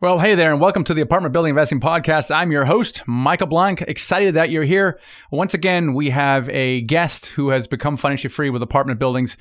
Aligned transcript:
Well, 0.00 0.20
hey 0.20 0.36
there, 0.36 0.52
and 0.52 0.60
welcome 0.60 0.84
to 0.84 0.94
the 0.94 1.00
Apartment 1.00 1.32
Building 1.32 1.50
Investing 1.50 1.80
Podcast. 1.80 2.32
I'm 2.32 2.52
your 2.52 2.64
host, 2.64 3.02
Michael 3.08 3.48
Blank. 3.48 3.82
Excited 3.82 4.34
that 4.34 4.48
you're 4.48 4.62
here. 4.62 5.00
Once 5.32 5.54
again, 5.54 5.92
we 5.92 6.10
have 6.10 6.48
a 6.50 6.82
guest 6.82 7.26
who 7.26 7.48
has 7.48 7.66
become 7.66 7.96
financially 7.96 8.30
free 8.30 8.48
with 8.48 8.62
apartment 8.62 9.00
buildings. 9.00 9.36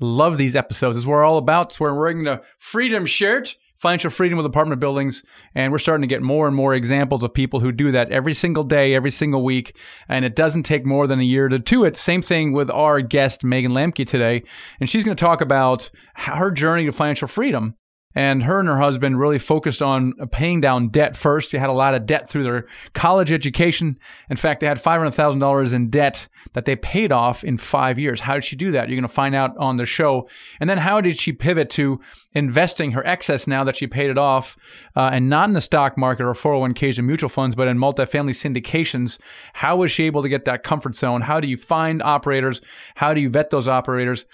Love 0.00 0.36
these 0.36 0.54
episodes. 0.54 0.98
It's 0.98 1.06
what 1.06 1.12
we're 1.12 1.24
all 1.24 1.38
about. 1.38 1.70
It's 1.70 1.80
where 1.80 1.94
we're 1.94 2.00
wearing 2.00 2.24
the 2.24 2.42
freedom 2.58 3.06
shirt, 3.06 3.56
financial 3.78 4.10
freedom 4.10 4.36
with 4.36 4.44
apartment 4.44 4.82
buildings. 4.82 5.22
And 5.54 5.72
we're 5.72 5.78
starting 5.78 6.02
to 6.02 6.14
get 6.14 6.20
more 6.20 6.46
and 6.46 6.54
more 6.54 6.74
examples 6.74 7.22
of 7.22 7.32
people 7.32 7.60
who 7.60 7.72
do 7.72 7.90
that 7.92 8.12
every 8.12 8.34
single 8.34 8.64
day, 8.64 8.94
every 8.94 9.10
single 9.10 9.42
week. 9.42 9.78
And 10.10 10.26
it 10.26 10.36
doesn't 10.36 10.64
take 10.64 10.84
more 10.84 11.06
than 11.06 11.20
a 11.20 11.24
year 11.24 11.48
to 11.48 11.58
do 11.58 11.86
it. 11.86 11.96
Same 11.96 12.20
thing 12.20 12.52
with 12.52 12.68
our 12.68 13.00
guest, 13.00 13.44
Megan 13.44 13.72
Lamke, 13.72 14.06
today. 14.06 14.42
And 14.78 14.90
she's 14.90 15.04
going 15.04 15.16
to 15.16 15.24
talk 15.24 15.40
about 15.40 15.88
her 16.16 16.50
journey 16.50 16.84
to 16.84 16.92
financial 16.92 17.28
freedom 17.28 17.76
and 18.14 18.42
her 18.42 18.60
and 18.60 18.68
her 18.68 18.78
husband 18.78 19.18
really 19.18 19.38
focused 19.38 19.82
on 19.82 20.12
paying 20.30 20.60
down 20.60 20.88
debt 20.88 21.16
first. 21.16 21.52
They 21.52 21.58
had 21.58 21.70
a 21.70 21.74
lot 21.74 21.94
of 21.94 22.06
debt 22.06 22.28
through 22.28 22.44
their 22.44 22.66
college 22.92 23.32
education. 23.32 23.98
In 24.28 24.36
fact, 24.36 24.60
they 24.60 24.66
had 24.66 24.82
$500,000 24.82 25.72
in 25.72 25.90
debt 25.90 26.28
that 26.54 26.64
they 26.64 26.76
paid 26.76 27.12
off 27.12 27.44
in 27.44 27.56
five 27.56 27.98
years. 27.98 28.20
How 28.20 28.34
did 28.34 28.44
she 28.44 28.56
do 28.56 28.72
that? 28.72 28.88
You're 28.88 28.96
going 28.96 29.02
to 29.02 29.08
find 29.08 29.34
out 29.34 29.56
on 29.56 29.76
the 29.76 29.86
show. 29.86 30.28
And 30.60 30.68
then 30.68 30.78
how 30.78 31.00
did 31.00 31.18
she 31.18 31.32
pivot 31.32 31.70
to 31.70 32.00
investing 32.34 32.92
her 32.92 33.06
excess 33.06 33.46
now 33.46 33.64
that 33.64 33.76
she 33.76 33.86
paid 33.86 34.10
it 34.10 34.18
off 34.18 34.56
uh, 34.96 35.10
and 35.12 35.28
not 35.28 35.48
in 35.48 35.54
the 35.54 35.60
stock 35.60 35.96
market 35.96 36.24
or 36.24 36.32
401ks 36.32 36.98
and 36.98 37.06
mutual 37.06 37.28
funds, 37.28 37.54
but 37.54 37.68
in 37.68 37.78
multifamily 37.78 38.34
syndications? 38.34 39.18
How 39.54 39.76
was 39.76 39.90
she 39.90 40.04
able 40.04 40.22
to 40.22 40.28
get 40.28 40.44
that 40.44 40.64
comfort 40.64 40.96
zone? 40.96 41.22
How 41.22 41.40
do 41.40 41.48
you 41.48 41.56
find 41.56 42.02
operators? 42.02 42.60
How 42.96 43.14
do 43.14 43.20
you 43.20 43.30
vet 43.30 43.50
those 43.50 43.68
operators? 43.68 44.26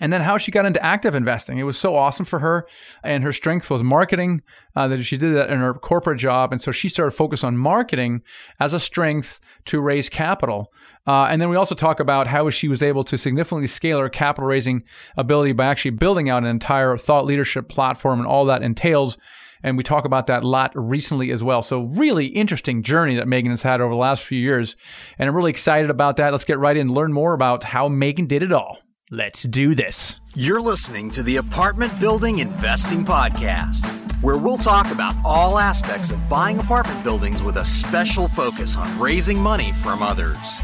And 0.00 0.12
then 0.12 0.20
how 0.20 0.38
she 0.38 0.50
got 0.50 0.66
into 0.66 0.84
active 0.84 1.14
investing. 1.14 1.58
It 1.58 1.64
was 1.64 1.78
so 1.78 1.94
awesome 1.94 2.26
for 2.26 2.40
her, 2.40 2.66
and 3.02 3.22
her 3.22 3.32
strength 3.32 3.70
was 3.70 3.82
marketing. 3.82 4.42
Uh, 4.76 4.88
that 4.88 5.04
she 5.04 5.16
did 5.16 5.36
that 5.36 5.50
in 5.50 5.60
her 5.60 5.72
corporate 5.72 6.18
job, 6.18 6.50
and 6.50 6.60
so 6.60 6.72
she 6.72 6.88
started 6.88 7.12
focus 7.12 7.44
on 7.44 7.56
marketing 7.56 8.22
as 8.58 8.72
a 8.72 8.80
strength 8.80 9.40
to 9.66 9.80
raise 9.80 10.08
capital. 10.08 10.72
Uh, 11.06 11.26
and 11.26 11.40
then 11.40 11.48
we 11.48 11.56
also 11.56 11.74
talk 11.74 12.00
about 12.00 12.26
how 12.26 12.48
she 12.50 12.66
was 12.66 12.82
able 12.82 13.04
to 13.04 13.18
significantly 13.18 13.66
scale 13.66 14.00
her 14.00 14.08
capital 14.08 14.48
raising 14.48 14.82
ability 15.16 15.52
by 15.52 15.66
actually 15.66 15.90
building 15.90 16.28
out 16.28 16.42
an 16.42 16.48
entire 16.48 16.96
thought 16.96 17.26
leadership 17.26 17.68
platform 17.68 18.18
and 18.18 18.26
all 18.26 18.46
that 18.46 18.62
entails. 18.62 19.18
And 19.62 19.76
we 19.76 19.82
talk 19.82 20.04
about 20.04 20.26
that 20.26 20.42
a 20.42 20.48
lot 20.48 20.72
recently 20.74 21.30
as 21.30 21.42
well. 21.42 21.62
So, 21.62 21.84
really 21.84 22.26
interesting 22.26 22.82
journey 22.82 23.16
that 23.16 23.28
Megan 23.28 23.50
has 23.50 23.62
had 23.62 23.80
over 23.80 23.94
the 23.94 23.98
last 23.98 24.22
few 24.22 24.38
years. 24.38 24.76
And 25.18 25.28
I'm 25.28 25.34
really 25.34 25.50
excited 25.50 25.88
about 25.88 26.16
that. 26.16 26.32
Let's 26.32 26.44
get 26.44 26.58
right 26.58 26.76
in 26.76 26.88
and 26.88 26.90
learn 26.94 27.12
more 27.12 27.32
about 27.32 27.64
how 27.64 27.88
Megan 27.88 28.26
did 28.26 28.42
it 28.42 28.52
all. 28.52 28.78
Let's 29.10 29.42
do 29.42 29.74
this. 29.74 30.16
You're 30.34 30.62
listening 30.62 31.10
to 31.10 31.22
the 31.22 31.36
Apartment 31.36 31.92
Building 32.00 32.38
Investing 32.38 33.04
Podcast, 33.04 33.84
where 34.22 34.38
we'll 34.38 34.56
talk 34.56 34.90
about 34.90 35.14
all 35.26 35.58
aspects 35.58 36.10
of 36.10 36.26
buying 36.26 36.58
apartment 36.58 37.04
buildings 37.04 37.42
with 37.42 37.58
a 37.58 37.66
special 37.66 38.28
focus 38.28 38.78
on 38.78 38.98
raising 38.98 39.38
money 39.38 39.72
from 39.72 40.02
others. 40.02 40.58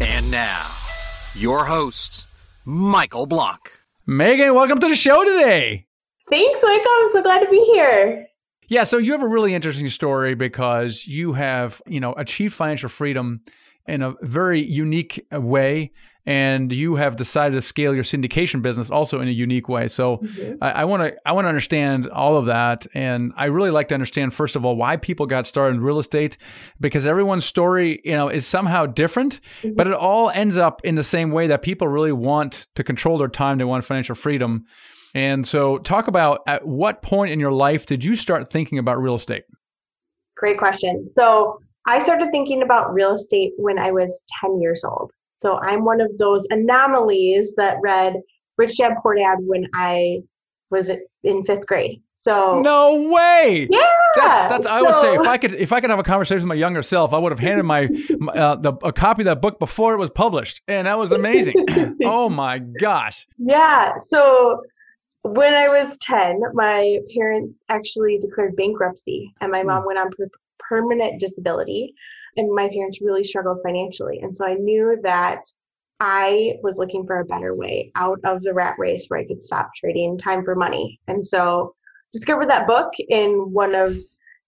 And 0.00 0.28
now, 0.28 0.66
your 1.36 1.64
host, 1.64 2.26
Michael 2.64 3.26
Blank. 3.26 3.70
Megan, 4.08 4.56
welcome 4.56 4.80
to 4.80 4.88
the 4.88 4.96
show 4.96 5.24
today. 5.24 5.86
Thanks, 6.28 6.60
Michael. 6.60 6.90
I'm 6.98 7.12
so 7.12 7.22
glad 7.22 7.44
to 7.44 7.48
be 7.48 7.64
here. 7.74 8.26
Yeah, 8.66 8.82
so 8.82 8.98
you 8.98 9.12
have 9.12 9.22
a 9.22 9.28
really 9.28 9.54
interesting 9.54 9.88
story 9.88 10.34
because 10.34 11.06
you 11.06 11.32
have, 11.34 11.80
you 11.86 12.00
know, 12.00 12.12
achieved 12.14 12.54
financial 12.54 12.88
freedom 12.88 13.42
in 13.86 14.02
a 14.02 14.14
very 14.20 14.60
unique 14.60 15.24
way 15.30 15.92
and 16.28 16.70
you 16.74 16.96
have 16.96 17.16
decided 17.16 17.54
to 17.54 17.62
scale 17.62 17.94
your 17.94 18.04
syndication 18.04 18.60
business 18.60 18.90
also 18.90 19.18
in 19.22 19.28
a 19.28 19.30
unique 19.30 19.66
way. 19.66 19.88
So 19.88 20.18
mm-hmm. 20.18 20.62
I 20.62 20.84
want 20.84 21.02
to 21.02 21.16
I 21.24 21.32
want 21.32 21.46
to 21.46 21.48
understand 21.48 22.06
all 22.10 22.36
of 22.36 22.44
that, 22.46 22.86
and 22.92 23.32
I 23.34 23.46
really 23.46 23.70
like 23.70 23.88
to 23.88 23.94
understand 23.94 24.34
first 24.34 24.54
of 24.54 24.62
all 24.62 24.76
why 24.76 24.98
people 24.98 25.24
got 25.24 25.46
started 25.46 25.76
in 25.76 25.82
real 25.82 25.98
estate, 25.98 26.36
because 26.80 27.06
everyone's 27.06 27.46
story 27.46 28.02
you 28.04 28.12
know 28.12 28.28
is 28.28 28.46
somehow 28.46 28.84
different, 28.84 29.40
mm-hmm. 29.62 29.74
but 29.74 29.86
it 29.86 29.94
all 29.94 30.28
ends 30.28 30.58
up 30.58 30.82
in 30.84 30.96
the 30.96 31.02
same 31.02 31.30
way 31.30 31.46
that 31.46 31.62
people 31.62 31.88
really 31.88 32.12
want 32.12 32.66
to 32.74 32.84
control 32.84 33.16
their 33.16 33.28
time. 33.28 33.56
They 33.56 33.64
want 33.64 33.86
financial 33.86 34.14
freedom. 34.14 34.66
And 35.14 35.46
so, 35.46 35.78
talk 35.78 36.08
about 36.08 36.40
at 36.46 36.66
what 36.66 37.00
point 37.00 37.32
in 37.32 37.40
your 37.40 37.52
life 37.52 37.86
did 37.86 38.04
you 38.04 38.14
start 38.14 38.50
thinking 38.50 38.78
about 38.78 39.00
real 39.00 39.14
estate? 39.14 39.44
Great 40.36 40.58
question. 40.58 41.08
So, 41.08 41.58
I 41.86 42.00
started 42.00 42.28
thinking 42.30 42.60
about 42.60 42.92
real 42.92 43.14
estate 43.14 43.52
when 43.56 43.78
I 43.78 43.92
was 43.92 44.22
10 44.42 44.60
years 44.60 44.84
old. 44.84 45.10
So 45.38 45.58
I'm 45.58 45.84
one 45.84 46.00
of 46.00 46.18
those 46.18 46.46
anomalies 46.50 47.54
that 47.56 47.78
read 47.82 48.14
Rich 48.56 48.78
Dad 48.78 48.94
Poor 49.02 49.14
Dad 49.14 49.38
when 49.40 49.66
I 49.74 50.18
was 50.70 50.90
in 51.22 51.42
fifth 51.42 51.66
grade. 51.66 52.02
So 52.16 52.60
no 52.62 53.08
way. 53.08 53.68
Yeah, 53.70 53.88
that's 54.16 54.50
that's. 54.50 54.66
I 54.66 54.80
so, 54.80 54.86
would 54.86 54.94
say 54.96 55.14
if 55.14 55.20
I 55.20 55.38
could 55.38 55.54
if 55.54 55.72
I 55.72 55.80
could 55.80 55.90
have 55.90 56.00
a 56.00 56.02
conversation 56.02 56.42
with 56.42 56.48
my 56.48 56.56
younger 56.56 56.82
self, 56.82 57.14
I 57.14 57.18
would 57.18 57.30
have 57.30 57.38
handed 57.38 57.62
my, 57.62 57.84
uh, 58.34 58.56
the 58.56 58.72
a 58.82 58.92
copy 58.92 59.22
of 59.22 59.26
that 59.26 59.40
book 59.40 59.60
before 59.60 59.94
it 59.94 59.98
was 59.98 60.10
published, 60.10 60.60
and 60.66 60.88
that 60.88 60.98
was 60.98 61.12
amazing. 61.12 61.54
oh 62.02 62.28
my 62.28 62.58
gosh. 62.58 63.28
Yeah. 63.38 63.98
So 63.98 64.62
when 65.22 65.54
I 65.54 65.68
was 65.68 65.96
ten, 65.98 66.40
my 66.54 66.98
parents 67.16 67.62
actually 67.68 68.18
declared 68.18 68.56
bankruptcy, 68.56 69.32
and 69.40 69.52
my 69.52 69.62
mom 69.62 69.82
hmm. 69.82 69.86
went 69.86 69.98
on 70.00 70.10
per- 70.10 70.30
permanent 70.58 71.20
disability 71.20 71.94
and 72.36 72.54
my 72.54 72.68
parents 72.68 73.00
really 73.00 73.24
struggled 73.24 73.58
financially. 73.64 74.20
And 74.20 74.34
so 74.34 74.46
I 74.46 74.54
knew 74.54 74.98
that 75.02 75.42
I 76.00 76.54
was 76.62 76.76
looking 76.76 77.06
for 77.06 77.20
a 77.20 77.24
better 77.24 77.54
way 77.54 77.90
out 77.96 78.20
of 78.24 78.42
the 78.42 78.54
rat 78.54 78.76
race 78.78 79.06
where 79.08 79.20
I 79.20 79.26
could 79.26 79.42
stop 79.42 79.70
trading 79.74 80.16
time 80.18 80.44
for 80.44 80.54
money. 80.54 81.00
And 81.08 81.24
so 81.24 81.74
discovered 82.12 82.48
that 82.50 82.66
book 82.66 82.92
in 83.08 83.52
one 83.52 83.74
of 83.74 83.98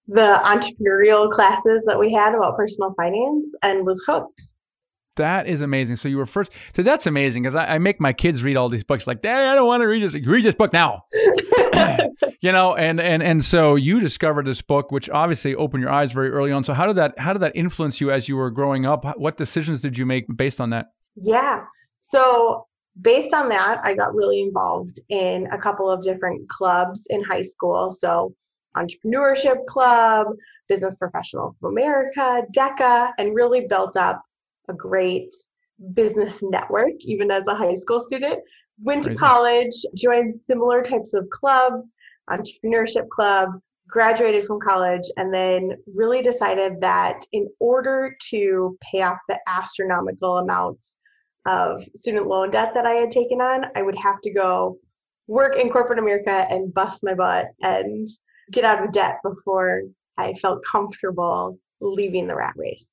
the 0.06 0.40
entrepreneurial 0.44 1.30
classes 1.30 1.84
that 1.86 1.98
we 1.98 2.12
had 2.12 2.34
about 2.34 2.56
personal 2.56 2.94
finance 2.94 3.46
and 3.62 3.86
was 3.86 4.02
hooked. 4.06 4.49
That 5.20 5.46
is 5.46 5.60
amazing. 5.60 5.96
So 5.96 6.08
you 6.08 6.16
were 6.16 6.26
first. 6.26 6.50
So 6.74 6.82
that's 6.82 7.06
amazing 7.06 7.42
because 7.42 7.54
I, 7.54 7.74
I, 7.74 7.78
make 7.78 8.00
my 8.00 8.12
kids 8.12 8.42
read 8.42 8.56
all 8.56 8.70
these 8.70 8.82
books. 8.82 9.06
Like, 9.06 9.20
Daddy, 9.20 9.46
I 9.46 9.54
don't 9.54 9.66
want 9.66 9.82
to 9.82 9.86
read 9.86 10.02
this. 10.02 10.14
Read 10.26 10.44
this 10.44 10.54
book 10.54 10.72
now. 10.72 11.04
you 12.40 12.50
know, 12.50 12.74
and 12.74 13.00
and 13.00 13.22
and 13.22 13.44
so 13.44 13.74
you 13.74 14.00
discovered 14.00 14.46
this 14.46 14.62
book, 14.62 14.90
which 14.90 15.10
obviously 15.10 15.54
opened 15.54 15.82
your 15.82 15.92
eyes 15.92 16.12
very 16.12 16.30
early 16.30 16.52
on. 16.52 16.64
So 16.64 16.72
how 16.72 16.86
did 16.86 16.96
that 16.96 17.18
how 17.18 17.34
did 17.34 17.42
that 17.42 17.54
influence 17.54 18.00
you 18.00 18.10
as 18.10 18.28
you 18.28 18.36
were 18.36 18.50
growing 18.50 18.86
up? 18.86 19.04
What 19.18 19.36
decisions 19.36 19.82
did 19.82 19.98
you 19.98 20.06
make 20.06 20.24
based 20.34 20.60
on 20.60 20.70
that? 20.70 20.86
Yeah. 21.16 21.64
So 22.00 22.66
based 23.00 23.34
on 23.34 23.50
that, 23.50 23.80
I 23.84 23.94
got 23.94 24.14
really 24.14 24.40
involved 24.40 25.00
in 25.10 25.48
a 25.52 25.58
couple 25.58 25.90
of 25.90 26.02
different 26.02 26.48
clubs 26.48 27.02
in 27.10 27.22
high 27.24 27.42
school. 27.42 27.92
So 27.92 28.34
entrepreneurship 28.76 29.66
club, 29.66 30.28
Business 30.68 30.96
Professional 30.96 31.56
of 31.62 31.68
America, 31.68 32.42
DECA, 32.56 33.12
and 33.18 33.34
really 33.34 33.66
built 33.68 33.96
up 33.96 34.22
a 34.70 34.74
great 34.74 35.34
business 35.94 36.40
network, 36.42 36.92
even 37.00 37.30
as 37.30 37.44
a 37.48 37.54
high 37.54 37.74
school 37.74 38.00
student. 38.00 38.40
Went 38.82 39.04
Crazy. 39.04 39.14
to 39.14 39.20
college, 39.20 39.74
joined 39.94 40.34
similar 40.34 40.82
types 40.82 41.12
of 41.12 41.28
clubs, 41.30 41.94
entrepreneurship 42.30 43.08
club, 43.08 43.50
graduated 43.88 44.44
from 44.44 44.60
college, 44.60 45.02
and 45.16 45.34
then 45.34 45.72
really 45.94 46.22
decided 46.22 46.80
that 46.80 47.20
in 47.32 47.48
order 47.58 48.16
to 48.30 48.78
pay 48.80 49.02
off 49.02 49.18
the 49.28 49.38
astronomical 49.46 50.38
amounts 50.38 50.96
of 51.46 51.82
student 51.96 52.26
loan 52.26 52.50
debt 52.50 52.72
that 52.74 52.86
I 52.86 52.92
had 52.92 53.10
taken 53.10 53.40
on, 53.40 53.64
I 53.74 53.82
would 53.82 53.96
have 53.96 54.20
to 54.22 54.32
go 54.32 54.78
work 55.26 55.56
in 55.56 55.70
corporate 55.70 55.98
America 55.98 56.46
and 56.50 56.72
bust 56.72 57.00
my 57.02 57.14
butt 57.14 57.46
and 57.62 58.08
get 58.52 58.64
out 58.64 58.84
of 58.84 58.92
debt 58.92 59.18
before 59.22 59.82
I 60.16 60.34
felt 60.34 60.62
comfortable 60.70 61.58
leaving 61.80 62.26
the 62.26 62.34
rat 62.34 62.54
race. 62.56 62.88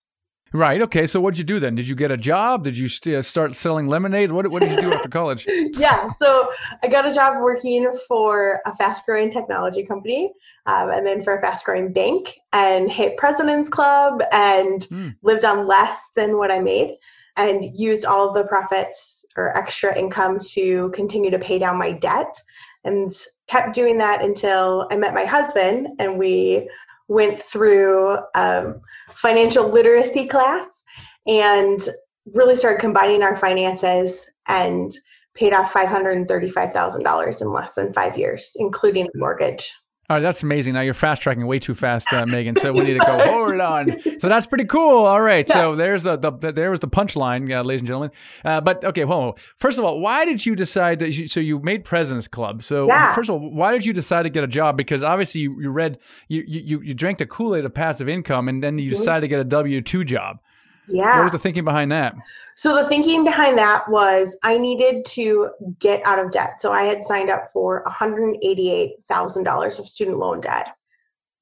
Right. 0.54 0.82
Okay. 0.82 1.08
So 1.08 1.20
what 1.20 1.34
did 1.34 1.40
you 1.40 1.44
do 1.44 1.60
then? 1.60 1.76
Did 1.76 1.88
you 1.88 1.96
get 1.96 2.12
a 2.12 2.18
job? 2.18 2.64
Did 2.64 2.78
you 2.78 2.88
st- 2.88 3.26
start 3.26 3.56
selling 3.56 3.88
lemonade? 3.88 4.32
What, 4.32 4.48
what 4.50 4.62
did 4.62 4.72
you 4.72 4.82
do 4.82 4.94
after 4.94 5.10
college? 5.10 5.46
yeah. 5.74 6.08
So 6.10 6.50
I 6.84 6.88
got 6.88 7.06
a 7.06 7.14
job 7.14 7.42
working 7.42 7.92
for 8.08 8.62
a 8.66 8.74
fast 8.76 9.06
growing 9.06 9.30
technology 9.30 9.84
company 9.86 10.32
um, 10.66 10.90
and 10.92 11.06
then 11.06 11.22
for 11.22 11.36
a 11.36 11.42
fast 11.42 11.66
growing 11.66 11.92
bank 11.92 12.38
and 12.54 12.90
hit 12.90 13.18
President's 13.18 13.70
Club 13.70 14.22
and 14.32 14.82
mm. 14.82 15.16
lived 15.22 15.46
on 15.46 15.68
less 15.68 16.00
than 16.16 16.38
what 16.38 16.52
I 16.52 16.60
made 16.60 16.98
and 17.36 17.78
used 17.78 18.06
all 18.06 18.30
of 18.30 18.34
the 18.34 18.44
profits 18.44 19.26
or 19.36 19.56
extra 19.56 19.96
income 19.98 20.40
to 20.40 20.90
continue 20.92 21.30
to 21.30 21.40
pay 21.40 21.60
down 21.60 21.78
my 21.78 21.92
debt 21.92 22.36
and 22.84 23.12
kept 23.48 23.76
doing 23.76 23.98
that 23.98 24.22
until 24.22 24.88
I 24.92 24.98
met 24.98 25.14
my 25.14 25.26
husband 25.26 25.88
and 26.00 26.18
we 26.18 26.70
went 27.08 27.42
through 27.42 28.18
um, 28.36 28.82
financial 29.18 29.68
literacy 29.70 30.28
class 30.28 30.84
and 31.26 31.90
really 32.34 32.56
started 32.56 32.80
combining 32.80 33.24
our 33.24 33.36
finances 33.36 34.30
and 34.48 34.92
paid 35.34 35.54
off 35.54 35.72
$535,000 35.74 37.42
in 37.42 37.52
less 37.54 37.76
than 37.76 37.94
five 37.94 38.18
years, 38.18 38.52
including 38.56 39.06
a 39.06 39.18
mortgage. 39.18 39.72
All 40.10 40.16
right, 40.16 40.22
that's 40.22 40.42
amazing. 40.42 40.74
Now 40.76 40.80
you're 40.82 40.94
fast 40.94 41.22
tracking 41.22 41.46
way 41.48 41.60
too 41.60 41.76
fast, 41.76 42.14
uh, 42.14 42.26
Megan. 42.26 42.56
So 42.56 42.72
we 42.72 42.86
need 42.86 42.94
to 42.94 43.06
go 43.06 43.20
hold 43.26 43.60
on. 43.60 44.00
So 44.20 44.30
that's 44.30 44.48
pretty 44.48 44.64
cool. 44.64 45.04
All 45.06 45.20
right, 45.20 45.46
so 45.48 45.76
there's 45.76 46.06
a, 46.06 46.16
the, 46.16 46.32
the 46.32 46.54
there 46.54 46.72
was 46.72 46.80
the 46.80 46.88
punchline, 46.88 47.54
uh, 47.54 47.62
ladies 47.62 47.82
and 47.82 47.88
gentlemen. 47.88 48.12
Uh, 48.46 48.62
but 48.62 48.86
okay, 48.86 49.04
well, 49.04 49.38
first 49.58 49.78
of 49.78 49.84
all, 49.84 50.00
why 50.00 50.24
did 50.24 50.46
you 50.46 50.56
decide 50.56 51.00
that? 51.00 51.12
You, 51.14 51.28
so 51.28 51.42
you 51.42 51.60
made 51.60 51.84
President's 51.84 52.30
Club. 52.30 52.64
So 52.64 52.88
Yeah. 52.88 53.14
first 53.14 53.30
of 53.30 53.34
all, 53.42 53.50
why 53.52 53.74
did 53.74 53.86
you 53.86 53.92
decide 53.92 54.24
to 54.24 54.30
get 54.30 54.46
a 54.46 54.48
job? 54.48 54.78
Because 54.78 55.04
obviously 55.04 55.42
you, 55.42 55.60
you 55.60 55.70
read 55.72 55.98
you, 56.30 56.42
you 56.48 56.82
you 56.82 56.94
drank 56.94 57.18
the 57.18 57.26
Kool 57.26 57.54
Aid 57.54 57.66
of 57.66 57.74
passive 57.74 58.08
income, 58.08 58.48
and 58.48 58.64
then 58.64 58.78
you 58.78 58.88
Mhm. 58.92 58.96
decided 58.98 59.22
to 59.22 59.28
get 59.28 59.42
a 59.42 59.44
W 59.44 59.82
two 59.82 60.06
job. 60.06 60.40
Yeah. 60.88 61.18
What 61.18 61.24
was 61.26 61.32
the 61.34 61.40
thinking 61.40 61.64
behind 61.64 61.92
that? 61.92 62.16
So 62.56 62.76
the 62.76 62.86
thinking 62.88 63.24
behind 63.24 63.58
that 63.58 63.88
was 63.90 64.36
I 64.44 64.58
needed 64.58 65.06
to 65.06 65.50
get 65.80 66.06
out 66.06 66.18
of 66.20 66.32
debt. 66.32 66.60
So 66.60 66.72
I 66.72 66.84
had 66.84 67.06
signed 67.06 67.30
up 67.30 67.50
for 67.52 67.84
$188,000 67.86 69.80
of 69.80 69.88
student 69.88 70.18
loan 70.18 70.42
debt. 70.42 70.70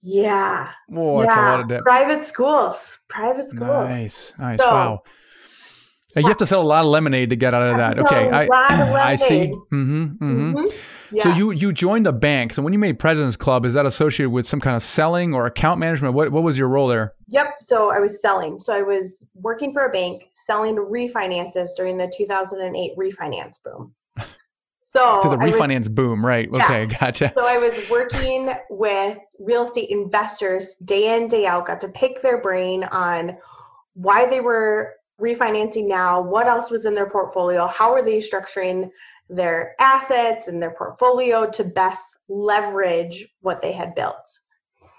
Yeah. 0.02 0.70
Whoa, 0.90 1.22
yeah. 1.22 1.28
that's 1.28 1.38
a 1.38 1.42
lot 1.52 1.60
of 1.62 1.68
debt. 1.68 1.82
Private 1.84 2.24
schools. 2.26 3.00
Private 3.08 3.50
schools. 3.50 3.90
Nice, 3.90 4.34
nice. 4.38 4.60
So- 4.60 4.70
wow. 4.70 5.04
You 6.16 6.28
have 6.28 6.38
to 6.38 6.46
sell 6.46 6.62
a 6.62 6.64
lot 6.64 6.86
of 6.86 6.92
lemonade 6.92 7.30
to 7.32 7.36
get 7.36 7.54
out 7.54 7.62
of 7.64 7.78
that. 7.78 8.00
Okay, 8.00 8.30
I 8.32 8.48
I 9.12 9.16
see. 9.16 9.52
Mm-hmm. 9.72 10.04
Mm-hmm. 10.04 10.56
Mhm. 10.58 10.74
Yeah. 11.12 11.24
So 11.24 11.30
you 11.30 11.52
you 11.52 11.72
joined 11.72 12.08
a 12.08 12.12
bank. 12.12 12.54
So 12.54 12.62
when 12.62 12.74
you 12.74 12.80
made 12.80 12.98
President's 13.00 13.36
Club, 13.36 13.64
is 13.66 13.74
that 13.76 13.86
associated 13.86 14.32
with 14.32 14.46
some 14.46 14.60
kind 14.60 14.76
of 14.76 14.82
selling 14.82 15.34
or 15.34 15.46
account 15.46 15.80
management? 15.80 16.14
What 16.14 16.32
what 16.32 16.44
was 16.44 16.58
your 16.58 16.68
role 16.68 16.88
there? 16.88 17.14
Yep. 17.28 17.56
So 17.62 17.92
I 17.94 18.00
was 18.00 18.22
selling. 18.22 18.60
So 18.60 18.74
I 18.74 18.82
was 18.82 19.24
working 19.36 19.72
for 19.72 19.86
a 19.86 19.92
bank 19.92 20.30
selling 20.34 20.76
refinances 20.78 21.70
during 21.78 21.98
the 21.98 22.12
2008 22.16 22.98
refinance 22.98 23.62
boom. 23.64 23.94
So 24.82 25.20
To 25.24 25.30
the 25.30 25.38
I 25.38 25.46
was- 25.46 25.56
refinance 25.56 25.94
boom, 25.94 26.26
right? 26.26 26.50
Yeah. 26.52 26.64
Okay, 26.66 26.86
gotcha. 26.88 27.32
So 27.36 27.46
I 27.46 27.58
was 27.58 27.74
working 27.90 28.54
with 28.70 29.18
real 29.40 29.66
estate 29.66 29.90
investors 29.90 30.76
day 30.86 31.16
in, 31.16 31.28
day 31.28 31.46
out, 31.46 31.68
got 31.68 31.82
to 31.82 31.88
pick 31.90 32.22
their 32.22 32.42
brain 32.42 32.84
on 32.86 33.38
why 33.94 34.26
they 34.26 34.40
were 34.42 34.94
refinancing 35.22 35.88
now, 35.88 36.22
what 36.22 36.48
else 36.48 36.70
was 36.70 36.86
in 36.86 36.94
their 36.94 37.10
portfolio, 37.10 37.68
how 37.68 37.94
are 37.94 38.04
they 38.04 38.20
structuring 38.20 38.90
their 39.30 39.76
assets 39.80 40.48
and 40.48 40.62
their 40.62 40.72
portfolio 40.72 41.50
to 41.50 41.64
best 41.64 42.16
leverage 42.28 43.28
what 43.42 43.62
they 43.62 43.72
had 43.72 43.96
built. 43.96 44.40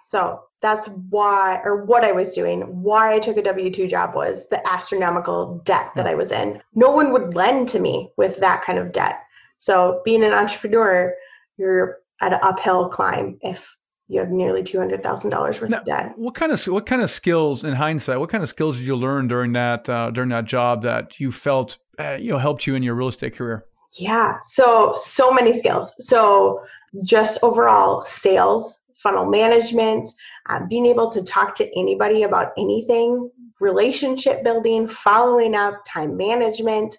So 0.05 0.43
that's 0.63 0.89
why, 1.11 1.61
or 1.65 1.85
what 1.85 2.05
I 2.05 2.13
was 2.13 2.33
doing, 2.33 2.61
why 2.83 3.15
I 3.15 3.19
took 3.19 3.37
a 3.37 3.43
W 3.43 3.71
2 3.71 3.89
job 3.89 4.15
was 4.15 4.49
the 4.49 4.67
astronomical 4.69 5.61
debt 5.65 5.91
that 5.97 6.07
hmm. 6.07 6.11
I 6.11 6.15
was 6.15 6.33
in. 6.33 6.63
No 6.75 6.91
one 6.91 7.13
would 7.13 7.35
lend 7.35 7.69
to 7.71 7.81
me 7.81 8.11
with 8.17 8.37
that 8.39 8.63
kind 8.65 8.79
of 8.79 8.93
debt. 8.93 9.21
So 9.59 10.03
being 10.05 10.25
an 10.25 10.33
entrepreneur, 10.33 11.15
you're 11.57 11.99
at 12.21 12.33
an 12.33 12.41
uphill 12.43 12.89
climb 12.89 13.39
if 13.43 13.77
you 14.09 14.21
have 14.21 14.31
nearly 14.31 14.63
two 14.63 14.79
hundred 14.79 15.03
thousand 15.03 15.31
dollars 15.31 15.61
worth 15.61 15.71
Now, 15.71 15.79
of 15.79 15.85
debt. 15.85 16.13
what 16.17 16.35
kind 16.35 16.53
of 16.53 16.63
what 16.67 16.87
kind 16.87 17.03
of 17.03 17.11
skills, 17.11 17.65
in 17.65 17.75
hindsight, 17.75 18.21
what 18.21 18.31
kind 18.31 18.43
of 18.43 18.49
skills 18.49 18.79
did 18.79 18.87
you 18.87 18.97
learn 18.97 19.29
during 19.29 19.53
that 19.55 19.89
uh, 19.89 20.11
during 20.11 20.31
that 20.31 20.45
job 20.45 20.83
that 20.83 21.19
you 21.19 21.33
felt 21.33 21.79
uh, 21.99 22.13
you 22.15 22.31
know 22.31 22.39
helped 22.39 22.67
you 22.67 22.75
in 22.75 22.83
your 22.83 22.95
real 22.95 23.09
estate 23.09 23.37
career? 23.37 23.65
Yeah, 23.99 24.39
so 24.45 24.95
so 24.97 25.33
many 25.33 25.53
skills. 25.53 25.93
So 26.01 26.61
just 27.05 27.39
overall 27.43 28.05
sales, 28.05 28.79
funnel 28.97 29.27
management, 29.27 30.09
uh, 30.49 30.61
being 30.69 30.87
able 30.87 31.11
to 31.11 31.23
talk 31.23 31.55
to 31.57 31.79
anybody 31.79 32.23
about 32.23 32.53
anything, 32.57 33.31
relationship 33.61 34.45
building, 34.45 34.87
following 34.87 35.55
up, 35.55 35.75
time 35.87 36.17
management, 36.17 36.97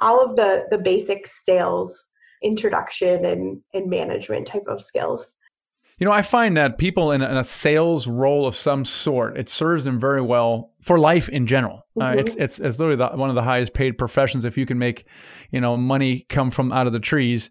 all 0.00 0.24
of 0.24 0.36
the 0.36 0.66
the 0.70 0.78
basic 0.78 1.26
sales 1.26 2.04
introduction 2.44 3.24
and 3.24 3.60
and 3.74 3.90
management 3.90 4.46
type 4.46 4.64
of 4.68 4.80
skills. 4.82 5.34
You 5.98 6.04
know, 6.06 6.12
I 6.12 6.22
find 6.22 6.56
that 6.56 6.78
people 6.78 7.10
in 7.10 7.22
a, 7.22 7.28
in 7.28 7.36
a 7.36 7.42
sales 7.44 8.06
role 8.06 8.46
of 8.46 8.54
some 8.54 8.84
sort, 8.84 9.36
it 9.36 9.48
serves 9.48 9.84
them 9.84 9.98
very 9.98 10.22
well 10.22 10.70
for 10.80 10.98
life 10.98 11.28
in 11.28 11.46
general. 11.46 11.84
Uh, 12.00 12.04
Mhm. 12.12 12.18
it's 12.20 12.34
it's 12.36 12.58
it's 12.60 12.78
literally 12.78 12.96
the, 12.96 13.08
one 13.16 13.30
of 13.30 13.34
the 13.34 13.42
highest 13.42 13.74
paid 13.74 13.98
professions 13.98 14.44
if 14.44 14.56
you 14.56 14.64
can 14.64 14.78
make, 14.78 15.04
you 15.50 15.60
know, 15.60 15.76
money 15.76 16.24
come 16.28 16.50
from 16.52 16.72
out 16.72 16.86
of 16.86 16.92
the 16.92 17.00
trees. 17.00 17.50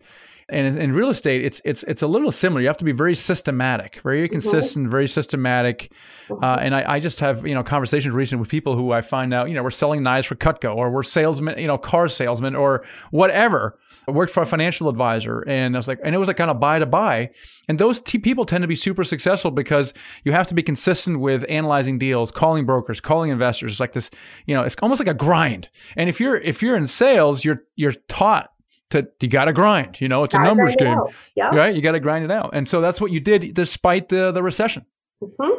And 0.49 0.77
in, 0.77 0.93
real 0.93 1.09
estate, 1.09 1.43
it's 1.43 1.61
it's 1.65 1.83
it's 1.83 2.01
a 2.01 2.07
little 2.07 2.31
similar. 2.31 2.61
You 2.61 2.67
have 2.67 2.77
to 2.77 2.85
be 2.85 2.93
very 2.93 3.15
systematic, 3.15 3.99
very 4.01 4.29
consistent, 4.29 4.89
very 4.89 5.07
systematic. 5.07 5.91
Uh, 6.29 6.57
and 6.61 6.73
I, 6.73 6.93
I 6.93 6.99
just 7.01 7.19
have 7.19 7.45
you 7.45 7.53
know 7.53 7.63
conversations 7.63 8.15
recently 8.15 8.39
with 8.39 8.49
people 8.49 8.75
who 8.75 8.93
I 8.93 9.01
find 9.01 9.33
out 9.33 9.49
you 9.49 9.55
know 9.55 9.63
we're 9.63 9.71
selling 9.71 10.03
knives 10.03 10.25
for 10.25 10.35
Cutco 10.35 10.73
or 10.73 10.89
we're 10.89 11.03
salesmen, 11.03 11.59
you 11.59 11.67
know, 11.67 11.77
car 11.77 12.07
salesmen 12.07 12.55
or 12.55 12.85
whatever. 13.11 13.77
I 14.07 14.11
worked 14.11 14.31
for 14.31 14.41
a 14.41 14.45
financial 14.45 14.87
advisor, 14.87 15.41
and 15.41 15.75
I 15.75 15.79
was 15.79 15.87
like, 15.89 15.99
and 16.01 16.15
it 16.15 16.17
was 16.17 16.29
like 16.29 16.37
kind 16.37 16.49
of 16.49 16.61
buy 16.61 16.79
to 16.79 16.85
buy. 16.85 17.31
And 17.67 17.77
those 17.77 17.99
t- 17.99 18.17
people 18.17 18.45
tend 18.45 18.61
to 18.61 18.67
be 18.67 18.75
super 18.75 19.03
successful 19.03 19.51
because 19.51 19.93
you 20.23 20.31
have 20.31 20.47
to 20.47 20.53
be 20.53 20.63
consistent 20.63 21.19
with 21.19 21.43
analyzing 21.49 21.99
deals, 21.99 22.31
calling 22.31 22.65
brokers, 22.65 23.01
calling 23.01 23.31
investors. 23.31 23.73
It's 23.73 23.79
like 23.81 23.91
this, 23.91 24.09
you 24.45 24.55
know, 24.55 24.63
it's 24.63 24.77
almost 24.81 24.99
like 24.99 25.09
a 25.09 25.13
grind. 25.13 25.67
And 25.97 26.07
if 26.07 26.21
you're 26.21 26.37
if 26.37 26.61
you're 26.61 26.77
in 26.77 26.87
sales, 26.87 27.43
you're 27.43 27.63
you're 27.75 27.91
taught 28.07 28.53
to 28.91 29.07
you 29.19 29.27
got 29.27 29.45
to 29.45 29.53
grind. 29.53 29.99
You 30.01 30.07
know, 30.07 30.23
it's 30.23 30.33
a 30.33 30.37
Gotta 30.37 30.47
numbers 30.49 30.75
game. 30.75 30.97
Yeah. 31.35 31.49
right? 31.55 31.75
You 31.75 31.81
got 31.81 31.91
to 31.93 31.99
grind 31.99 32.23
it 32.25 32.31
out. 32.31 32.51
And 32.53 32.67
so 32.67 32.81
that's 32.81 32.99
what 33.01 33.11
you 33.11 33.19
did 33.19 33.53
despite 33.53 34.09
the 34.09 34.31
the 34.31 34.43
recession. 34.43 34.85
hmm 35.21 35.49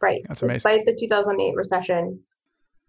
Right. 0.00 0.22
That's 0.26 0.42
amazing. 0.42 0.56
Despite 0.56 0.86
the 0.86 0.94
2008 0.98 1.54
recession. 1.54 2.20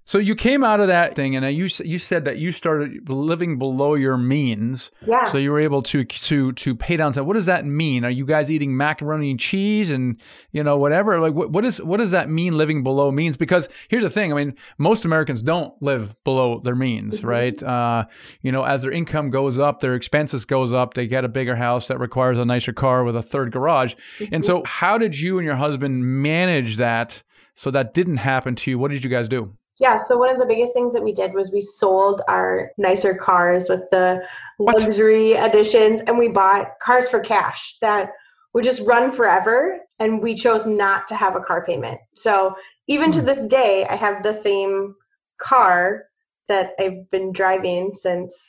So 0.05 0.17
you 0.17 0.35
came 0.35 0.65
out 0.65 0.81
of 0.81 0.87
that 0.87 1.15
thing, 1.15 1.33
and 1.35 1.45
you 1.55 1.69
you 1.85 1.97
said 1.97 2.25
that 2.25 2.37
you 2.37 2.51
started 2.51 3.09
living 3.09 3.57
below 3.57 3.93
your 3.95 4.17
means. 4.17 4.91
Yeah. 5.07 5.31
So 5.31 5.37
you 5.37 5.49
were 5.51 5.61
able 5.61 5.81
to 5.83 6.03
to 6.03 6.51
to 6.51 6.75
pay 6.75 6.97
down. 6.97 7.13
So 7.13 7.23
what 7.23 7.35
does 7.35 7.45
that 7.45 7.65
mean? 7.65 8.03
Are 8.03 8.09
you 8.09 8.25
guys 8.25 8.51
eating 8.51 8.75
macaroni 8.75 9.31
and 9.31 9.39
cheese 9.39 9.91
and 9.91 10.19
you 10.51 10.61
know 10.61 10.75
whatever? 10.77 11.21
Like 11.21 11.33
what 11.33 11.51
what 11.51 11.63
is 11.63 11.81
what 11.81 11.97
does 11.97 12.11
that 12.11 12.29
mean? 12.29 12.57
Living 12.57 12.83
below 12.83 13.11
means? 13.11 13.37
Because 13.37 13.69
here's 13.87 14.03
the 14.03 14.09
thing. 14.09 14.33
I 14.33 14.35
mean, 14.35 14.55
most 14.77 15.05
Americans 15.05 15.41
don't 15.41 15.73
live 15.81 16.15
below 16.25 16.59
their 16.59 16.75
means, 16.75 17.21
Mhm. 17.21 17.25
right? 17.27 17.63
Uh, 17.63 18.05
you 18.41 18.51
know, 18.51 18.63
as 18.63 18.81
their 18.81 18.91
income 18.91 19.29
goes 19.29 19.57
up, 19.57 19.79
their 19.79 19.95
expenses 19.95 20.43
goes 20.43 20.73
up. 20.73 20.95
They 20.95 21.07
get 21.07 21.23
a 21.23 21.29
bigger 21.29 21.55
house 21.55 21.87
that 21.87 21.99
requires 21.99 22.39
a 22.39 22.45
nicer 22.45 22.73
car 22.73 23.05
with 23.05 23.15
a 23.15 23.21
third 23.21 23.51
garage. 23.53 23.93
And 24.33 24.43
so, 24.43 24.63
how 24.65 24.97
did 24.97 25.17
you 25.17 25.37
and 25.39 25.45
your 25.45 25.55
husband 25.55 26.03
manage 26.03 26.75
that 26.75 27.23
so 27.55 27.71
that 27.71 27.93
didn't 27.93 28.17
happen 28.17 28.55
to 28.57 28.71
you? 28.71 28.77
What 28.77 28.91
did 28.91 29.03
you 29.05 29.09
guys 29.09 29.29
do? 29.29 29.53
Yeah, 29.79 29.97
so 29.97 30.17
one 30.17 30.29
of 30.29 30.39
the 30.39 30.45
biggest 30.45 30.73
things 30.73 30.93
that 30.93 31.03
we 31.03 31.11
did 31.13 31.33
was 31.33 31.51
we 31.51 31.61
sold 31.61 32.21
our 32.27 32.71
nicer 32.77 33.15
cars 33.15 33.67
with 33.69 33.81
the 33.91 34.23
What? 34.57 34.81
luxury 34.81 35.33
editions 35.33 36.01
and 36.07 36.17
we 36.17 36.27
bought 36.27 36.79
cars 36.79 37.09
for 37.09 37.19
cash 37.19 37.77
that 37.81 38.11
would 38.53 38.63
just 38.63 38.81
run 38.85 39.11
forever 39.11 39.79
and 39.99 40.21
we 40.21 40.35
chose 40.35 40.65
not 40.65 41.07
to 41.07 41.15
have 41.15 41.35
a 41.35 41.39
car 41.39 41.65
payment. 41.65 41.99
So 42.15 42.55
even 42.87 43.11
to 43.13 43.19
Hmm. 43.21 43.25
this 43.25 43.43
day 43.43 43.85
I 43.85 43.95
have 43.95 44.21
the 44.21 44.33
same 44.33 44.95
car 45.39 46.05
that 46.47 46.73
I've 46.79 47.09
been 47.09 47.31
driving 47.31 47.93
since 47.95 48.39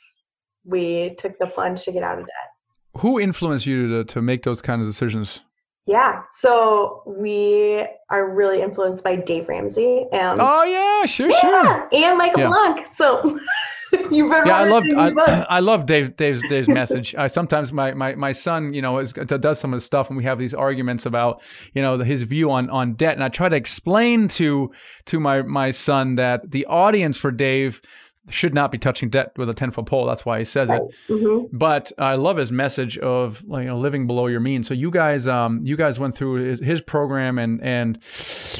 we 0.63 1.15
took 1.17 1.37
the 1.39 1.47
plunge 1.47 1.83
to 1.85 1.91
get 1.91 2.03
out 2.03 2.19
of 2.19 2.25
debt. 2.25 3.01
Who 3.01 3.19
influenced 3.19 3.65
you 3.65 3.87
to, 3.89 4.03
to 4.05 4.21
make 4.21 4.43
those 4.43 4.61
kind 4.61 4.81
of 4.81 4.87
decisions? 4.87 5.41
Yeah, 5.87 6.23
so 6.31 7.03
we 7.05 7.85
are 8.09 8.27
really 8.27 8.61
influenced 8.61 9.03
by 9.03 9.15
Dave 9.17 9.47
Ramsey 9.47 10.07
and 10.11 10.39
Oh 10.41 10.63
yeah, 10.63 11.05
sure, 11.05 11.31
sure. 11.31 11.87
And 11.93 12.17
Michael 12.17 12.39
Yeah. 12.39 12.47
Blank. 12.47 12.87
So 12.91 13.21
you've 14.11 14.31
been 14.31 14.47
Yeah, 14.47 14.57
I 14.57 14.63
loved 14.63 14.87
referencing 14.87 15.19
I. 15.27 15.45
I 15.47 15.59
love 15.59 15.85
Dave 15.85 16.15
Dave's 16.15 16.41
Dave's 16.49 16.67
message. 16.67 17.13
I 17.13 17.27
sometimes 17.27 17.71
my 17.71 17.93
my 17.93 18.15
my 18.15 18.31
son, 18.31 18.73
you 18.73 18.81
know, 18.81 18.97
is, 18.97 19.13
does 19.13 19.59
some 19.59 19.73
of 19.73 19.77
the 19.79 19.85
stuff, 19.85 20.09
and 20.09 20.17
we 20.17 20.23
have 20.23 20.39
these 20.39 20.55
arguments 20.55 21.05
about 21.05 21.43
you 21.75 21.83
know 21.83 21.99
his 21.99 22.23
view 22.23 22.49
on 22.49 22.67
on 22.71 22.93
debt, 22.93 23.13
and 23.13 23.23
I 23.23 23.29
try 23.29 23.47
to 23.47 23.55
explain 23.55 24.27
to 24.29 24.71
to 25.05 25.19
my 25.19 25.43
my 25.43 25.69
son 25.69 26.15
that 26.15 26.49
the 26.49 26.65
audience 26.65 27.17
for 27.17 27.29
Dave 27.29 27.83
should 28.29 28.53
not 28.53 28.71
be 28.71 28.77
touching 28.77 29.09
debt 29.09 29.31
with 29.37 29.49
a 29.49 29.53
ten 29.53 29.71
foot 29.71 29.85
pole. 29.85 30.05
That's 30.05 30.25
why 30.25 30.39
he 30.39 30.45
says 30.45 30.69
it. 30.69 30.81
hmm 31.07 31.45
But 31.51 31.91
I 31.97 32.15
love 32.15 32.37
his 32.37 32.51
message 32.51 32.97
of 32.97 33.43
you 33.47 33.63
know 33.65 33.77
living 33.77 34.07
below 34.07 34.27
your 34.27 34.39
means. 34.39 34.67
So 34.67 34.73
you 34.73 34.89
guys, 34.91 35.27
um, 35.27 35.61
you 35.63 35.75
guys 35.77 35.99
went 35.99 36.15
through 36.15 36.57
his, 36.57 36.81
program 36.81 37.37
and 37.37 37.61
and 37.61 37.99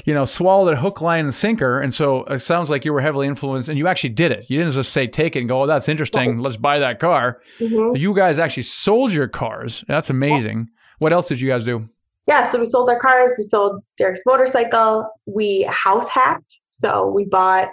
you 0.06 0.14
know 0.14 0.26
swallowed 0.26 0.74
it 0.74 0.78
hook, 0.80 1.02
line, 1.02 1.26
and 1.26 1.34
sinker. 1.34 1.80
And 1.82 1.94
so 1.94 2.24
it 2.26 2.40
sounds 2.40 2.70
like 2.70 2.86
you 2.86 2.94
were 2.94 3.02
heavily 3.02 3.28
influenced, 3.28 3.70
and 3.70 3.78
you 3.78 3.88
actually 3.88 4.12
did 4.12 4.32
it. 4.32 4.50
You 4.50 4.60
didn't 4.60 4.74
just 4.74 4.94
say 4.94 5.08
take 5.08 5.36
it 5.36 5.40
and 5.40 5.50
go, 5.50 5.64
oh, 5.64 5.68
that's 5.68 5.90
interesting. 5.90 6.38
Let's 6.40 6.58
buy 6.58 6.80
that 6.80 7.00
car. 7.00 7.42
hmm 7.60 7.96
You 7.96 8.14
guys 8.16 8.40
actually 8.40 8.64
sold 8.64 9.12
your 9.14 9.28
cars. 9.28 9.84
That's 9.88 10.10
amazing. 10.10 10.70
What 11.00 11.12
else 11.12 11.28
did 11.28 11.42
you 11.42 11.50
guys 11.50 11.66
do? 11.66 11.90
Yeah, 12.28 12.50
so 12.50 12.60
we 12.60 12.66
sold 12.66 12.90
our 12.90 13.00
cars. 13.00 13.32
We 13.38 13.44
sold 13.44 13.84
Derek's 13.98 14.22
motorcycle. 14.26 15.08
We 15.26 15.64
house 15.70 16.08
hacked. 16.10 16.60
So 16.72 17.08
we 17.10 17.26
bought 17.26 17.70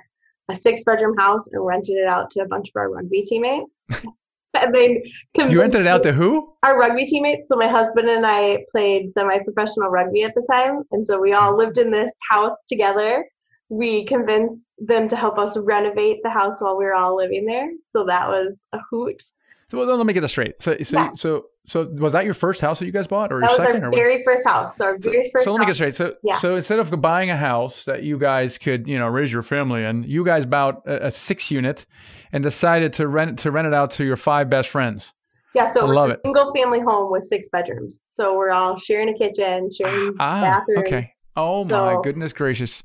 a 0.52 0.54
six 0.54 0.84
bedroom 0.84 1.16
house 1.16 1.46
and 1.52 1.64
rented 1.64 1.96
it 1.96 2.06
out 2.06 2.30
to 2.32 2.40
a 2.40 2.46
bunch 2.46 2.68
of 2.68 2.76
our 2.76 2.90
rugby 2.90 3.22
teammates. 3.22 3.84
and 3.90 4.74
then 4.74 5.02
You 5.36 5.60
rented 5.60 5.82
it 5.82 5.86
out 5.86 6.02
to 6.04 6.12
who? 6.12 6.52
our 6.62 6.78
rugby 6.78 7.06
teammates. 7.06 7.48
So 7.48 7.56
my 7.56 7.68
husband 7.68 8.08
and 8.08 8.26
I 8.26 8.64
played 8.70 9.12
semi-professional 9.12 9.88
rugby 9.88 10.22
at 10.24 10.34
the 10.34 10.46
time, 10.50 10.82
and 10.92 11.04
so 11.06 11.20
we 11.20 11.32
all 11.32 11.56
lived 11.56 11.78
in 11.78 11.90
this 11.90 12.12
house 12.30 12.54
together. 12.68 13.26
We 13.68 14.04
convinced 14.04 14.68
them 14.78 15.08
to 15.08 15.16
help 15.16 15.38
us 15.38 15.56
renovate 15.56 16.18
the 16.22 16.30
house 16.30 16.60
while 16.60 16.76
we 16.76 16.84
were 16.84 16.94
all 16.94 17.16
living 17.16 17.46
there. 17.46 17.70
So 17.90 18.04
that 18.06 18.28
was 18.28 18.54
a 18.74 18.78
hoot. 18.90 19.22
Well, 19.72 19.96
let 19.96 20.06
me 20.06 20.12
get 20.12 20.20
this 20.20 20.30
straight. 20.32 20.60
So, 20.60 20.76
so, 20.82 20.96
Yeah. 20.98 21.12
so, 21.14 21.44
so, 21.66 21.84
was 21.98 22.12
that 22.12 22.24
your 22.24 22.34
first 22.34 22.60
house 22.60 22.78
that 22.80 22.86
you 22.86 22.92
guys 22.92 23.06
bought, 23.06 23.32
or 23.32 23.40
That 23.40 23.50
your 23.50 23.56
second? 23.56 23.76
our 23.82 23.86
or 23.88 23.90
what? 23.90 23.96
very 23.96 24.22
first 24.24 24.44
house. 24.46 24.76
So 24.76 24.84
our 24.86 24.98
very 24.98 25.30
first. 25.32 25.44
so 25.44 25.52
let 25.52 25.60
me 25.60 25.66
get 25.66 25.74
straight. 25.76 25.94
So, 25.94 26.14
Yeah. 26.22 26.36
so 26.38 26.56
instead 26.56 26.78
of 26.78 27.00
buying 27.00 27.30
a 27.30 27.36
house 27.36 27.84
that 27.84 28.02
you 28.02 28.18
guys 28.18 28.58
could, 28.58 28.86
you 28.86 28.98
know, 28.98 29.06
raise 29.08 29.32
your 29.32 29.42
family 29.42 29.84
in, 29.84 30.02
you 30.04 30.24
guys 30.24 30.44
bought 30.46 30.82
a, 30.86 31.06
a 31.06 31.10
six 31.10 31.50
unit 31.50 31.86
and 32.32 32.42
decided 32.42 32.92
to 32.94 33.06
rent 33.08 33.38
to 33.40 33.50
rent 33.50 33.66
it 33.66 33.74
out 33.74 33.90
to 33.92 34.04
your 34.04 34.16
five 34.16 34.50
best 34.50 34.68
friends. 34.68 35.12
Yeah, 35.54 35.70
so 35.70 35.86
I 35.86 35.92
love 35.92 36.10
a 36.10 36.14
it. 36.14 36.20
single 36.22 36.52
family 36.54 36.80
home 36.80 37.12
with 37.12 37.24
six 37.24 37.48
bedrooms. 37.52 38.00
So 38.10 38.36
we're 38.36 38.50
all 38.50 38.78
sharing 38.78 39.10
a 39.10 39.14
kitchen, 39.18 39.70
sharing 39.70 40.14
Ah, 40.18 40.40
bathroom. 40.40 40.78
okay. 40.78 41.12
Oh 41.36 41.64
my 41.64 41.94
So- 41.94 42.00
goodness 42.02 42.32
gracious! 42.32 42.82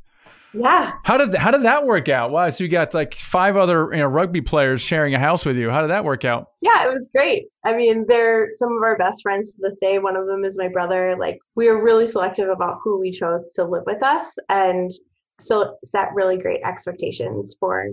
Yeah, 0.53 0.93
How 1.03 1.17
did 1.17 1.33
how 1.35 1.51
did 1.51 1.63
that 1.63 1.85
work 1.85 2.09
out? 2.09 2.31
Wow, 2.31 2.49
so 2.49 2.63
you 2.63 2.69
got 2.69 2.93
like 2.93 3.13
five 3.15 3.57
other 3.57 3.89
you 3.91 3.99
know, 3.99 4.07
rugby 4.07 4.41
players 4.41 4.81
sharing 4.81 5.13
a 5.13 5.19
house 5.19 5.45
with 5.45 5.57
you. 5.57 5.69
How 5.69 5.81
did 5.81 5.89
that 5.89 6.05
work 6.05 6.25
out? 6.25 6.51
yeah, 6.61 6.85
it 6.87 6.91
was 6.91 7.09
great. 7.15 7.47
I 7.65 7.75
mean, 7.75 8.05
they're 8.07 8.49
some 8.53 8.69
of 8.75 8.81
our 8.81 8.97
best 8.97 9.21
friends 9.21 9.51
to 9.51 9.57
this 9.61 9.77
day. 9.79 9.99
One 9.99 10.15
of 10.15 10.25
them 10.25 10.45
is 10.45 10.57
my 10.57 10.69
brother. 10.69 11.15
Like, 11.19 11.37
we 11.55 11.67
were 11.67 11.83
really 11.83 12.07
selective 12.07 12.49
about 12.49 12.77
who 12.83 12.99
we 12.99 13.11
chose 13.11 13.51
to 13.53 13.65
live 13.65 13.83
with 13.85 14.01
us, 14.01 14.35
and 14.49 14.89
so 15.39 15.75
set 15.83 16.09
really 16.15 16.37
great 16.37 16.61
expectations 16.63 17.55
for 17.59 17.89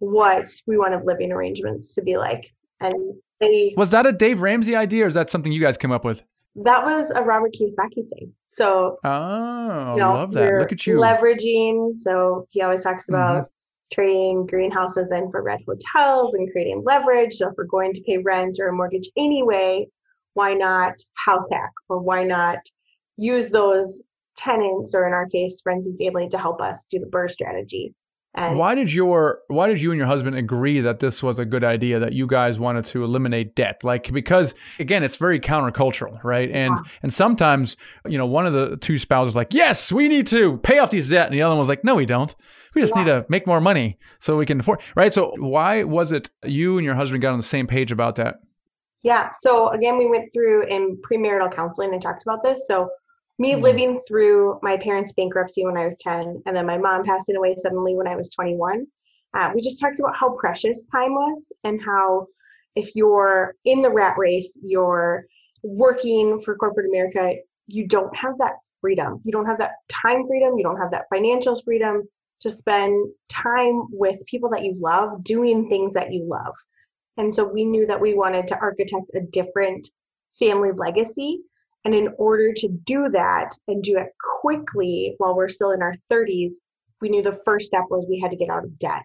what 0.00 0.46
we 0.66 0.76
wanted 0.76 1.06
living 1.06 1.32
arrangements 1.32 1.94
to 1.94 2.02
be 2.02 2.16
like. 2.18 2.52
And 2.80 3.14
they, 3.40 3.74
Was 3.76 3.92
that 3.92 4.06
a 4.06 4.12
Dave 4.12 4.42
Ramsey 4.42 4.74
idea, 4.74 5.04
or 5.04 5.06
is 5.06 5.14
that 5.14 5.30
something 5.30 5.52
you 5.52 5.60
guys 5.60 5.78
came 5.78 5.92
up 5.92 6.04
with? 6.04 6.22
that 6.56 6.84
was 6.84 7.10
a 7.14 7.22
Robert 7.22 7.54
Kiyosaki 7.58 8.06
thing. 8.10 8.32
So 8.52 8.98
Oh, 9.04 9.94
you 9.96 10.02
know, 10.02 10.12
love 10.12 10.32
that! 10.34 10.54
Look 10.54 10.72
at 10.72 10.86
you. 10.86 10.98
leveraging. 11.00 11.98
So 11.98 12.46
he 12.50 12.60
always 12.62 12.82
talks 12.82 13.04
Mm-hmm. 13.04 13.14
about 13.14 13.50
trading 13.92 14.46
greenhouses 14.46 15.12
in 15.12 15.30
for 15.30 15.42
red 15.42 15.60
hotels 15.66 16.34
and 16.34 16.50
creating 16.50 16.82
leverage. 16.84 17.34
So 17.34 17.48
if 17.48 17.54
we're 17.58 17.64
going 17.64 17.92
to 17.92 18.02
pay 18.02 18.18
rent 18.18 18.58
or 18.60 18.68
a 18.68 18.72
mortgage 18.72 19.10
anyway, 19.16 19.86
why 20.34 20.54
not 20.54 20.94
house 21.14 21.48
hack 21.50 21.72
or 21.88 21.98
why 21.98 22.24
not 22.24 22.58
use 23.16 23.50
those 23.50 24.00
tenants 24.36 24.94
or 24.94 25.06
in 25.06 25.12
our 25.12 25.26
case 25.26 25.60
friends 25.60 25.86
and 25.86 25.98
family 25.98 26.28
to 26.30 26.38
help 26.38 26.60
us 26.62 26.86
do 26.90 26.98
the 26.98 27.06
BRRRR 27.06 27.30
strategy. 27.30 27.94
And 28.34 28.56
Why 28.56 28.74
did 28.74 28.90
your 28.90 29.40
why 29.48 29.66
did 29.66 29.78
you 29.82 29.90
and 29.90 29.98
your 29.98 30.06
husband 30.06 30.36
agree 30.36 30.80
that 30.80 31.00
this 31.00 31.22
was 31.22 31.38
a 31.38 31.44
good 31.44 31.62
idea 31.62 31.98
that 31.98 32.14
you 32.14 32.26
guys 32.26 32.58
wanted 32.58 32.86
to 32.86 33.04
eliminate 33.04 33.54
debt? 33.54 33.84
Like 33.84 34.10
because 34.10 34.54
again, 34.78 35.02
it's 35.02 35.16
very 35.16 35.38
countercultural, 35.38 36.22
right? 36.24 36.50
And 36.50 36.78
and 37.02 37.12
sometimes, 37.12 37.76
you 38.08 38.16
know, 38.16 38.24
one 38.24 38.46
of 38.46 38.54
the 38.54 38.78
two 38.78 38.96
spouses 38.96 39.36
like, 39.36 39.52
"Yes, 39.52 39.92
we 39.92 40.08
need 40.08 40.26
to 40.28 40.56
pay 40.58 40.78
off 40.78 40.90
these 40.90 41.10
debt." 41.10 41.26
And 41.26 41.34
the 41.34 41.42
other 41.42 41.50
one 41.50 41.58
was 41.58 41.68
like, 41.68 41.84
"No, 41.84 41.94
we 41.94 42.06
don't. 42.06 42.34
We 42.74 42.80
just 42.80 42.96
need 42.96 43.04
to 43.04 43.26
make 43.28 43.46
more 43.46 43.60
money 43.60 43.98
so 44.18 44.38
we 44.38 44.46
can 44.46 44.60
afford." 44.60 44.80
Right? 44.96 45.12
So 45.12 45.34
why 45.38 45.82
was 45.84 46.10
it 46.12 46.30
you 46.42 46.78
and 46.78 46.86
your 46.86 46.94
husband 46.94 47.20
got 47.20 47.32
on 47.32 47.38
the 47.38 47.44
same 47.44 47.66
page 47.66 47.92
about 47.92 48.16
that? 48.16 48.36
Yeah. 49.02 49.30
So 49.40 49.68
again, 49.68 49.98
we 49.98 50.08
went 50.08 50.32
through 50.32 50.68
in 50.68 50.96
premarital 51.02 51.54
counseling 51.54 51.92
and 51.92 52.00
talked 52.00 52.22
about 52.22 52.42
this. 52.42 52.66
So 52.66 52.88
me 53.42 53.54
Mhm. 53.54 53.62
living 53.62 54.00
through 54.06 54.58
my 54.62 54.76
parents' 54.76 55.12
bankruptcy 55.12 55.64
when 55.66 55.76
I 55.76 55.86
was 55.86 55.96
10, 55.98 56.42
and 56.46 56.56
then 56.56 56.64
my 56.64 56.78
mom 56.78 57.04
passing 57.04 57.36
away 57.36 57.56
suddenly 57.56 57.94
when 57.96 58.06
I 58.06 58.16
was 58.16 58.30
21. 58.30 58.86
Uh, 59.34 59.50
we 59.54 59.60
just 59.60 59.80
talked 59.80 59.98
about 59.98 60.14
how 60.14 60.36
precious 60.38 60.86
time 60.86 61.14
was 61.14 61.52
and 61.64 61.80
how 61.82 62.26
if 62.76 62.94
you're 62.94 63.54
in 63.64 63.82
the 63.82 63.90
rat 63.90 64.16
race, 64.16 64.56
you're 64.62 65.26
working 65.62 66.40
for 66.40 66.56
corporate 66.56 66.86
America, 66.86 67.34
you 67.66 67.86
don't 67.86 68.14
have 68.16 68.38
that 68.38 68.54
freedom. 68.80 69.20
You 69.24 69.32
don't 69.32 69.46
have 69.46 69.58
that 69.58 69.72
time 69.88 70.26
freedom. 70.26 70.56
You 70.56 70.64
don't 70.64 70.78
have 70.78 70.90
that 70.92 71.06
financial 71.12 71.56
freedom 71.62 72.02
to 72.40 72.50
spend 72.50 73.12
time 73.28 73.86
with 73.90 74.24
people 74.26 74.50
that 74.50 74.64
you 74.64 74.74
love, 74.78 75.22
doing 75.24 75.68
things 75.68 75.94
that 75.94 76.12
you 76.12 76.24
love. 76.24 76.54
And 77.16 77.34
so 77.34 77.44
we 77.44 77.64
knew 77.64 77.86
that 77.86 78.00
we 78.00 78.14
wanted 78.14 78.48
to 78.48 78.58
architect 78.58 79.10
a 79.14 79.20
different 79.20 79.88
family 80.38 80.70
legacy. 80.76 81.42
And 81.84 81.94
in 81.94 82.08
order 82.18 82.52
to 82.54 82.68
do 82.68 83.08
that 83.10 83.50
and 83.66 83.82
do 83.82 83.98
it 83.98 84.08
quickly 84.40 85.14
while 85.18 85.36
we're 85.36 85.48
still 85.48 85.72
in 85.72 85.82
our 85.82 85.94
30s, 86.10 86.54
we 87.00 87.08
knew 87.08 87.22
the 87.22 87.40
first 87.44 87.66
step 87.66 87.84
was 87.90 88.06
we 88.08 88.20
had 88.20 88.30
to 88.30 88.36
get 88.36 88.48
out 88.48 88.64
of 88.64 88.78
debt. 88.78 89.02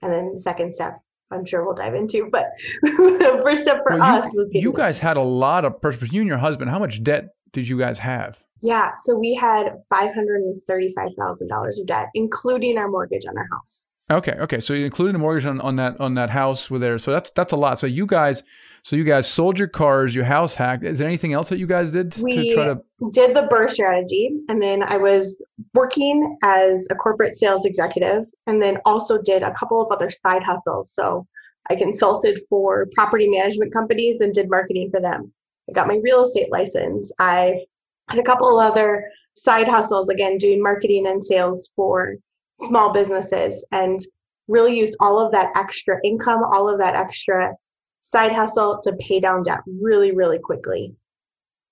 And 0.00 0.12
then 0.12 0.32
the 0.34 0.40
second 0.40 0.74
step, 0.74 0.98
I'm 1.30 1.44
sure 1.44 1.64
we'll 1.64 1.74
dive 1.74 1.94
into, 1.94 2.28
but 2.30 2.46
the 2.82 3.40
first 3.42 3.62
step 3.62 3.82
for 3.82 3.98
Well, 3.98 4.02
us 4.02 4.32
you, 4.32 4.40
was 4.40 4.48
getting 4.48 4.62
you 4.62 4.72
guys 4.72 4.98
had 4.98 5.16
a 5.16 5.22
lot 5.22 5.64
of 5.64 5.80
purpose. 5.80 6.12
You 6.12 6.20
and 6.20 6.28
your 6.28 6.38
husband, 6.38 6.70
how 6.70 6.78
much 6.78 7.02
debt 7.02 7.28
did 7.52 7.68
you 7.68 7.78
guys 7.78 7.98
have? 7.98 8.38
Yeah, 8.62 8.92
so 8.96 9.14
we 9.14 9.34
had 9.34 9.74
$535,000 9.92 11.80
of 11.80 11.86
debt, 11.86 12.08
including 12.14 12.78
our 12.78 12.88
mortgage 12.88 13.26
on 13.26 13.36
our 13.36 13.46
house. 13.52 13.86
Okay, 14.10 14.32
okay. 14.32 14.60
So 14.60 14.74
you 14.74 14.84
included 14.84 15.14
the 15.14 15.18
mortgage 15.18 15.46
on, 15.46 15.60
on 15.62 15.76
that 15.76 15.98
on 15.98 16.14
that 16.14 16.28
house 16.28 16.70
with 16.70 16.82
there. 16.82 16.98
So 16.98 17.10
that's 17.10 17.30
that's 17.30 17.52
a 17.52 17.56
lot. 17.56 17.78
So 17.78 17.86
you 17.86 18.06
guys 18.06 18.42
so 18.82 18.96
you 18.96 19.04
guys 19.04 19.26
sold 19.26 19.58
your 19.58 19.68
cars, 19.68 20.14
your 20.14 20.26
house 20.26 20.54
hacked. 20.54 20.84
Is 20.84 20.98
there 20.98 21.08
anything 21.08 21.32
else 21.32 21.48
that 21.48 21.58
you 21.58 21.66
guys 21.66 21.90
did 21.90 22.12
to 22.12 22.22
We 22.22 22.54
try 22.54 22.64
to 22.64 22.80
did 23.12 23.34
the 23.34 23.48
BRRRR 23.50 23.70
strategy, 23.70 24.30
and 24.48 24.60
then 24.60 24.82
I 24.82 24.98
was 24.98 25.42
working 25.72 26.36
as 26.42 26.86
a 26.90 26.94
corporate 26.94 27.34
sales 27.36 27.64
executive, 27.64 28.26
and 28.46 28.60
then 28.60 28.76
also 28.84 29.22
did 29.22 29.42
a 29.42 29.54
couple 29.54 29.80
of 29.80 29.90
other 29.90 30.10
side 30.10 30.42
hustles. 30.42 30.92
So 30.92 31.26
I 31.70 31.76
consulted 31.76 32.42
for 32.50 32.86
property 32.94 33.26
management 33.26 33.72
companies 33.72 34.20
and 34.20 34.34
did 34.34 34.50
marketing 34.50 34.90
for 34.90 35.00
them. 35.00 35.32
I 35.66 35.72
got 35.72 35.88
my 35.88 35.98
real 36.02 36.24
estate 36.24 36.52
license. 36.52 37.10
I 37.18 37.64
had 38.10 38.18
a 38.18 38.22
couple 38.22 38.60
of 38.60 38.70
other 38.70 39.10
side 39.34 39.66
hustles, 39.66 40.10
again, 40.10 40.36
doing 40.36 40.62
marketing 40.62 41.06
and 41.06 41.24
sales 41.24 41.70
for 41.74 42.16
small 42.62 42.92
businesses, 42.92 43.64
and 43.72 44.00
really 44.48 44.76
used 44.76 44.96
all 45.00 45.24
of 45.24 45.32
that 45.32 45.50
extra 45.56 45.98
income, 46.04 46.42
all 46.52 46.68
of 46.72 46.78
that 46.80 46.94
extra 46.94 47.52
side 48.00 48.32
hustle 48.32 48.80
to 48.82 48.92
pay 49.00 49.20
down 49.20 49.42
debt 49.42 49.60
really, 49.80 50.12
really 50.14 50.38
quickly. 50.38 50.94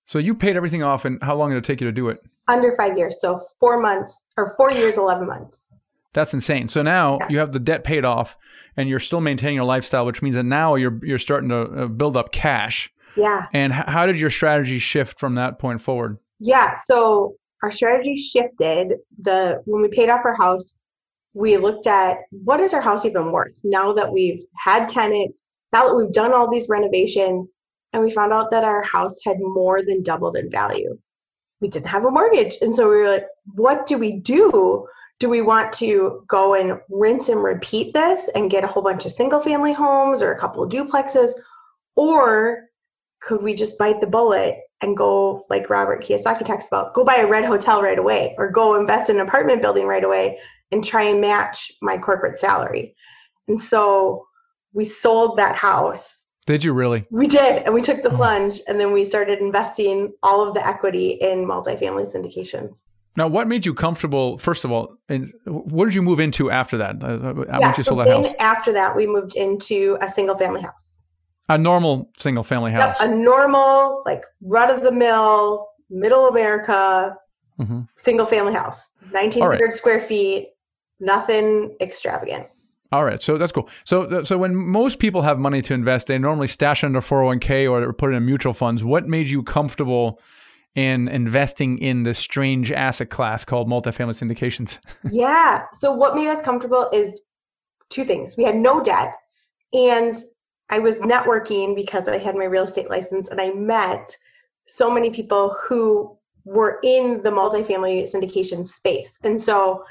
So 0.05 0.19
you 0.19 0.33
paid 0.35 0.55
everything 0.57 0.83
off 0.83 1.05
and 1.05 1.21
how 1.23 1.35
long 1.35 1.51
did 1.51 1.57
it 1.59 1.63
take 1.65 1.79
you 1.81 1.87
to 1.87 1.91
do 1.93 2.09
it? 2.09 2.19
under 2.49 2.73
five 2.75 2.97
years. 2.97 3.15
So 3.21 3.39
four 3.57 3.79
months 3.79 4.21
or 4.35 4.53
four 4.57 4.69
years, 4.69 4.97
11 4.97 5.25
months. 5.25 5.65
That's 6.13 6.33
insane. 6.33 6.67
So 6.67 6.81
now 6.81 7.17
Yeah. 7.21 7.27
you 7.29 7.37
have 7.39 7.53
the 7.53 7.59
debt 7.59 7.85
paid 7.85 8.03
off 8.03 8.35
and 8.75 8.89
you're 8.89 8.99
still 8.99 9.21
maintaining 9.21 9.55
your 9.55 9.63
lifestyle, 9.63 10.05
which 10.05 10.21
means 10.21 10.35
that 10.35 10.43
now 10.43 10.75
you're 10.75 10.99
you're 11.03 11.19
starting 11.19 11.47
to 11.49 11.61
uh, 11.61 11.87
build 11.87 12.17
up 12.17 12.33
cash. 12.33 12.91
Yeah. 13.15 13.45
And 13.53 13.71
how 13.71 14.05
did 14.05 14.19
your 14.19 14.29
strategy 14.29 14.77
shift 14.77 15.19
from 15.19 15.35
that 15.35 15.57
point 15.57 15.81
forward? 15.81 16.17
Yeah. 16.37 16.73
So 16.73 17.35
our 17.63 17.71
strategy 17.71 18.15
shifted. 18.17 18.97
The 19.19 19.61
when 19.65 19.81
we 19.81 19.87
paid 19.87 20.09
off 20.09 20.25
our 20.25 20.35
house, 20.35 20.77
we 21.33 21.57
looked 21.57 21.87
at 21.87 22.17
what 22.29 22.59
is 22.59 22.73
our 22.73 22.81
house 22.81 23.05
even 23.05 23.31
worth 23.31 23.59
now 23.63 23.93
that 23.93 24.11
we've 24.11 24.45
had 24.55 24.87
tenants, 24.87 25.41
now 25.71 25.87
that 25.87 25.95
we've 25.95 26.11
done 26.11 26.33
all 26.33 26.51
these 26.51 26.69
renovations, 26.69 27.49
and 27.93 28.03
we 28.03 28.11
found 28.11 28.33
out 28.33 28.51
that 28.51 28.63
our 28.63 28.83
house 28.83 29.15
had 29.25 29.37
more 29.39 29.81
than 29.83 30.03
doubled 30.03 30.35
in 30.35 30.51
value. 30.51 30.97
We 31.61 31.69
didn't 31.69 31.87
have 31.87 32.05
a 32.05 32.11
mortgage. 32.11 32.57
And 32.61 32.75
so 32.75 32.89
we 32.89 32.97
were 32.97 33.09
like, 33.09 33.27
what 33.53 33.85
do 33.85 33.97
we 33.97 34.19
do? 34.19 34.85
Do 35.19 35.29
we 35.29 35.41
want 35.41 35.71
to 35.73 36.23
go 36.27 36.55
and 36.55 36.79
rinse 36.89 37.29
and 37.29 37.41
repeat 37.41 37.93
this 37.93 38.29
and 38.35 38.51
get 38.51 38.65
a 38.65 38.67
whole 38.67 38.83
bunch 38.83 39.05
of 39.05 39.13
single 39.13 39.39
family 39.39 39.71
homes 39.71 40.21
or 40.21 40.33
a 40.33 40.39
couple 40.39 40.63
of 40.63 40.71
duplexes? 40.71 41.31
Or 41.95 42.65
could 43.21 43.41
we 43.41 43.53
just 43.53 43.77
bite 43.77 44.01
the 44.01 44.07
bullet 44.07 44.57
and 44.83 44.97
go, 44.97 45.45
like 45.49 45.69
Robert 45.69 46.03
Kiyosaki 46.03 46.45
talks 46.45 46.67
about, 46.67 46.93
go 46.93 47.03
buy 47.03 47.15
a 47.15 47.27
red 47.27 47.45
hotel 47.45 47.81
right 47.81 47.97
away 47.97 48.35
or 48.37 48.51
go 48.51 48.75
invest 48.79 49.09
in 49.09 49.15
an 49.19 49.25
apartment 49.25 49.61
building 49.61 49.87
right 49.87 50.03
away 50.03 50.37
and 50.71 50.83
try 50.83 51.03
and 51.03 51.21
match 51.21 51.71
my 51.81 51.97
corporate 51.97 52.37
salary? 52.37 52.93
And 53.47 53.59
so 53.59 54.27
we 54.73 54.83
sold 54.83 55.37
that 55.37 55.55
house. 55.55 56.27
Did 56.45 56.65
you 56.65 56.73
really? 56.73 57.05
We 57.09 57.25
did, 57.27 57.63
and 57.63 57.73
we 57.73 57.81
took 57.81 58.03
the 58.03 58.11
Oh. 58.11 58.17
plunge, 58.17 58.59
and 58.67 58.77
then 58.77 58.91
we 58.91 59.05
started 59.05 59.39
investing 59.39 60.11
all 60.21 60.41
of 60.45 60.53
the 60.53 60.67
equity 60.67 61.11
in 61.11 61.45
multifamily 61.45 62.13
syndications. 62.13 62.83
Now, 63.15 63.27
what 63.27 63.47
made 63.47 63.65
you 63.65 63.73
comfortable? 63.73 64.37
First 64.37 64.65
of 64.65 64.71
all, 64.71 64.97
and 65.07 65.31
what 65.45 65.85
did 65.85 65.93
you 65.93 66.01
move 66.01 66.19
into 66.19 66.51
after 66.51 66.77
that? 66.77 67.01
Uh, 67.01 67.07
uh, 67.07 67.45
yeah, 67.47 67.59
Once 67.59 67.77
you 67.77 67.83
so 67.85 67.91
sold 67.91 67.99
that 68.07 68.09
house, 68.09 68.33
after 68.39 68.73
that, 68.73 68.93
we 68.95 69.07
moved 69.07 69.35
into 69.35 69.97
a 70.01 70.09
single 70.09 70.37
family 70.37 70.61
house. 70.61 70.92
A 71.53 71.57
normal 71.57 72.09
single 72.17 72.43
family 72.43 72.71
Yep, 72.71 72.81
house. 72.81 72.97
a 72.99 73.07
normal, 73.07 74.01
like 74.05 74.23
run 74.41 74.69
of 74.69 74.81
the 74.81 74.91
mill, 74.91 75.67
middle 75.89 76.27
America, 76.27 77.15
hmm 77.57 77.81
single 77.95 78.25
family 78.25 78.53
house, 78.53 78.89
1900 79.11 79.71
square 79.71 80.01
feet, 80.01 80.49
nothing 80.99 81.75
extravagant. 81.79 82.47
All 82.91 83.05
right, 83.05 83.21
so 83.21 83.37
that's 83.37 83.51
cool. 83.51 83.69
So, 83.85 84.23
so 84.23 84.37
when 84.37 84.55
most 84.55 84.99
people 84.99 85.21
have 85.21 85.39
money 85.39 85.61
to 85.63 85.73
invest, 85.73 86.07
they 86.07 86.17
normally 86.19 86.47
stash 86.47 86.83
it 86.83 86.87
in 86.87 86.93
their 86.93 87.01
401k 87.01 87.71
or 87.71 87.91
put 87.93 88.13
it 88.13 88.17
in 88.17 88.25
mutual 88.25 88.53
funds. 88.53 88.83
What 88.83 89.07
made 89.07 89.27
you 89.27 89.41
comfortable 89.41 90.19
in 90.75 91.07
investing 91.07 91.77
in 91.77 92.03
this 92.03 92.19
strange 92.19 92.71
asset 92.71 93.09
class 93.09 93.45
called 93.45 93.67
multifamily 93.67 94.13
syndications? 94.13 94.79
yeah. 95.11 95.63
So 95.73 95.91
what 95.93 96.15
made 96.15 96.27
us 96.27 96.41
comfortable 96.41 96.89
is 96.93 97.21
two 97.89 98.03
things. 98.03 98.35
We 98.37 98.43
had 98.43 98.55
no 98.55 98.83
debt 98.83 99.15
and 99.73 100.15
I 100.69 100.79
was 100.79 100.95
networking 100.95 101.75
because 101.75 102.07
I 102.07 102.17
had 102.17 102.35
my 102.35 102.45
real 102.45 102.63
estate 102.63 102.89
license 102.89 103.29
and 103.29 103.39
I 103.39 103.51
met 103.51 104.15
so 104.67 104.89
many 104.89 105.09
people 105.09 105.55
who 105.67 106.17
were 106.45 106.79
in 106.83 107.21
the 107.23 107.29
multifamily 107.29 108.11
syndication 108.11 108.67
space. 108.67 109.17
And 109.23 109.41
so 109.41 109.83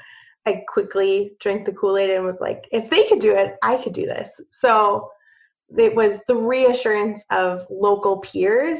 I 0.45 0.63
quickly 0.67 1.35
drank 1.39 1.65
the 1.65 1.71
Kool-Aid 1.71 2.09
and 2.09 2.25
was 2.25 2.41
like, 2.41 2.67
if 2.71 2.89
they 2.89 3.07
could 3.07 3.19
do 3.19 3.35
it, 3.35 3.55
I 3.61 3.77
could 3.77 3.93
do 3.93 4.05
this. 4.05 4.39
So 4.51 5.09
it 5.77 5.95
was 5.95 6.19
the 6.27 6.35
reassurance 6.35 7.23
of 7.29 7.65
local 7.69 8.17
peers 8.17 8.79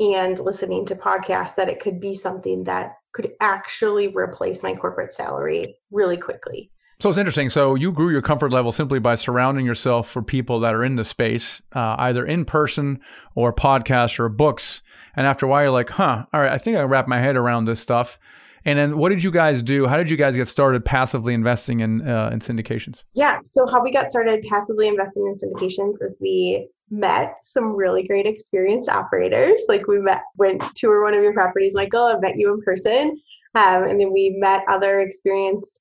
and 0.00 0.38
listening 0.38 0.86
to 0.86 0.94
podcasts 0.94 1.54
that 1.56 1.68
it 1.68 1.80
could 1.80 1.98
be 1.98 2.14
something 2.14 2.62
that 2.64 2.92
could 3.12 3.32
actually 3.40 4.08
replace 4.08 4.62
my 4.62 4.74
corporate 4.74 5.12
salary 5.12 5.76
really 5.90 6.16
quickly. 6.16 6.70
So 7.00 7.08
it's 7.08 7.18
interesting. 7.18 7.48
So 7.48 7.76
you 7.76 7.92
grew 7.92 8.10
your 8.10 8.22
comfort 8.22 8.52
level 8.52 8.72
simply 8.72 8.98
by 8.98 9.14
surrounding 9.14 9.64
yourself 9.64 10.10
for 10.10 10.20
people 10.20 10.58
that 10.60 10.74
are 10.74 10.82
in 10.82 10.96
the 10.96 11.04
space, 11.04 11.62
uh, 11.72 11.94
either 11.96 12.26
in 12.26 12.44
person 12.44 12.98
or 13.36 13.52
podcasts 13.52 14.18
or 14.18 14.28
books. 14.28 14.82
And 15.14 15.24
after 15.24 15.46
a 15.46 15.48
while, 15.48 15.62
you're 15.62 15.70
like, 15.70 15.90
huh, 15.90 16.24
all 16.32 16.40
right, 16.40 16.50
I 16.50 16.58
think 16.58 16.76
I 16.76 16.82
wrap 16.82 17.06
my 17.06 17.20
head 17.20 17.36
around 17.36 17.66
this 17.66 17.78
stuff. 17.78 18.18
And 18.64 18.76
then 18.76 18.98
what 18.98 19.10
did 19.10 19.22
you 19.22 19.30
guys 19.30 19.62
do? 19.62 19.86
How 19.86 19.96
did 19.96 20.10
you 20.10 20.16
guys 20.16 20.34
get 20.34 20.48
started 20.48 20.84
passively 20.84 21.34
investing 21.34 21.78
in 21.80 22.06
uh, 22.06 22.30
in 22.32 22.40
syndications? 22.40 23.04
Yeah, 23.14 23.38
so 23.44 23.68
how 23.68 23.80
we 23.80 23.92
got 23.92 24.10
started 24.10 24.44
passively 24.50 24.88
investing 24.88 25.24
in 25.24 25.34
syndications 25.34 26.02
is 26.02 26.16
we 26.20 26.68
met 26.90 27.34
some 27.44 27.76
really 27.76 28.08
great 28.08 28.26
experienced 28.26 28.88
operators. 28.88 29.60
Like 29.68 29.86
we 29.86 30.00
met, 30.00 30.22
went 30.36 30.62
to 30.74 31.00
one 31.00 31.14
of 31.14 31.22
your 31.22 31.32
properties, 31.32 31.74
Michael. 31.76 32.02
I 32.02 32.18
met 32.18 32.36
you 32.36 32.52
in 32.52 32.60
person, 32.62 33.20
um, 33.54 33.84
and 33.84 34.00
then 34.00 34.12
we 34.12 34.36
met 34.40 34.64
other 34.66 35.00
experienced 35.00 35.80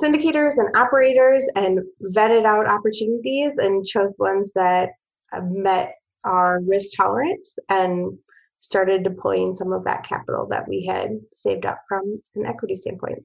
syndicators 0.00 0.58
and 0.58 0.74
operators 0.76 1.44
and 1.56 1.80
vetted 2.14 2.44
out 2.44 2.66
opportunities 2.68 3.52
and 3.58 3.84
chose 3.84 4.12
ones 4.18 4.50
that 4.54 4.90
met 5.42 5.94
our 6.24 6.60
risk 6.66 6.96
tolerance 6.96 7.56
and 7.68 8.16
started 8.60 9.02
deploying 9.04 9.54
some 9.54 9.72
of 9.72 9.84
that 9.84 10.04
capital 10.06 10.46
that 10.50 10.66
we 10.68 10.86
had 10.88 11.10
saved 11.36 11.66
up 11.66 11.78
from 11.88 12.20
an 12.34 12.46
equity 12.46 12.74
standpoint. 12.74 13.18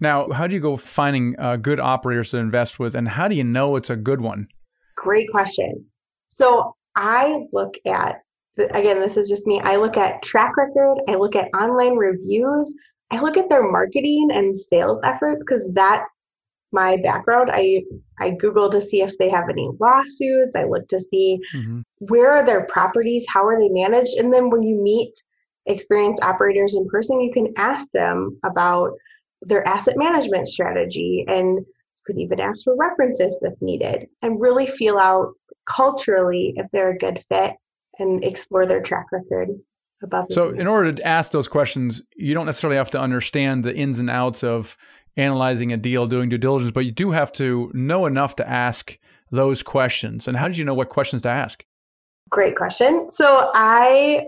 Now, 0.00 0.30
how 0.30 0.46
do 0.46 0.54
you 0.54 0.60
go 0.60 0.76
finding 0.76 1.34
uh, 1.40 1.56
good 1.56 1.80
operators 1.80 2.30
to 2.30 2.36
invest 2.36 2.78
with, 2.78 2.94
and 2.94 3.08
how 3.08 3.26
do 3.26 3.34
you 3.34 3.42
know 3.42 3.74
it's 3.74 3.90
a 3.90 3.96
good 3.96 4.20
one? 4.20 4.46
Great 4.94 5.28
question. 5.30 5.84
So 6.28 6.76
I 6.94 7.40
look 7.52 7.74
at, 7.84 8.22
again, 8.56 9.00
this 9.00 9.16
is 9.16 9.28
just 9.28 9.46
me, 9.46 9.60
I 9.64 9.76
look 9.76 9.96
at 9.96 10.22
track 10.22 10.56
record, 10.56 10.98
I 11.08 11.16
look 11.16 11.34
at 11.34 11.48
online 11.60 11.96
reviews, 11.96 12.72
I 13.10 13.20
look 13.20 13.36
at 13.36 13.48
their 13.48 13.70
marketing 13.70 14.28
and 14.32 14.56
sales 14.56 15.00
efforts 15.04 15.40
because 15.40 15.70
that's 15.72 16.24
my 16.72 16.98
background. 16.98 17.50
I 17.52 17.82
I 18.18 18.30
Google 18.30 18.68
to 18.70 18.80
see 18.80 19.02
if 19.02 19.16
they 19.18 19.30
have 19.30 19.48
any 19.48 19.70
lawsuits. 19.80 20.54
I 20.54 20.64
look 20.64 20.86
to 20.88 21.00
see 21.00 21.38
mm-hmm. 21.54 21.80
where 22.00 22.32
are 22.32 22.44
their 22.44 22.66
properties, 22.66 23.26
how 23.28 23.46
are 23.46 23.58
they 23.58 23.70
managed, 23.70 24.18
and 24.18 24.32
then 24.32 24.50
when 24.50 24.62
you 24.62 24.76
meet 24.76 25.12
experienced 25.66 26.22
operators 26.22 26.74
in 26.74 26.88
person, 26.88 27.20
you 27.20 27.32
can 27.32 27.52
ask 27.56 27.90
them 27.92 28.38
about 28.44 28.92
their 29.42 29.66
asset 29.66 29.96
management 29.96 30.48
strategy 30.48 31.24
and 31.28 31.58
you 31.58 32.02
could 32.04 32.18
even 32.18 32.40
ask 32.40 32.64
for 32.64 32.74
references 32.76 33.38
if 33.42 33.54
needed 33.60 34.08
and 34.22 34.40
really 34.40 34.66
feel 34.66 34.98
out 34.98 35.32
culturally 35.66 36.54
if 36.56 36.66
they're 36.72 36.90
a 36.90 36.98
good 36.98 37.22
fit 37.28 37.54
and 37.98 38.24
explore 38.24 38.66
their 38.66 38.82
track 38.82 39.06
record 39.12 39.50
above. 40.02 40.26
So, 40.30 40.50
in 40.50 40.66
order 40.66 40.92
to 40.92 41.06
ask 41.06 41.32
those 41.32 41.48
questions, 41.48 42.02
you 42.16 42.34
don't 42.34 42.46
necessarily 42.46 42.76
have 42.76 42.90
to 42.90 43.00
understand 43.00 43.64
the 43.64 43.74
ins 43.74 43.98
and 43.98 44.10
outs 44.10 44.42
of 44.42 44.76
analyzing 45.16 45.72
a 45.72 45.76
deal, 45.76 46.06
doing 46.06 46.28
due 46.28 46.38
diligence, 46.38 46.70
but 46.70 46.84
you 46.84 46.92
do 46.92 47.10
have 47.10 47.32
to 47.32 47.70
know 47.74 48.06
enough 48.06 48.36
to 48.36 48.48
ask 48.48 48.98
those 49.30 49.62
questions. 49.62 50.28
And 50.28 50.36
how 50.36 50.46
did 50.46 50.56
you 50.56 50.64
know 50.64 50.74
what 50.74 50.88
questions 50.88 51.22
to 51.22 51.28
ask? 51.28 51.64
Great 52.30 52.56
question. 52.56 53.08
So, 53.10 53.50
I 53.54 54.26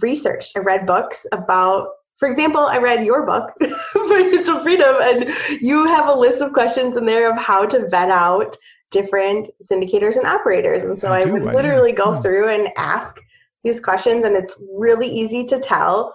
researched, 0.00 0.52
I 0.56 0.60
read 0.60 0.86
books 0.86 1.26
about 1.32 1.88
for 2.18 2.26
example, 2.26 2.66
I 2.66 2.78
read 2.78 3.04
your 3.04 3.24
book, 3.24 3.52
Financial 4.08 4.58
Freedom, 4.58 4.96
and 5.00 5.30
you 5.60 5.86
have 5.86 6.08
a 6.08 6.12
list 6.12 6.42
of 6.42 6.52
questions 6.52 6.96
in 6.96 7.06
there 7.06 7.30
of 7.30 7.38
how 7.38 7.64
to 7.66 7.88
vet 7.88 8.10
out 8.10 8.56
different 8.90 9.48
syndicators 9.70 10.16
and 10.16 10.26
operators. 10.26 10.82
And 10.82 10.98
so 10.98 11.12
I, 11.12 11.20
I 11.20 11.24
would 11.26 11.44
literally 11.44 11.92
go 11.92 12.14
hmm. 12.14 12.20
through 12.20 12.48
and 12.48 12.70
ask 12.76 13.20
these 13.68 13.80
questions, 13.80 14.24
and 14.24 14.36
it's 14.36 14.60
really 14.72 15.06
easy 15.06 15.46
to 15.46 15.58
tell 15.58 16.14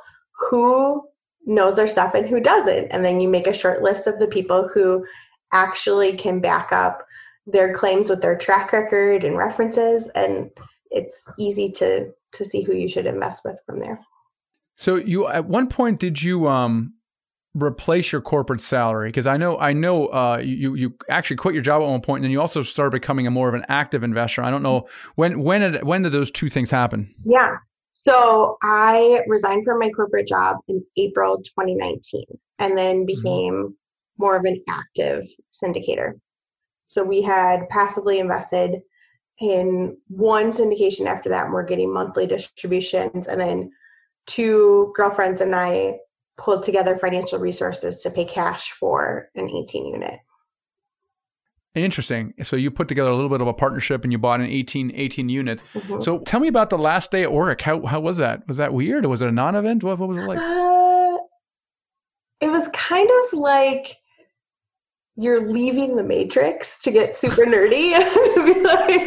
who 0.50 1.04
knows 1.46 1.76
their 1.76 1.88
stuff 1.88 2.14
and 2.14 2.28
who 2.28 2.40
doesn't. 2.40 2.88
And 2.88 3.04
then 3.06 3.22
you 3.22 3.28
make 3.28 3.48
a 3.48 3.54
short 3.54 3.82
list 3.82 4.08
of 4.08 4.20
the 4.20 4.28
people 4.28 4.68
who 4.74 5.06
actually 5.52 6.18
can 6.18 6.40
back 6.40 6.72
up 6.72 7.06
their 7.46 7.74
claims 7.74 8.10
with 8.10 8.22
their 8.22 8.38
track 8.38 8.72
record 8.72 9.24
and 9.24 9.38
references 9.38 10.08
and 10.16 10.50
it's 10.90 11.24
easy 11.38 11.70
to 11.70 12.10
to 12.32 12.46
see 12.46 12.62
who 12.62 12.74
you 12.74 12.88
should 12.88 13.06
invest 13.06 13.44
with 13.44 13.60
from 13.66 13.80
there. 13.80 14.00
So 14.78 14.96
you 14.96 15.28
at 15.28 15.46
one 15.46 15.68
point 15.68 16.00
did 16.00 16.22
you 16.22 16.48
um 16.48 16.94
replace 17.54 18.12
your 18.12 18.22
corporate 18.22 18.62
salary? 18.62 19.10
Because 19.10 19.28
I 19.28 19.38
know 19.38 19.58
I 19.58 19.74
know 19.74 20.08
uh, 20.08 20.38
you 20.44 20.76
you 20.76 20.96
actually 21.10 21.38
quit 21.38 21.54
your 21.54 21.64
job 21.64 21.82
at 21.82 21.88
one 21.88 22.02
point, 22.02 22.20
and 22.20 22.26
then 22.26 22.32
you 22.32 22.42
also 22.42 22.64
started 22.64 22.92
becoming 22.92 23.28
a 23.28 23.32
more 23.32 23.48
of 23.48 23.54
an 23.54 23.66
active 23.70 24.04
investor. 24.04 24.44
I 24.44 24.52
don't 24.52 24.64
know 24.64 24.88
when 25.16 25.40
when 25.42 25.62
did 25.62 25.84
when 25.84 26.02
did 26.02 26.12
those 26.12 26.32
two 26.32 26.50
things 26.50 26.72
happen? 26.72 27.14
Yeah. 27.26 27.58
So 27.94 28.58
I 28.64 29.22
resigned 29.28 29.66
from 29.66 29.80
my 29.80 29.90
corporate 29.90 30.28
job 30.28 30.58
in 30.68 30.84
April 30.98 31.38
2019, 31.38 32.24
and 32.60 32.78
then 32.78 32.98
mm-hmm. 32.98 33.06
became 33.06 33.54
mm-hmm. 33.54 33.72
more 34.18 34.36
of 34.36 34.46
an 34.46 34.64
active 34.68 35.24
syndicator. 35.52 36.14
So 36.88 37.04
we 37.04 37.22
had 37.22 37.70
passively 37.70 38.20
invested 38.20 38.82
in 39.40 39.98
one 40.08 40.52
syndication 40.52 41.06
after 41.06 41.30
that, 41.30 41.46
and 41.46 41.54
we're 41.54 41.64
getting 41.64 41.94
monthly 41.94 42.28
distributions, 42.28 43.28
and 43.28 43.40
then 43.40 43.72
two 44.26 44.92
girlfriends 44.96 45.42
and 45.42 45.56
I 45.56 45.98
pulled 46.38 46.64
together 46.64 46.98
financial 46.98 47.40
resources 47.40 48.00
to 48.00 48.10
pay 48.10 48.26
cash 48.26 48.72
for 48.72 49.30
an 49.36 49.50
18 49.50 49.86
unit. 49.86 50.20
Interesting. 51.76 52.36
So 52.44 52.56
you 52.56 52.70
put 52.70 52.88
together 52.88 53.10
a 53.10 53.16
little 53.16 53.30
bit 53.30 53.42
of 53.42 53.48
a 53.48 53.54
partnership 53.54 54.04
and 54.04 54.12
you 54.12 54.20
bought 54.20 54.40
an 54.40 54.46
18, 54.46 54.92
18 54.94 55.30
unit. 55.30 55.64
Mm-hmm. 55.74 56.02
So 56.02 56.20
tell 56.20 56.40
me 56.40 56.48
about 56.48 56.70
the 56.70 56.78
last 56.78 57.10
day 57.10 57.24
at 57.24 57.32
work. 57.32 57.62
How, 57.62 57.84
how 57.86 58.00
was 58.00 58.18
that? 58.18 58.48
Was 58.48 58.58
that 58.58 58.74
weird? 58.74 59.06
Was 59.06 59.24
it 59.24 59.30
a 59.30 59.32
non-event? 59.32 59.84
What, 59.84 59.98
what 59.98 60.08
was 60.08 60.18
it 60.20 60.22
like? 60.22 60.38
Uh, 60.38 61.18
it 62.42 62.52
was 62.52 62.68
kind 62.74 63.10
of 63.10 63.40
like 63.40 63.98
you're 65.16 65.48
leaving 65.48 65.96
the 65.96 66.04
matrix 66.04 66.78
to 66.80 66.92
get 66.92 67.16
super 67.16 67.46
nerdy 67.46 67.92
to 68.36 68.54
be 68.54 68.60
like 68.62 69.03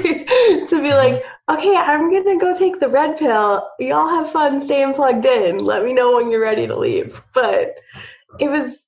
be 0.86 0.92
uh-huh. 0.92 1.08
like 1.08 1.24
okay 1.50 1.74
i'm 1.76 2.10
gonna 2.10 2.38
go 2.38 2.56
take 2.56 2.80
the 2.80 2.88
red 2.88 3.16
pill. 3.16 3.68
Y'all 3.78 4.08
have 4.08 4.30
fun 4.30 4.60
staying 4.60 4.94
plugged 4.94 5.24
in. 5.24 5.58
Let 5.58 5.84
me 5.84 5.92
know 5.92 6.16
when 6.16 6.30
you're 6.30 6.40
ready 6.40 6.66
to 6.66 6.76
leave. 6.76 7.22
But 7.34 7.76
it 8.38 8.50
was 8.50 8.86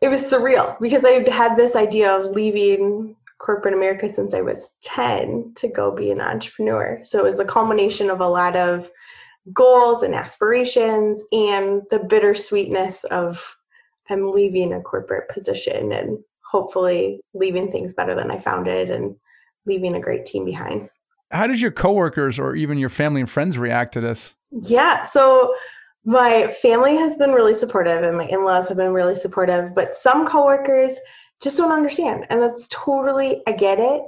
it 0.00 0.08
was 0.08 0.22
surreal 0.22 0.78
because 0.80 1.04
i 1.04 1.28
had 1.30 1.56
this 1.56 1.76
idea 1.76 2.10
of 2.10 2.34
leaving 2.34 3.16
corporate 3.38 3.74
america 3.74 4.08
since 4.12 4.34
i 4.34 4.40
was 4.40 4.70
10 4.82 5.52
to 5.56 5.68
go 5.68 5.90
be 5.90 6.10
an 6.10 6.20
entrepreneur. 6.20 7.00
So 7.04 7.18
it 7.18 7.24
was 7.24 7.36
the 7.36 7.44
culmination 7.44 8.10
of 8.10 8.20
a 8.20 8.28
lot 8.28 8.56
of 8.56 8.90
goals 9.52 10.04
and 10.04 10.14
aspirations 10.14 11.24
and 11.32 11.82
the 11.90 11.98
bittersweetness 11.98 13.04
of 13.04 13.56
I'm 14.10 14.30
leaving 14.30 14.74
a 14.74 14.80
corporate 14.80 15.28
position 15.30 15.92
and 15.92 16.18
hopefully 16.44 17.20
leaving 17.32 17.70
things 17.70 17.94
better 17.94 18.14
than 18.14 18.30
I 18.30 18.38
found 18.38 18.68
it 18.68 18.90
and 18.90 19.16
leaving 19.64 19.94
a 19.94 20.00
great 20.00 20.26
team 20.26 20.44
behind. 20.44 20.88
How 21.32 21.46
did 21.46 21.60
your 21.60 21.70
coworkers 21.70 22.38
or 22.38 22.54
even 22.54 22.78
your 22.78 22.90
family 22.90 23.20
and 23.20 23.30
friends 23.30 23.56
react 23.58 23.92
to 23.94 24.00
this? 24.00 24.34
Yeah, 24.50 25.02
so 25.02 25.54
my 26.04 26.48
family 26.48 26.96
has 26.96 27.16
been 27.16 27.30
really 27.32 27.54
supportive 27.54 28.02
and 28.02 28.16
my 28.16 28.26
in-laws 28.26 28.68
have 28.68 28.76
been 28.76 28.92
really 28.92 29.14
supportive, 29.14 29.74
but 29.74 29.94
some 29.94 30.26
coworkers 30.26 30.92
just 31.40 31.56
don't 31.56 31.72
understand. 31.72 32.26
And 32.28 32.42
that's 32.42 32.68
totally 32.70 33.42
I 33.46 33.52
get 33.52 33.78
it. 33.80 34.02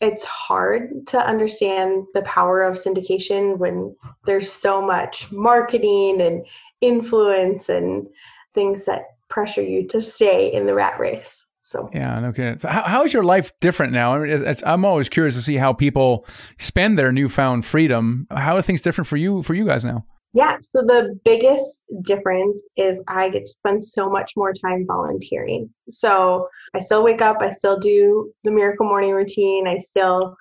It's 0.00 0.24
hard 0.24 1.06
to 1.08 1.24
understand 1.24 2.06
the 2.14 2.22
power 2.22 2.62
of 2.62 2.78
syndication 2.78 3.58
when 3.58 3.94
there's 4.24 4.50
so 4.50 4.82
much 4.82 5.30
marketing 5.30 6.20
and 6.20 6.44
influence 6.80 7.68
and 7.68 8.08
things 8.52 8.84
that 8.86 9.16
pressure 9.28 9.62
you 9.62 9.86
to 9.88 10.00
stay 10.00 10.52
in 10.52 10.66
the 10.66 10.74
rat 10.74 10.98
race. 10.98 11.43
So 11.64 11.88
yeah, 11.94 12.26
okay. 12.26 12.54
So 12.58 12.68
how, 12.68 12.82
how 12.82 13.04
is 13.04 13.12
your 13.12 13.24
life 13.24 13.50
different 13.60 13.92
now? 13.92 14.14
I 14.14 14.18
mean, 14.18 14.30
it's, 14.30 14.42
it's, 14.42 14.62
I'm 14.64 14.84
always 14.84 15.08
curious 15.08 15.34
to 15.34 15.42
see 15.42 15.56
how 15.56 15.72
people 15.72 16.26
spend 16.58 16.98
their 16.98 17.10
newfound 17.10 17.64
freedom. 17.64 18.26
How 18.30 18.56
are 18.56 18.62
things 18.62 18.82
different 18.82 19.08
for 19.08 19.16
you 19.16 19.42
for 19.42 19.54
you 19.54 19.64
guys 19.66 19.84
now? 19.84 20.04
Yeah, 20.34 20.56
so 20.60 20.82
the 20.82 21.18
biggest 21.24 21.84
difference 22.02 22.60
is 22.76 23.00
I 23.08 23.30
get 23.30 23.46
to 23.46 23.50
spend 23.50 23.82
so 23.82 24.10
much 24.10 24.32
more 24.36 24.52
time 24.52 24.84
volunteering. 24.86 25.70
So 25.88 26.48
I 26.74 26.80
still 26.80 27.02
wake 27.02 27.22
up, 27.22 27.38
I 27.40 27.50
still 27.50 27.78
do 27.78 28.32
the 28.42 28.50
miracle 28.50 28.86
morning 28.86 29.12
routine, 29.12 29.66
I 29.66 29.78
still 29.78 30.36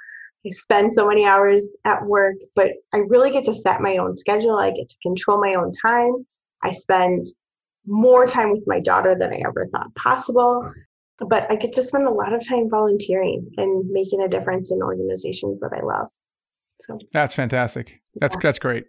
I 0.45 0.49
spend 0.51 0.91
so 0.91 1.07
many 1.07 1.25
hours 1.25 1.65
at 1.85 2.03
work, 2.05 2.35
but 2.53 2.71
I 2.93 2.97
really 2.97 3.31
get 3.31 3.45
to 3.45 3.53
set 3.53 3.79
my 3.79 3.95
own 3.95 4.17
schedule. 4.17 4.57
I 4.57 4.71
get 4.71 4.89
to 4.89 4.95
control 5.01 5.39
my 5.39 5.53
own 5.53 5.71
time. 5.81 6.25
I 6.61 6.71
spend 6.71 7.27
more 7.85 8.27
time 8.27 8.51
with 8.51 8.63
my 8.65 8.81
daughter 8.81 9.15
than 9.17 9.31
I 9.31 9.41
ever 9.47 9.67
thought 9.71 9.93
possible. 9.95 10.69
But 11.29 11.51
I 11.51 11.55
get 11.55 11.73
to 11.73 11.83
spend 11.83 12.07
a 12.07 12.11
lot 12.11 12.33
of 12.33 12.47
time 12.47 12.69
volunteering 12.69 13.49
and 13.57 13.89
making 13.89 14.21
a 14.21 14.27
difference 14.27 14.71
in 14.71 14.81
organizations 14.81 15.59
that 15.61 15.71
I 15.73 15.83
love. 15.83 16.07
So 16.81 16.99
that's 17.11 17.33
fantastic. 17.33 18.01
That's 18.15 18.35
yeah. 18.35 18.39
that's 18.43 18.59
great. 18.59 18.85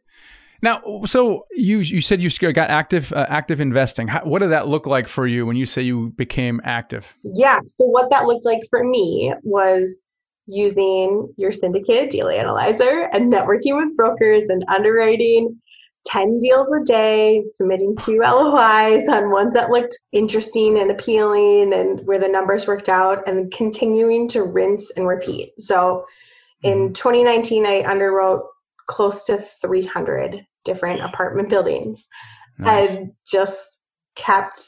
Now, 0.63 0.81
so 1.05 1.47
you 1.53 1.81
you 1.81 2.01
said 2.01 2.23
you 2.23 2.31
got 2.53 2.71
active 2.71 3.13
uh, 3.13 3.27
active 3.29 3.61
investing. 3.61 4.09
How, 4.09 4.25
what 4.25 4.39
did 4.39 4.51
that 4.51 4.67
look 4.67 4.87
like 4.87 5.09
for 5.09 5.27
you 5.27 5.45
when 5.47 5.57
you 5.57 5.67
say 5.67 5.83
you 5.83 6.13
became 6.17 6.61
active? 6.65 7.15
Yeah. 7.23 7.61
So 7.67 7.85
what 7.85 8.11
that 8.11 8.25
looked 8.25 8.47
like 8.47 8.61
for 8.71 8.83
me 8.83 9.35
was 9.43 9.95
using 10.47 11.33
your 11.37 11.53
syndicated 11.53 12.11
deal 12.11 12.29
analyzer 12.29 13.09
and 13.13 13.33
networking 13.33 13.77
with 13.77 13.97
brokers 13.97 14.45
and 14.49 14.65
underwriting 14.69 15.61
10 16.07 16.39
deals 16.39 16.71
a 16.73 16.85
day, 16.85 17.43
submitting 17.53 17.97
two 17.97 18.21
LOIs 18.21 19.09
on 19.09 19.31
ones 19.31 19.55
that 19.55 19.71
looked 19.71 19.99
interesting 20.13 20.79
and 20.79 20.91
appealing 20.91 21.73
and 21.73 22.07
where 22.07 22.19
the 22.19 22.29
numbers 22.29 22.67
worked 22.67 22.89
out, 22.89 23.27
and 23.27 23.51
continuing 23.53 24.29
to 24.29 24.43
rinse 24.43 24.91
and 24.93 25.07
repeat. 25.07 25.53
So 25.59 26.05
in 26.63 26.79
mm-hmm. 26.79 26.93
2019, 26.93 27.67
I 27.67 27.83
underwrote 27.83 28.43
close 28.87 29.25
to 29.25 29.39
300 29.39 30.47
different 30.65 31.01
apartment 31.03 31.49
buildings 31.49 32.07
nice. 32.59 32.91
and 32.91 33.13
just 33.27 33.59
kept 34.15 34.61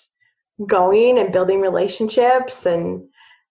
going 0.67 1.19
and 1.19 1.33
building 1.33 1.61
relationships 1.61 2.67
and 2.67 3.03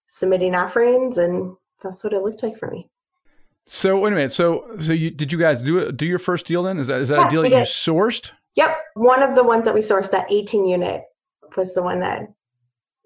submitting 0.08 0.54
offerings. 0.54 1.18
And 1.18 1.54
that's 1.82 2.02
what 2.02 2.12
it 2.12 2.22
looked 2.22 2.42
like 2.42 2.58
for 2.58 2.70
me. 2.70 2.90
So 3.66 3.98
wait 3.98 4.12
a 4.12 4.16
minute. 4.16 4.32
So 4.32 4.64
so 4.80 4.92
you 4.92 5.10
did 5.10 5.32
you 5.32 5.38
guys 5.38 5.62
do 5.62 5.78
it? 5.78 5.96
do 5.96 6.06
your 6.06 6.18
first 6.18 6.46
deal 6.46 6.62
then? 6.62 6.78
Is 6.78 6.86
that 6.86 7.00
is 7.00 7.08
that 7.08 7.18
yeah, 7.18 7.26
a 7.26 7.30
deal 7.30 7.42
that 7.42 7.50
you 7.50 7.56
sourced? 7.58 8.30
Yep, 8.54 8.76
one 8.94 9.22
of 9.22 9.34
the 9.34 9.42
ones 9.44 9.64
that 9.66 9.74
we 9.74 9.80
sourced, 9.80 10.10
that 10.12 10.30
18 10.30 10.66
unit, 10.66 11.02
was 11.56 11.74
the 11.74 11.82
one 11.82 12.00
that 12.00 12.32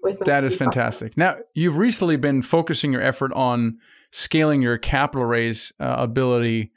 was. 0.03 0.17
That 0.19 0.45
is 0.45 0.57
fantastic. 0.57 1.17
Now 1.17 1.37
you've 1.55 1.77
recently 1.77 2.17
been 2.17 2.43
focusing 2.43 2.93
your 2.93 3.03
effort 3.03 3.33
on 3.33 3.79
scaling 4.11 4.61
your 4.61 4.77
capital 4.77 5.25
raise 5.25 5.73
uh, 5.81 5.97
ability, 5.99 6.73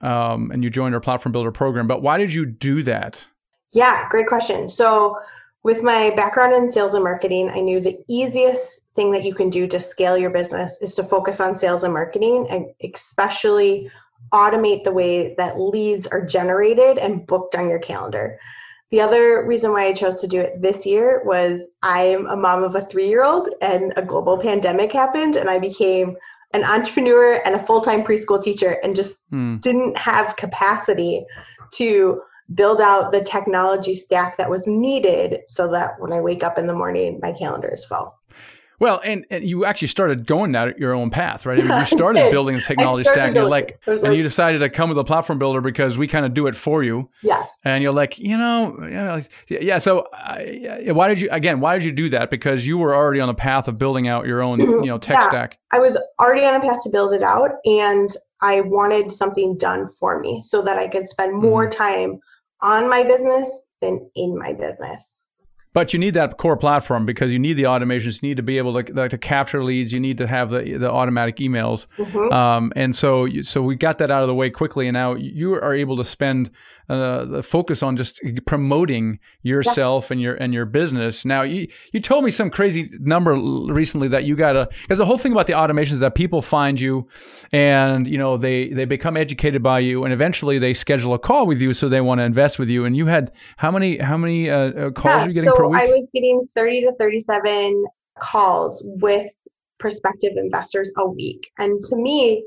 um, 0.00 0.50
and 0.52 0.62
you 0.62 0.70
joined 0.70 0.94
our 0.94 1.00
platform 1.00 1.32
builder 1.32 1.52
program. 1.52 1.86
But 1.86 2.02
why 2.02 2.18
did 2.18 2.32
you 2.32 2.46
do 2.46 2.82
that? 2.84 3.26
Yeah, 3.72 4.08
great 4.08 4.28
question. 4.28 4.68
So 4.68 5.18
with 5.64 5.82
my 5.82 6.10
background 6.10 6.54
in 6.54 6.70
sales 6.70 6.94
and 6.94 7.02
marketing, 7.02 7.50
I 7.50 7.60
knew 7.60 7.80
the 7.80 7.98
easiest 8.08 8.82
thing 8.96 9.12
that 9.12 9.24
you 9.24 9.34
can 9.34 9.50
do 9.50 9.66
to 9.68 9.78
scale 9.78 10.16
your 10.16 10.30
business 10.30 10.78
is 10.80 10.94
to 10.94 11.04
focus 11.04 11.38
on 11.40 11.56
sales 11.56 11.84
and 11.84 11.92
marketing 11.92 12.46
and 12.50 12.66
especially 12.82 13.90
automate 14.32 14.82
the 14.82 14.92
way 14.92 15.34
that 15.36 15.60
leads 15.60 16.06
are 16.06 16.24
generated 16.24 16.98
and 16.98 17.26
booked 17.26 17.54
on 17.54 17.68
your 17.68 17.78
calendar. 17.78 18.38
The 18.90 19.00
other 19.00 19.44
reason 19.46 19.72
why 19.72 19.86
I 19.86 19.92
chose 19.92 20.20
to 20.20 20.28
do 20.28 20.40
it 20.40 20.62
this 20.62 20.86
year 20.86 21.22
was 21.24 21.68
I'm 21.82 22.26
a 22.26 22.36
mom 22.36 22.62
of 22.62 22.74
a 22.76 22.82
three 22.82 23.08
year 23.08 23.24
old 23.24 23.48
and 23.60 23.92
a 23.96 24.02
global 24.02 24.38
pandemic 24.38 24.92
happened, 24.92 25.36
and 25.36 25.50
I 25.50 25.58
became 25.58 26.16
an 26.52 26.64
entrepreneur 26.64 27.42
and 27.44 27.54
a 27.54 27.58
full 27.58 27.80
time 27.80 28.04
preschool 28.04 28.42
teacher 28.42 28.78
and 28.82 28.94
just 28.94 29.18
mm. 29.30 29.60
didn't 29.60 29.96
have 29.96 30.36
capacity 30.36 31.24
to 31.74 32.22
build 32.54 32.80
out 32.80 33.10
the 33.10 33.20
technology 33.20 33.94
stack 33.94 34.36
that 34.36 34.48
was 34.48 34.68
needed 34.68 35.40
so 35.48 35.68
that 35.68 35.98
when 35.98 36.12
I 36.12 36.20
wake 36.20 36.44
up 36.44 36.58
in 36.58 36.68
the 36.68 36.72
morning, 36.72 37.18
my 37.20 37.32
calendar 37.32 37.68
is 37.68 37.84
full. 37.84 38.14
Well, 38.78 39.00
and, 39.04 39.24
and 39.30 39.48
you 39.48 39.64
actually 39.64 39.88
started 39.88 40.26
going 40.26 40.52
down 40.52 40.74
your 40.78 40.92
own 40.92 41.10
path, 41.10 41.46
right? 41.46 41.58
I 41.58 41.66
mean, 41.66 41.78
you 41.78 41.86
started 41.96 42.30
building 42.30 42.56
a 42.56 42.60
technology 42.60 43.04
stack, 43.04 43.28
and 43.28 43.36
you're 43.36 43.48
like, 43.48 43.80
like, 43.86 44.02
and 44.02 44.14
you 44.14 44.22
decided 44.22 44.58
to 44.58 44.68
come 44.68 44.88
with 44.88 44.98
a 44.98 45.04
platform 45.04 45.38
builder 45.38 45.60
because 45.60 45.96
we 45.96 46.06
kind 46.06 46.26
of 46.26 46.34
do 46.34 46.46
it 46.46 46.54
for 46.54 46.82
you. 46.82 47.08
Yes. 47.22 47.58
And 47.64 47.82
you're 47.82 47.92
like, 47.92 48.18
you 48.18 48.36
know, 48.36 48.76
you 48.80 48.90
know 48.90 49.22
yeah. 49.48 49.78
So, 49.78 50.00
uh, 50.00 50.92
why 50.92 51.08
did 51.08 51.20
you 51.20 51.28
again? 51.30 51.60
Why 51.60 51.74
did 51.74 51.84
you 51.84 51.92
do 51.92 52.10
that? 52.10 52.30
Because 52.30 52.66
you 52.66 52.78
were 52.78 52.94
already 52.94 53.20
on 53.20 53.28
the 53.28 53.34
path 53.34 53.68
of 53.68 53.78
building 53.78 54.08
out 54.08 54.26
your 54.26 54.42
own, 54.42 54.60
you 54.60 54.86
know, 54.86 54.98
tech 54.98 55.20
yeah, 55.20 55.28
stack. 55.28 55.58
I 55.72 55.78
was 55.78 55.98
already 56.20 56.44
on 56.44 56.54
a 56.54 56.60
path 56.60 56.82
to 56.82 56.90
build 56.90 57.12
it 57.14 57.22
out, 57.22 57.52
and 57.64 58.10
I 58.42 58.60
wanted 58.60 59.10
something 59.10 59.56
done 59.56 59.88
for 59.88 60.20
me 60.20 60.42
so 60.42 60.62
that 60.62 60.78
I 60.78 60.88
could 60.88 61.08
spend 61.08 61.34
more 61.34 61.68
mm-hmm. 61.68 61.78
time 61.78 62.20
on 62.60 62.88
my 62.88 63.02
business 63.02 63.60
than 63.80 64.10
in 64.14 64.38
my 64.38 64.52
business. 64.52 65.22
But 65.76 65.92
you 65.92 65.98
need 65.98 66.14
that 66.14 66.38
core 66.38 66.56
platform 66.56 67.04
because 67.04 67.30
you 67.30 67.38
need 67.38 67.52
the 67.52 67.64
automations. 67.64 68.22
You 68.22 68.30
need 68.30 68.38
to 68.38 68.42
be 68.42 68.56
able 68.56 68.82
to, 68.82 68.94
like, 68.94 69.10
to 69.10 69.18
capture 69.18 69.62
leads. 69.62 69.92
You 69.92 70.00
need 70.00 70.16
to 70.16 70.26
have 70.26 70.48
the, 70.48 70.78
the 70.78 70.90
automatic 70.90 71.36
emails. 71.36 71.86
Mm-hmm. 71.98 72.32
Um, 72.32 72.72
and 72.74 72.96
so, 72.96 73.28
so 73.42 73.60
we 73.60 73.76
got 73.76 73.98
that 73.98 74.10
out 74.10 74.22
of 74.22 74.28
the 74.28 74.34
way 74.34 74.48
quickly. 74.48 74.88
And 74.88 74.94
now 74.94 75.16
you 75.16 75.52
are 75.52 75.74
able 75.74 75.98
to 75.98 76.04
spend 76.04 76.50
uh, 76.88 77.24
the 77.24 77.42
focus 77.42 77.82
on 77.82 77.96
just 77.96 78.20
promoting 78.46 79.18
yourself 79.42 80.04
yeah. 80.04 80.12
and 80.14 80.20
your 80.20 80.34
and 80.36 80.54
your 80.54 80.64
business. 80.64 81.24
Now, 81.24 81.42
you 81.42 81.66
you 81.92 82.00
told 82.00 82.24
me 82.24 82.30
some 82.30 82.48
crazy 82.48 82.88
number 83.00 83.34
recently 83.34 84.06
that 84.08 84.22
you 84.22 84.36
got 84.36 84.54
a 84.54 84.68
because 84.82 84.98
the 84.98 85.04
whole 85.04 85.18
thing 85.18 85.32
about 85.32 85.48
the 85.48 85.54
automations 85.54 85.94
is 85.94 86.00
that 86.00 86.14
people 86.14 86.42
find 86.42 86.80
you, 86.80 87.08
and 87.52 88.06
you 88.06 88.16
know 88.16 88.36
they 88.36 88.68
they 88.68 88.84
become 88.84 89.16
educated 89.16 89.64
by 89.64 89.80
you, 89.80 90.04
and 90.04 90.12
eventually 90.12 90.60
they 90.60 90.74
schedule 90.74 91.12
a 91.12 91.18
call 91.18 91.44
with 91.44 91.60
you, 91.60 91.74
so 91.74 91.88
they 91.88 92.00
want 92.00 92.20
to 92.20 92.22
invest 92.22 92.56
with 92.56 92.68
you. 92.68 92.84
And 92.84 92.96
you 92.96 93.06
had 93.06 93.32
how 93.56 93.72
many 93.72 93.98
how 93.98 94.16
many 94.16 94.48
uh, 94.48 94.56
uh 94.56 94.90
calls 94.92 95.04
yeah, 95.06 95.24
are 95.24 95.28
you 95.28 95.34
getting 95.34 95.50
so 95.50 95.56
week? 95.68 95.80
I 95.80 95.86
was 95.86 96.08
getting 96.14 96.46
thirty 96.54 96.80
to 96.82 96.92
thirty 96.98 97.20
seven 97.20 97.84
calls 98.18 98.82
with 98.84 99.30
prospective 99.78 100.36
investors 100.36 100.90
a 100.96 101.06
week, 101.06 101.50
and 101.58 101.82
to 101.84 101.96
me 101.96 102.44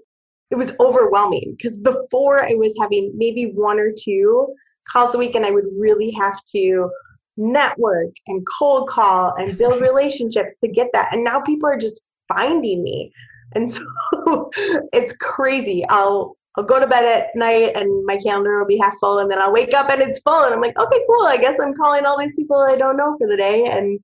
it 0.51 0.55
was 0.55 0.73
overwhelming 0.79 1.55
because 1.58 1.77
before 1.77 2.43
I 2.43 2.53
was 2.55 2.73
having 2.79 3.12
maybe 3.15 3.51
one 3.53 3.79
or 3.79 3.91
two 3.91 4.53
calls 4.88 5.13
a 5.13 5.17
week 5.17 5.36
and 5.36 5.45
I 5.45 5.51
would 5.51 5.67
really 5.77 6.12
have 6.12 6.43
to 6.55 6.89
network 7.38 8.12
and 8.27 8.45
cold 8.58 8.89
call 8.89 9.34
and 9.38 9.58
build 9.58 9.82
relationships 9.82 10.55
to 10.63 10.69
get 10.69 10.88
that. 10.93 11.10
And 11.13 11.23
now 11.23 11.41
people 11.41 11.69
are 11.69 11.77
just 11.77 12.01
finding 12.27 12.84
me. 12.84 13.12
And 13.53 13.69
so 13.69 13.84
it's 14.93 15.13
crazy. 15.19 15.86
I'll 15.89 16.36
I'll 16.55 16.63
go 16.63 16.79
to 16.79 16.88
bed 16.88 17.05
at 17.05 17.27
night 17.35 17.73
and 17.75 18.05
my 18.05 18.17
calendar 18.17 18.59
will 18.59 18.67
be 18.67 18.77
half 18.77 18.95
full 18.99 19.19
and 19.19 19.29
then 19.29 19.41
I'll 19.41 19.53
wake 19.53 19.73
up 19.73 19.89
and 19.89 20.01
it's 20.01 20.19
full 20.19 20.43
and 20.43 20.53
I'm 20.53 20.62
like, 20.62 20.77
okay, 20.77 20.99
cool. 21.07 21.27
I 21.27 21.38
guess 21.38 21.59
I'm 21.59 21.73
calling 21.73 22.05
all 22.05 22.19
these 22.19 22.35
people 22.35 22.57
I 22.57 22.75
don't 22.75 22.97
know 22.97 23.15
for 23.17 23.27
the 23.27 23.38
day 23.38 23.65
and 23.65 23.99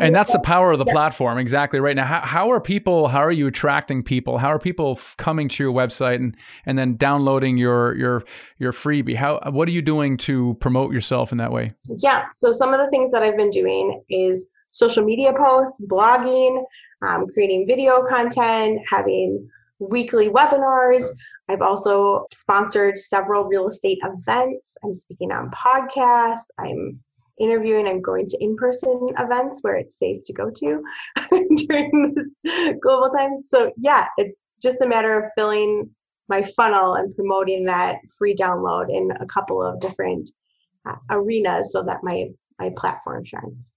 and 0.00 0.14
that's 0.14 0.32
the 0.32 0.38
power 0.38 0.72
of 0.72 0.78
the 0.78 0.84
yeah. 0.86 0.92
platform 0.92 1.38
exactly 1.38 1.80
right. 1.80 1.96
Now 1.96 2.06
how, 2.06 2.20
how 2.20 2.50
are 2.50 2.60
people 2.60 3.08
how 3.08 3.18
are 3.18 3.32
you 3.32 3.46
attracting 3.46 4.02
people? 4.02 4.38
How 4.38 4.48
are 4.52 4.58
people 4.58 4.92
f- 4.92 5.14
coming 5.18 5.48
to 5.50 5.62
your 5.62 5.72
website 5.72 6.16
and 6.16 6.36
and 6.64 6.78
then 6.78 6.92
downloading 6.92 7.56
your 7.56 7.96
your 7.96 8.22
your 8.58 8.72
freebie? 8.72 9.16
How 9.16 9.40
what 9.50 9.68
are 9.68 9.72
you 9.72 9.82
doing 9.82 10.16
to 10.18 10.56
promote 10.60 10.92
yourself 10.92 11.32
in 11.32 11.38
that 11.38 11.52
way? 11.52 11.74
Yeah 11.98 12.26
so 12.32 12.52
some 12.52 12.72
of 12.72 12.80
the 12.80 12.88
things 12.90 13.12
that 13.12 13.22
i've 13.22 13.36
been 13.36 13.50
doing 13.50 14.02
is 14.08 14.46
social 14.70 15.04
media 15.04 15.32
posts 15.32 15.82
blogging 15.90 16.62
um, 17.06 17.26
creating 17.32 17.66
video 17.66 18.02
content 18.06 18.80
having 18.88 19.48
weekly 19.78 20.28
webinars 20.28 21.04
i've 21.48 21.62
also 21.62 22.26
sponsored 22.32 22.98
several 22.98 23.44
real 23.44 23.68
estate 23.68 23.98
events 24.04 24.76
i'm 24.84 24.96
speaking 24.96 25.32
on 25.32 25.50
podcasts 25.50 26.46
i'm 26.58 27.00
interviewing 27.38 27.86
and 27.88 28.02
going 28.02 28.28
to 28.28 28.42
in-person 28.42 29.08
events 29.18 29.60
where 29.62 29.76
it's 29.76 29.98
safe 29.98 30.22
to 30.24 30.32
go 30.32 30.50
to 30.50 30.82
during 31.66 32.14
this 32.42 32.76
global 32.82 33.10
time. 33.10 33.42
So 33.42 33.72
yeah, 33.76 34.06
it's 34.16 34.42
just 34.62 34.80
a 34.80 34.86
matter 34.86 35.18
of 35.18 35.30
filling 35.36 35.90
my 36.28 36.42
funnel 36.42 36.94
and 36.94 37.14
promoting 37.14 37.66
that 37.66 37.96
free 38.18 38.34
download 38.34 38.86
in 38.88 39.10
a 39.20 39.26
couple 39.26 39.62
of 39.62 39.80
different 39.80 40.30
uh, 40.88 40.96
arenas 41.10 41.72
so 41.72 41.82
that 41.82 42.00
my 42.02 42.28
my 42.58 42.70
platform 42.76 43.24
shines. 43.24 43.74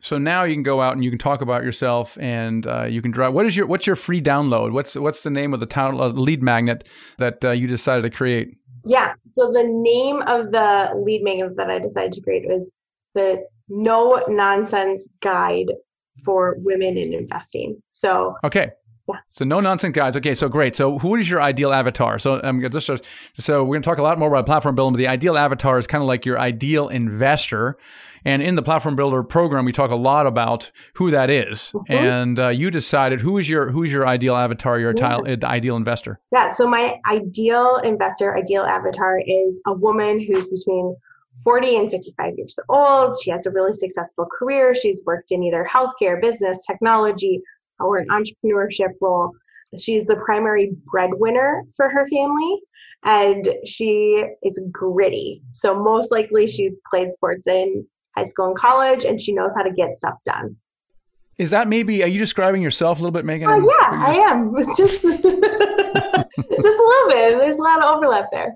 So 0.00 0.18
now 0.18 0.44
you 0.44 0.54
can 0.54 0.62
go 0.62 0.80
out 0.80 0.94
and 0.94 1.04
you 1.04 1.10
can 1.10 1.18
talk 1.18 1.42
about 1.42 1.62
yourself, 1.62 2.18
and 2.18 2.66
uh, 2.66 2.84
you 2.84 3.02
can 3.02 3.10
drive. 3.10 3.34
What 3.34 3.46
is 3.46 3.56
your 3.56 3.66
what's 3.66 3.86
your 3.86 3.96
free 3.96 4.20
download? 4.20 4.72
What's 4.72 4.94
what's 4.96 5.22
the 5.22 5.30
name 5.30 5.54
of 5.54 5.60
the 5.60 5.66
town 5.66 6.00
uh, 6.00 6.08
lead 6.08 6.42
magnet 6.42 6.88
that 7.18 7.44
uh, 7.44 7.50
you 7.50 7.66
decided 7.66 8.02
to 8.02 8.10
create? 8.10 8.56
Yeah. 8.84 9.12
So 9.26 9.52
the 9.52 9.64
name 9.64 10.22
of 10.22 10.52
the 10.52 10.90
lead 10.96 11.22
magnet 11.22 11.56
that 11.56 11.70
I 11.70 11.78
decided 11.78 12.12
to 12.12 12.22
create 12.22 12.48
was 12.48 12.70
the 13.14 13.44
no 13.68 14.24
nonsense 14.28 15.06
guide 15.20 15.70
for 16.24 16.56
women 16.58 16.96
in 16.96 17.12
investing. 17.12 17.80
So 17.92 18.34
okay. 18.42 18.70
Yeah. 19.08 19.16
So 19.28 19.44
no 19.44 19.60
nonsense 19.60 19.94
guides. 19.94 20.16
Okay, 20.16 20.34
so 20.34 20.48
great. 20.48 20.74
So 20.76 20.98
who 20.98 21.16
is 21.16 21.28
your 21.28 21.42
ideal 21.42 21.72
avatar? 21.72 22.18
So 22.18 22.40
I'm 22.40 22.64
um, 22.64 22.70
just 22.70 22.86
so, 22.86 22.96
so 23.38 23.64
we're 23.64 23.74
going 23.74 23.82
to 23.82 23.88
talk 23.88 23.98
a 23.98 24.02
lot 24.02 24.18
more 24.18 24.28
about 24.28 24.46
platform 24.46 24.76
building, 24.76 24.92
but 24.92 24.98
the 24.98 25.08
ideal 25.08 25.36
avatar 25.36 25.78
is 25.78 25.86
kind 25.86 26.02
of 26.02 26.06
like 26.06 26.24
your 26.24 26.38
ideal 26.38 26.88
investor. 26.88 27.76
And 28.24 28.42
in 28.42 28.54
the 28.54 28.62
platform 28.62 28.96
builder 28.96 29.22
program, 29.22 29.64
we 29.64 29.72
talk 29.72 29.90
a 29.90 29.96
lot 29.96 30.26
about 30.26 30.70
who 30.94 31.10
that 31.10 31.30
is. 31.30 31.72
Mm-hmm. 31.74 31.92
And 31.92 32.38
uh, 32.38 32.48
you 32.48 32.70
decided 32.70 33.20
who 33.20 33.38
is 33.38 33.48
your 33.48 33.70
who 33.70 33.84
is 33.84 33.92
your 33.92 34.06
ideal 34.06 34.36
avatar, 34.36 34.78
your 34.78 34.94
yeah. 34.96 35.18
ideal, 35.18 35.44
ideal 35.44 35.76
investor. 35.76 36.20
Yeah. 36.32 36.50
So 36.50 36.68
my 36.68 36.98
ideal 37.08 37.76
investor, 37.78 38.36
ideal 38.36 38.62
avatar 38.62 39.20
is 39.20 39.60
a 39.66 39.72
woman 39.72 40.20
who's 40.20 40.48
between 40.48 40.96
40 41.44 41.76
and 41.76 41.90
55 41.90 42.34
years 42.36 42.56
old. 42.68 43.16
She 43.22 43.30
has 43.30 43.46
a 43.46 43.50
really 43.50 43.74
successful 43.74 44.26
career. 44.26 44.74
She's 44.74 45.02
worked 45.06 45.32
in 45.32 45.42
either 45.42 45.66
healthcare, 45.72 46.20
business, 46.20 46.64
technology, 46.66 47.40
or 47.78 47.98
an 47.98 48.08
entrepreneurship 48.08 48.92
role. 49.00 49.32
She's 49.78 50.04
the 50.04 50.16
primary 50.16 50.72
breadwinner 50.90 51.62
for 51.76 51.88
her 51.88 52.06
family 52.08 52.60
and 53.04 53.48
she 53.64 54.24
is 54.42 54.58
gritty. 54.70 55.42
So, 55.52 55.74
most 55.74 56.10
likely, 56.10 56.46
she 56.46 56.70
played 56.90 57.12
sports 57.12 57.46
in 57.46 57.86
high 58.16 58.26
school 58.26 58.46
and 58.46 58.56
college 58.56 59.04
and 59.04 59.20
she 59.20 59.32
knows 59.32 59.50
how 59.56 59.62
to 59.62 59.72
get 59.72 59.98
stuff 59.98 60.14
done. 60.24 60.56
Is 61.38 61.50
that 61.50 61.68
maybe, 61.68 62.02
are 62.02 62.06
you 62.06 62.18
describing 62.18 62.60
yourself 62.60 62.98
a 62.98 63.02
little 63.02 63.12
bit, 63.12 63.24
Megan? 63.24 63.48
Oh, 63.48 63.58
yeah, 63.58 63.90
just... 63.90 64.18
I 64.18 64.30
am. 64.30 64.54
Just, 64.76 65.02
just 66.62 66.78
a 66.78 66.84
little 66.86 67.08
bit. 67.08 67.38
There's 67.38 67.56
a 67.56 67.62
lot 67.62 67.82
of 67.82 67.96
overlap 67.96 68.26
there. 68.30 68.54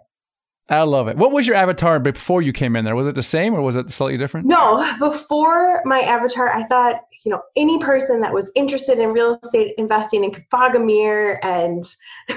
I 0.69 0.83
love 0.83 1.09
it. 1.09 1.17
What 1.17 1.33
was 1.33 1.47
your 1.47 1.57
avatar 1.57 1.99
before 1.99 2.41
you 2.41 2.53
came 2.53 2.75
in 2.75 2.85
there? 2.85 2.97
Was 2.97 3.07
it 3.07 3.15
the 3.15 3.23
same 3.23 3.55
or 3.55 3.61
was 3.61 3.77
it 3.77 3.91
slightly 3.91 4.17
different? 4.17 4.47
No, 4.47 4.97
before 4.99 5.83
my 5.85 6.01
avatar, 6.01 6.49
I 6.49 6.63
thought 6.65 7.01
you 7.25 7.31
know 7.31 7.43
any 7.57 7.79
person 7.79 8.21
that 8.21 8.33
was 8.33 8.51
interested 8.55 8.99
in 8.99 9.11
real 9.11 9.39
estate 9.43 9.75
investing 9.77 10.25
and 10.25 10.33
could 10.33 10.45
fog 10.51 10.75
a 10.75 10.79
mirror 10.79 11.39
and 11.43 11.85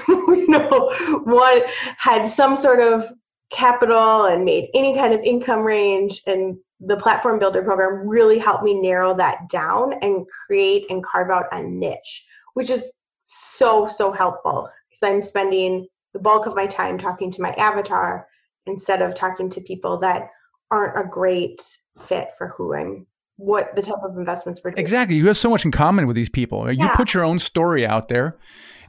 you 0.08 0.48
know 0.48 0.90
what 1.24 1.64
had 1.96 2.26
some 2.26 2.56
sort 2.56 2.80
of 2.80 3.10
capital 3.50 4.26
and 4.26 4.44
made 4.44 4.68
any 4.74 4.94
kind 4.94 5.14
of 5.14 5.20
income 5.22 5.60
range 5.60 6.20
and 6.26 6.58
the 6.80 6.96
platform 6.96 7.38
builder 7.38 7.62
program 7.62 8.06
really 8.06 8.38
helped 8.38 8.62
me 8.64 8.74
narrow 8.74 9.14
that 9.14 9.48
down 9.48 9.94
and 10.02 10.26
create 10.46 10.86
and 10.90 11.04
carve 11.04 11.30
out 11.30 11.46
a 11.52 11.62
niche 11.62 12.24
which 12.54 12.70
is 12.70 12.90
so 13.22 13.86
so 13.86 14.10
helpful. 14.10 14.68
Because 14.88 15.02
i'm 15.02 15.22
spending 15.22 15.86
the 16.12 16.18
bulk 16.18 16.46
of 16.46 16.56
my 16.56 16.66
time 16.66 16.98
talking 16.98 17.30
to 17.30 17.42
my 17.42 17.52
avatar 17.52 18.26
instead 18.66 19.02
of 19.02 19.14
talking 19.14 19.48
to 19.50 19.60
people 19.60 19.98
that 19.98 20.30
aren't 20.70 20.98
a 20.98 21.08
great 21.08 21.62
fit 22.00 22.30
for 22.36 22.48
who 22.48 22.74
i'm 22.74 23.06
what 23.38 23.74
the 23.76 23.82
type 23.82 24.02
of 24.04 24.16
investments 24.18 24.60
we're 24.62 24.72
doing. 24.72 24.80
Exactly. 24.80 25.16
You 25.16 25.26
have 25.28 25.36
so 25.36 25.48
much 25.48 25.64
in 25.64 25.70
common 25.70 26.06
with 26.06 26.16
these 26.16 26.28
people. 26.28 26.70
You 26.70 26.86
Yeah. 26.86 26.96
put 26.96 27.14
your 27.14 27.24
own 27.24 27.38
story 27.38 27.86
out 27.86 28.08
there 28.08 28.34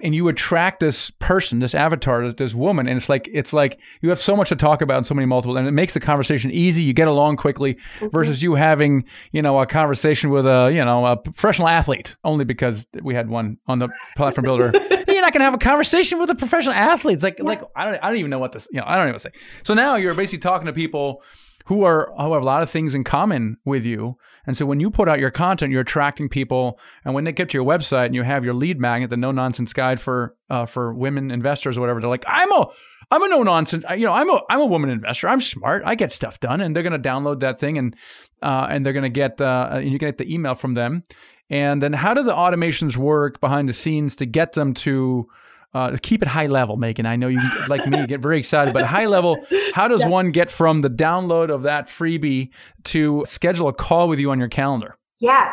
and 0.01 0.15
you 0.15 0.27
attract 0.27 0.79
this 0.79 1.11
person, 1.11 1.59
this 1.59 1.75
avatar, 1.75 2.31
this- 2.31 2.55
woman, 2.55 2.87
and 2.87 2.97
it's 2.97 3.09
like 3.09 3.29
it's 3.31 3.53
like 3.53 3.77
you 4.01 4.09
have 4.09 4.19
so 4.19 4.35
much 4.35 4.49
to 4.49 4.55
talk 4.55 4.81
about 4.81 4.97
in 4.97 5.03
so 5.03 5.13
many 5.13 5.27
multiple 5.27 5.55
and 5.55 5.67
it 5.67 5.71
makes 5.71 5.93
the 5.93 5.99
conversation 5.99 6.49
easy. 6.49 6.81
You 6.81 6.93
get 6.93 7.07
along 7.07 7.37
quickly 7.37 7.75
Mm-hmm. 7.99 8.07
versus 8.09 8.41
you 8.41 8.55
having, 8.55 9.03
you 9.33 9.41
know, 9.43 9.59
a 9.59 9.67
conversation 9.67 10.31
with 10.31 10.47
a, 10.47 10.71
you 10.73 10.83
know, 10.83 11.05
a 11.05 11.15
professional 11.17 11.67
athlete 11.67 12.15
only 12.23 12.43
because 12.43 12.87
we 13.03 13.13
had 13.13 13.29
one 13.29 13.57
on 13.67 13.77
the 13.79 13.87
platform 14.17 14.45
builder. 14.45 14.71
You're 15.07 15.21
not 15.21 15.31
going 15.33 15.41
to 15.41 15.45
have 15.45 15.53
a 15.53 15.57
conversation 15.59 16.17
with 16.19 16.31
a 16.31 16.35
professional 16.35 16.73
athlete. 16.73 17.13
It's 17.15 17.23
like 17.23 17.39
like 17.39 17.61
I 17.75 17.85
don't 17.85 18.03
I 18.03 18.07
don't 18.07 18.17
even 18.17 18.31
know 18.31 18.39
what 18.39 18.53
this, 18.53 18.67
you 18.71 18.79
know, 18.79 18.85
I 18.87 18.95
don't 18.95 19.03
even 19.03 19.07
know 19.09 19.13
what 19.13 19.21
to 19.21 19.29
say. 19.31 19.45
So 19.63 19.75
now 19.75 19.95
you're 19.95 20.15
basically 20.15 20.39
talking 20.39 20.65
to 20.65 20.73
people 20.73 21.21
who 21.65 21.83
are 21.83 22.11
who 22.17 22.33
have 22.33 22.41
a 22.41 22.45
lot 22.45 22.63
of 22.63 22.69
things 22.71 22.95
in 22.95 23.03
common 23.03 23.57
with 23.65 23.85
you. 23.85 24.15
And 24.49 24.57
so 24.57 24.65
when 24.65 24.79
you 24.79 24.89
put 24.89 25.07
out 25.07 25.19
your 25.19 25.29
content, 25.29 25.71
you're 25.71 25.81
attracting 25.81 26.27
people. 26.27 26.79
And 27.05 27.13
when 27.13 27.23
they 27.23 27.31
get 27.31 27.51
to 27.51 27.57
your 27.59 27.63
website 27.63 28.07
and 28.07 28.15
you 28.15 28.23
have 28.23 28.43
your 28.43 28.55
lead 28.55 28.79
magnet, 28.79 29.11
the 29.11 29.15
no 29.15 29.29
nonsense 29.31 29.73
guide 29.73 30.01
for 30.01 30.35
uh, 30.49 30.65
for 30.65 30.91
women 30.91 31.29
investors 31.29 31.77
or 31.77 31.81
whatever, 31.81 32.01
they're 32.01 32.09
like, 32.09 32.23
I'm 32.25 32.51
a 32.53 32.65
I'm 33.11 33.21
a 33.21 33.27
no 33.27 33.43
nonsense. 33.43 33.85
You 33.91 34.07
know, 34.07 34.11
I'm 34.11 34.27
a 34.27 34.41
I'm 34.49 34.59
a 34.59 34.65
woman 34.65 34.89
investor. 34.89 35.29
I'm 35.29 35.39
smart. 35.39 35.83
I 35.85 35.93
get 35.93 36.11
stuff 36.11 36.39
done, 36.39 36.61
and 36.61 36.75
they're 36.75 36.81
to 36.99 37.09
download 37.09 37.41
that 37.41 37.59
thing 37.59 37.77
and 37.77 37.95
uh, 38.41 38.65
and 38.71 38.83
they're 38.83 38.93
to 39.03 39.09
get 39.09 39.39
uh, 39.39 39.69
and 39.73 39.91
you 39.91 39.99
get 39.99 40.17
the 40.17 40.33
email 40.33 40.55
from 40.55 40.73
them. 40.73 41.03
And 41.51 41.79
then 41.79 41.93
how 41.93 42.15
do 42.15 42.23
the 42.23 42.33
automations 42.33 42.97
work 42.97 43.39
behind 43.39 43.69
the 43.69 43.73
scenes 43.73 44.15
to 44.15 44.25
get 44.25 44.53
them 44.53 44.73
to 44.75 45.27
uh, 45.73 45.95
keep 46.01 46.21
it 46.21 46.27
high 46.27 46.47
level, 46.47 46.77
Megan. 46.77 47.05
I 47.05 47.15
know 47.15 47.27
you, 47.27 47.41
like 47.67 47.85
me, 47.85 48.05
get 48.07 48.21
very 48.21 48.39
excited, 48.39 48.73
but 48.73 48.85
high 48.85 49.05
level, 49.05 49.37
how 49.73 49.87
does 49.87 50.05
one 50.07 50.31
get 50.31 50.49
from 50.49 50.81
the 50.81 50.89
download 50.89 51.53
of 51.53 51.63
that 51.63 51.87
freebie 51.87 52.49
to 52.85 53.23
schedule 53.27 53.67
a 53.67 53.73
call 53.73 54.07
with 54.07 54.19
you 54.19 54.31
on 54.31 54.39
your 54.39 54.47
calendar? 54.47 54.95
Yeah. 55.19 55.51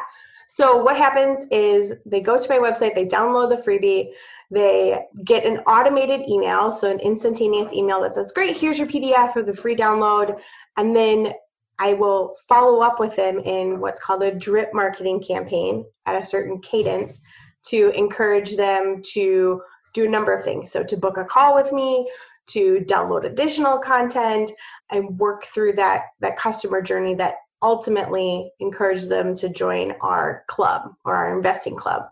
So 0.48 0.82
what 0.82 0.96
happens 0.96 1.46
is 1.50 1.92
they 2.06 2.20
go 2.20 2.40
to 2.40 2.48
my 2.48 2.56
website, 2.56 2.94
they 2.94 3.04
download 3.04 3.50
the 3.50 3.62
freebie, 3.62 4.12
they 4.50 5.04
get 5.24 5.44
an 5.44 5.58
automated 5.66 6.22
email, 6.28 6.72
so 6.72 6.90
an 6.90 7.00
instantaneous 7.00 7.72
email 7.72 8.00
that 8.02 8.14
says, 8.14 8.32
"Great, 8.32 8.56
here's 8.56 8.78
your 8.78 8.86
PDF 8.86 9.36
of 9.36 9.44
the 9.44 9.54
free 9.54 9.76
download," 9.76 10.40
and 10.76 10.94
then 10.94 11.34
I 11.78 11.92
will 11.92 12.36
follow 12.48 12.80
up 12.80 13.00
with 13.00 13.16
them 13.16 13.40
in 13.40 13.80
what's 13.80 14.00
called 14.00 14.22
a 14.22 14.30
drip 14.30 14.72
marketing 14.72 15.22
campaign 15.22 15.84
at 16.06 16.20
a 16.20 16.24
certain 16.24 16.60
cadence 16.60 17.20
to 17.66 17.90
encourage 17.90 18.56
them 18.56 19.02
to 19.12 19.60
do 19.96 20.04
a 20.04 20.08
number 20.08 20.32
of 20.32 20.44
things. 20.44 20.70
So 20.70 20.84
to 20.84 20.96
book 20.96 21.16
a 21.16 21.24
call 21.24 21.54
with 21.56 21.72
me, 21.72 22.08
to 22.48 22.84
download 22.86 23.24
additional 23.24 23.78
content, 23.78 24.52
and 24.90 25.18
work 25.18 25.46
through 25.46 25.72
that 25.72 26.02
that 26.20 26.36
customer 26.36 26.80
journey 26.82 27.14
that 27.14 27.36
ultimately 27.62 28.52
encourage 28.60 29.06
them 29.06 29.34
to 29.34 29.48
join 29.48 29.94
our 30.02 30.44
club 30.46 30.94
or 31.04 31.16
our 31.16 31.36
investing 31.36 31.74
club 31.74 32.02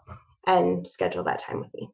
and 0.46 0.88
schedule 0.88 1.22
that 1.24 1.38
time 1.38 1.60
with 1.60 1.72
me. 1.74 1.90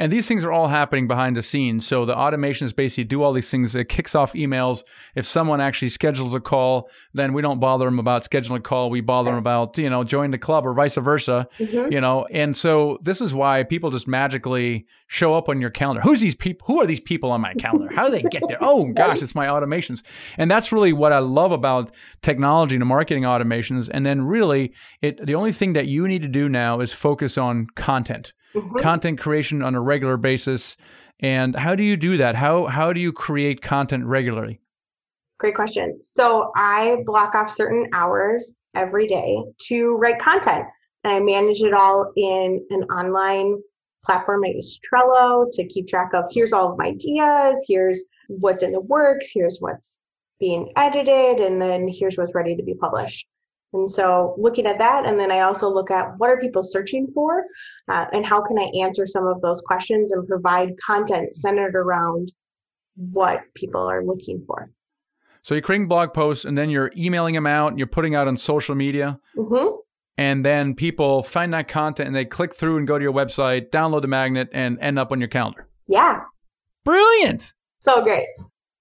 And 0.00 0.12
these 0.12 0.28
things 0.28 0.44
are 0.44 0.52
all 0.52 0.68
happening 0.68 1.08
behind 1.08 1.36
the 1.36 1.42
scenes. 1.42 1.86
So 1.86 2.04
the 2.04 2.14
automations 2.14 2.74
basically 2.74 3.04
do 3.04 3.22
all 3.22 3.32
these 3.32 3.50
things. 3.50 3.74
It 3.74 3.88
kicks 3.88 4.14
off 4.14 4.32
emails. 4.34 4.84
If 5.16 5.26
someone 5.26 5.60
actually 5.60 5.88
schedules 5.88 6.34
a 6.34 6.40
call, 6.40 6.88
then 7.14 7.32
we 7.32 7.42
don't 7.42 7.58
bother 7.58 7.84
them 7.86 7.98
about 7.98 8.22
scheduling 8.28 8.58
a 8.58 8.60
call. 8.60 8.90
We 8.90 9.00
bother 9.00 9.30
them 9.30 9.38
about, 9.38 9.76
you 9.76 9.90
know, 9.90 10.04
join 10.04 10.30
the 10.30 10.38
club 10.38 10.64
or 10.66 10.72
vice 10.72 10.94
versa, 10.96 11.48
Mhm. 11.58 11.90
you 11.92 12.00
know. 12.00 12.26
And 12.32 12.56
so 12.56 12.98
this 13.02 13.20
is 13.20 13.34
why 13.34 13.64
people 13.64 13.90
just 13.90 14.06
magically 14.06 14.86
show 15.08 15.34
up 15.34 15.48
on 15.48 15.60
your 15.60 15.70
calendar. 15.70 16.02
Who's 16.02 16.20
these 16.20 16.34
people? 16.36 16.66
Who 16.68 16.80
are 16.80 16.86
these 16.86 17.00
people 17.00 17.30
on 17.32 17.40
my 17.40 17.54
calendar? 17.54 17.88
How 17.92 18.06
do 18.06 18.12
they 18.12 18.22
get 18.22 18.42
there? 18.46 18.58
Oh 18.60 18.84
gosh, 18.94 19.20
it's 19.22 19.34
my 19.34 19.46
automations. 19.46 20.02
And 20.36 20.50
that's 20.50 20.70
really 20.70 20.92
what 20.92 21.12
I 21.12 21.18
love 21.18 21.50
about 21.50 21.90
technology 22.22 22.76
and 22.76 22.86
marketing 22.86 23.24
automations. 23.24 23.88
And 23.92 24.06
then 24.06 24.22
really 24.22 24.72
it 25.02 25.24
the 25.26 25.34
only 25.34 25.52
thing 25.52 25.72
that 25.72 25.86
you 25.86 26.06
need 26.06 26.22
to 26.22 26.28
do 26.28 26.48
now 26.48 26.80
is 26.80 26.92
focus 26.92 27.36
on 27.38 27.66
content 27.74 28.32
Mhm. 28.54 28.80
content 28.80 29.18
creation 29.18 29.62
on 29.62 29.74
a 29.74 29.80
regular 29.80 30.16
basis. 30.16 30.76
And 31.20 31.54
how 31.56 31.74
do 31.74 31.82
you 31.82 31.96
do 31.96 32.16
that? 32.16 32.34
How 32.36 32.66
how 32.66 32.92
do 32.92 33.00
you 33.00 33.12
create 33.12 33.60
content 33.60 34.04
regularly? 34.04 34.60
Great 35.38 35.54
question. 35.54 35.98
So 36.02 36.50
I 36.56 37.02
block 37.04 37.34
off 37.34 37.50
certain 37.50 37.88
hours 37.92 38.56
every 38.74 39.06
day 39.06 39.38
to 39.68 39.96
write 39.96 40.18
content. 40.18 40.66
And 41.04 41.12
I 41.12 41.20
manage 41.20 41.62
it 41.62 41.72
all 41.72 42.12
in 42.16 42.64
an 42.70 42.82
online 42.84 43.60
platform. 44.04 44.44
I 44.44 44.48
use 44.48 44.78
Trello 44.80 45.46
to 45.52 45.66
keep 45.68 45.86
track 45.86 46.12
of 46.14 46.24
here's 46.30 46.52
all 46.52 46.72
of 46.72 46.78
my 46.78 46.86
ideas, 46.86 47.64
here's 47.68 48.02
what's 48.28 48.62
in 48.62 48.72
the 48.72 48.80
works, 48.80 49.30
here's 49.32 49.58
what's 49.60 50.00
being 50.40 50.72
edited, 50.76 51.40
and 51.40 51.60
then 51.60 51.88
here's 51.88 52.16
what's 52.16 52.34
ready 52.34 52.56
to 52.56 52.62
be 52.62 52.74
published. 52.74 53.26
And 53.72 53.90
so 53.90 54.34
looking 54.38 54.66
at 54.66 54.78
that, 54.78 55.04
and 55.04 55.20
then 55.20 55.30
I 55.30 55.40
also 55.40 55.68
look 55.68 55.90
at 55.90 56.16
what 56.18 56.30
are 56.30 56.40
people 56.40 56.64
searching 56.64 57.06
for, 57.14 57.44
uh, 57.88 58.06
and 58.12 58.24
how 58.24 58.40
can 58.40 58.58
I 58.58 58.70
answer 58.82 59.06
some 59.06 59.26
of 59.26 59.40
those 59.42 59.60
questions 59.60 60.12
and 60.12 60.26
provide 60.26 60.70
content 60.84 61.36
centered 61.36 61.74
around 61.76 62.32
what 62.96 63.42
people 63.54 63.82
are 63.82 64.02
looking 64.04 64.42
for. 64.46 64.70
So 65.42 65.54
you're 65.54 65.62
creating 65.62 65.88
blog 65.88 66.12
posts 66.14 66.44
and 66.44 66.56
then 66.56 66.70
you're 66.70 66.90
emailing 66.96 67.34
them 67.34 67.46
out 67.46 67.68
and 67.68 67.78
you're 67.78 67.86
putting 67.86 68.14
out 68.14 68.26
on 68.26 68.36
social 68.36 68.74
media. 68.74 69.20
hmm 69.34 69.68
And 70.16 70.44
then 70.44 70.74
people 70.74 71.22
find 71.22 71.52
that 71.54 71.68
content 71.68 72.06
and 72.08 72.16
they 72.16 72.24
click 72.24 72.54
through 72.54 72.78
and 72.78 72.86
go 72.86 72.98
to 72.98 73.02
your 73.02 73.12
website, 73.12 73.70
download 73.70 74.02
the 74.02 74.08
magnet, 74.08 74.48
and 74.52 74.78
end 74.80 74.98
up 74.98 75.12
on 75.12 75.20
your 75.20 75.28
calendar. 75.28 75.68
Yeah, 75.86 76.22
Brilliant. 76.84 77.52
so 77.80 78.02
great. 78.02 78.26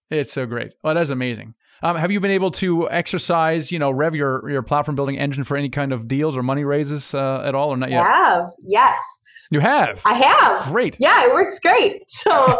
It's 0.09 0.31
so 0.31 0.45
great. 0.45 0.71
Oh, 0.83 0.93
that's 0.93 1.09
amazing. 1.09 1.53
Um, 1.83 1.95
have 1.95 2.11
you 2.11 2.19
been 2.19 2.31
able 2.31 2.51
to 2.51 2.89
exercise, 2.89 3.71
you 3.71 3.79
know, 3.79 3.91
rev 3.91 4.15
your, 4.15 4.49
your 4.49 4.63
platform 4.63 4.95
building 4.95 5.17
engine 5.17 5.43
for 5.43 5.55
any 5.57 5.69
kind 5.69 5.93
of 5.93 6.07
deals 6.07 6.35
or 6.35 6.43
money 6.43 6.63
raises 6.63 7.13
uh, 7.13 7.43
at 7.45 7.55
all 7.55 7.69
or 7.69 7.77
not 7.77 7.91
yet? 7.91 8.01
I 8.01 8.07
Have 8.07 8.51
yes, 8.63 8.99
You 9.51 9.59
have. 9.59 10.01
I 10.03 10.13
have. 10.15 10.71
Great. 10.71 10.97
Yeah, 10.99 11.25
it 11.25 11.33
works 11.33 11.59
great. 11.59 12.03
So 12.09 12.59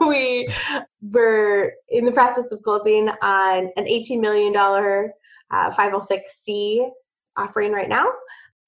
we 0.08 0.48
were 1.02 1.72
in 1.88 2.04
the 2.04 2.12
process 2.12 2.50
of 2.50 2.62
closing 2.62 3.10
on 3.22 3.70
an 3.76 3.84
$18 3.84 4.20
million 4.20 4.54
uh, 4.56 5.70
506c 5.70 6.88
offering 7.36 7.72
right 7.72 7.88
now. 7.88 8.06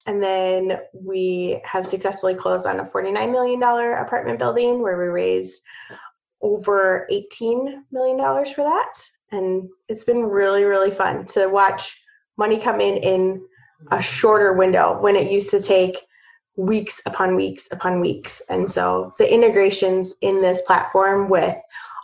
And 0.05 0.23
then 0.23 0.79
we 0.93 1.61
have 1.65 1.85
successfully 1.85 2.33
closed 2.33 2.65
on 2.65 2.79
a 2.79 2.85
$49 2.85 3.31
million 3.31 3.61
apartment 3.61 4.39
building 4.39 4.81
where 4.81 4.97
we 4.97 5.05
raised 5.05 5.61
over 6.41 7.07
$18 7.11 7.81
million 7.91 8.17
for 8.45 8.63
that. 8.63 8.93
And 9.31 9.69
it's 9.87 10.03
been 10.03 10.23
really, 10.23 10.63
really 10.63 10.91
fun 10.91 11.25
to 11.27 11.47
watch 11.47 12.01
money 12.37 12.59
come 12.59 12.81
in 12.81 12.97
in 12.97 13.45
a 13.91 14.01
shorter 14.01 14.53
window 14.53 14.99
when 14.99 15.15
it 15.15 15.31
used 15.31 15.49
to 15.51 15.61
take 15.61 15.97
weeks 16.57 17.01
upon 17.05 17.35
weeks 17.35 17.67
upon 17.71 18.01
weeks. 18.01 18.41
And 18.49 18.69
so 18.69 19.13
the 19.17 19.31
integrations 19.31 20.13
in 20.21 20.41
this 20.41 20.61
platform 20.63 21.29
with 21.29 21.55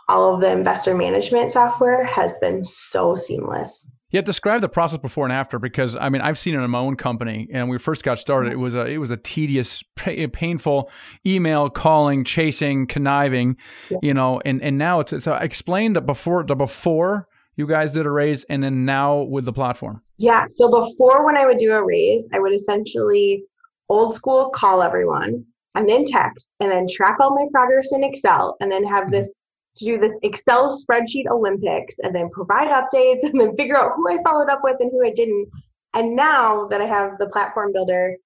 all 0.08 0.34
of 0.34 0.40
the 0.40 0.50
investor 0.50 0.94
management 0.94 1.52
software 1.52 2.04
has 2.04 2.38
been 2.38 2.64
so 2.64 3.16
seamless. 3.16 3.90
Yeah, 4.10 4.20
describe 4.20 4.60
the 4.60 4.68
process 4.68 5.00
before 5.00 5.24
and 5.24 5.32
after 5.32 5.58
because 5.58 5.96
I 5.96 6.08
mean 6.08 6.22
I've 6.22 6.38
seen 6.38 6.54
it 6.54 6.62
in 6.62 6.70
my 6.70 6.78
own 6.78 6.96
company, 6.96 7.48
and 7.52 7.64
when 7.64 7.70
we 7.70 7.78
first 7.78 8.04
got 8.04 8.18
started, 8.18 8.52
it 8.52 8.54
mm-hmm. 8.54 8.62
was 8.62 8.74
a 8.74 8.86
it 8.86 8.98
was 8.98 9.10
a 9.10 9.16
tedious, 9.16 9.82
painful 9.96 10.90
email 11.26 11.68
calling, 11.68 12.24
chasing, 12.24 12.86
conniving, 12.86 13.56
Yeah. 13.90 13.98
you 14.02 14.14
know, 14.14 14.40
and 14.44 14.62
and 14.62 14.78
now 14.78 15.00
it's 15.00 15.24
so 15.24 15.34
explain 15.34 15.94
the 15.94 16.00
before 16.00 16.44
the 16.44 16.54
before 16.54 17.26
you 17.56 17.66
guys 17.66 17.94
did 17.94 18.06
a 18.06 18.10
raise, 18.10 18.44
and 18.44 18.62
then 18.62 18.84
now 18.84 19.22
with 19.22 19.44
the 19.44 19.52
platform. 19.52 20.02
Yeah. 20.18 20.44
So 20.48 20.68
before 20.68 21.24
when 21.24 21.36
I 21.36 21.46
would 21.46 21.58
do 21.58 21.72
a 21.72 21.84
raise, 21.84 22.28
I 22.32 22.38
would 22.38 22.52
essentially 22.52 23.42
old 23.88 24.14
school 24.14 24.50
call 24.50 24.82
everyone 24.82 25.44
and 25.74 25.88
then 25.88 26.04
text 26.04 26.50
and 26.60 26.70
then 26.70 26.86
track 26.90 27.16
all 27.20 27.34
my 27.34 27.46
progress 27.52 27.92
in 27.92 28.04
Excel 28.04 28.56
and 28.60 28.70
then 28.70 28.84
have 28.84 29.04
mm-hmm. 29.04 29.12
this 29.12 29.30
to 29.76 29.84
do 29.84 29.98
this 29.98 30.12
Excel 30.22 30.70
spreadsheet 30.70 31.26
Olympics 31.30 31.96
and 32.02 32.14
then 32.14 32.30
provide 32.30 32.68
updates 32.68 33.22
and 33.22 33.40
then 33.40 33.56
figure 33.56 33.76
out 33.76 33.92
who 33.96 34.08
I 34.08 34.22
followed 34.22 34.48
up 34.48 34.60
with 34.62 34.76
and 34.80 34.90
who 34.90 35.04
I 35.04 35.10
didn't. 35.10 35.48
And 35.94 36.14
now 36.14 36.66
that 36.66 36.80
I 36.80 36.86
have 36.86 37.18
the 37.18 37.28
platform 37.28 37.72
builder 37.72 38.16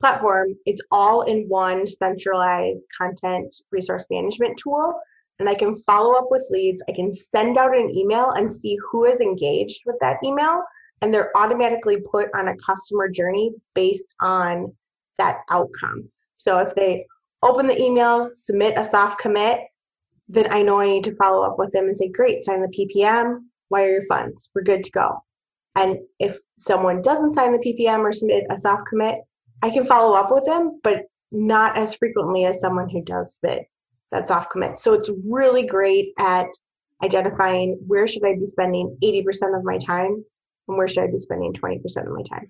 platform, 0.00 0.54
it's 0.66 0.80
all 0.90 1.22
in 1.22 1.46
one 1.48 1.86
centralized 1.86 2.82
content 2.96 3.54
resource 3.70 4.06
management 4.10 4.58
tool. 4.58 4.94
And 5.38 5.48
I 5.48 5.54
can 5.54 5.76
follow 5.78 6.14
up 6.14 6.28
with 6.30 6.44
leads. 6.50 6.82
I 6.88 6.92
can 6.92 7.14
send 7.14 7.56
out 7.56 7.76
an 7.76 7.90
email 7.90 8.30
and 8.32 8.52
see 8.52 8.78
who 8.90 9.06
is 9.06 9.20
engaged 9.20 9.82
with 9.86 9.96
that 10.00 10.18
email 10.24 10.62
and 11.00 11.12
they're 11.12 11.36
automatically 11.36 11.98
put 11.98 12.28
on 12.34 12.48
a 12.48 12.56
customer 12.56 13.08
journey 13.08 13.52
based 13.74 14.14
on 14.20 14.72
that 15.18 15.40
outcome. 15.50 16.08
So 16.36 16.58
if 16.58 16.74
they 16.74 17.06
open 17.42 17.66
the 17.66 17.80
email, 17.80 18.30
submit 18.34 18.74
a 18.76 18.84
soft 18.84 19.18
commit, 19.18 19.60
then 20.30 20.46
I 20.50 20.62
know 20.62 20.78
I 20.78 20.86
need 20.86 21.04
to 21.04 21.16
follow 21.16 21.42
up 21.42 21.58
with 21.58 21.72
them 21.72 21.86
and 21.86 21.98
say, 21.98 22.08
great, 22.08 22.44
sign 22.44 22.62
the 22.62 22.68
PPM, 22.68 23.40
wire 23.68 23.90
your 23.90 24.06
funds, 24.06 24.48
we're 24.54 24.62
good 24.62 24.84
to 24.84 24.90
go. 24.92 25.24
And 25.74 25.98
if 26.18 26.38
someone 26.58 27.02
doesn't 27.02 27.32
sign 27.32 27.52
the 27.52 27.58
PPM 27.58 28.00
or 28.00 28.12
submit 28.12 28.44
a 28.50 28.56
soft 28.56 28.88
commit, 28.88 29.16
I 29.62 29.70
can 29.70 29.84
follow 29.84 30.14
up 30.14 30.30
with 30.30 30.44
them, 30.44 30.80
but 30.82 31.02
not 31.32 31.76
as 31.76 31.94
frequently 31.94 32.44
as 32.44 32.60
someone 32.60 32.88
who 32.88 33.02
does 33.02 33.34
submit 33.34 33.66
that 34.12 34.28
soft 34.28 34.50
commit. 34.50 34.78
So 34.78 34.94
it's 34.94 35.10
really 35.24 35.66
great 35.66 36.12
at 36.18 36.48
identifying 37.02 37.78
where 37.86 38.06
should 38.06 38.24
I 38.24 38.34
be 38.34 38.46
spending 38.46 38.96
80% 39.02 39.56
of 39.56 39.64
my 39.64 39.78
time 39.78 40.24
and 40.68 40.76
where 40.76 40.88
should 40.88 41.04
I 41.04 41.06
be 41.08 41.18
spending 41.18 41.52
20% 41.52 41.80
of 42.06 42.12
my 42.12 42.22
time. 42.28 42.46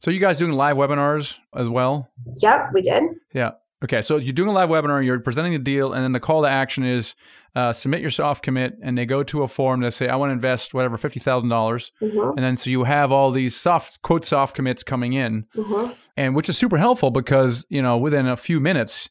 So 0.00 0.10
you 0.10 0.20
guys 0.20 0.38
doing 0.38 0.52
live 0.52 0.76
webinars 0.76 1.36
as 1.54 1.68
well? 1.68 2.08
Yep, 2.38 2.70
we 2.72 2.82
did. 2.82 3.02
Yeah. 3.34 3.52
Okay, 3.82 4.02
so 4.02 4.16
you're 4.18 4.34
doing 4.34 4.50
a 4.50 4.52
live 4.52 4.68
webinar, 4.68 5.02
you're 5.04 5.18
presenting 5.20 5.54
a 5.54 5.58
deal, 5.58 5.94
and 5.94 6.04
then 6.04 6.12
the 6.12 6.20
call 6.20 6.42
to 6.42 6.48
action 6.48 6.84
is 6.84 7.14
uh, 7.56 7.72
submit 7.72 8.00
your 8.02 8.10
soft 8.10 8.44
commit, 8.44 8.76
and 8.82 8.96
they 8.96 9.06
go 9.06 9.22
to 9.22 9.42
a 9.42 9.48
form 9.48 9.80
that 9.80 9.92
say, 9.92 10.06
I 10.06 10.16
want 10.16 10.28
to 10.30 10.34
invest 10.34 10.74
whatever 10.74 10.98
fifty 10.98 11.18
thousand 11.18 11.48
dollars, 11.48 11.90
Mm-hmm. 12.02 12.36
and 12.36 12.38
then 12.38 12.56
so 12.56 12.68
you 12.70 12.84
have 12.84 13.10
all 13.10 13.30
these 13.30 13.56
soft 13.56 14.02
quote 14.02 14.24
soft 14.26 14.54
commits 14.54 14.82
coming 14.82 15.14
in, 15.14 15.46
Mm-hmm. 15.56 15.92
and 16.16 16.34
which 16.34 16.48
is 16.50 16.58
super 16.58 16.76
helpful 16.76 17.10
because 17.10 17.64
you 17.70 17.80
know 17.82 17.96
within 17.96 18.26
a 18.26 18.36
few 18.36 18.60
minutes. 18.60 19.08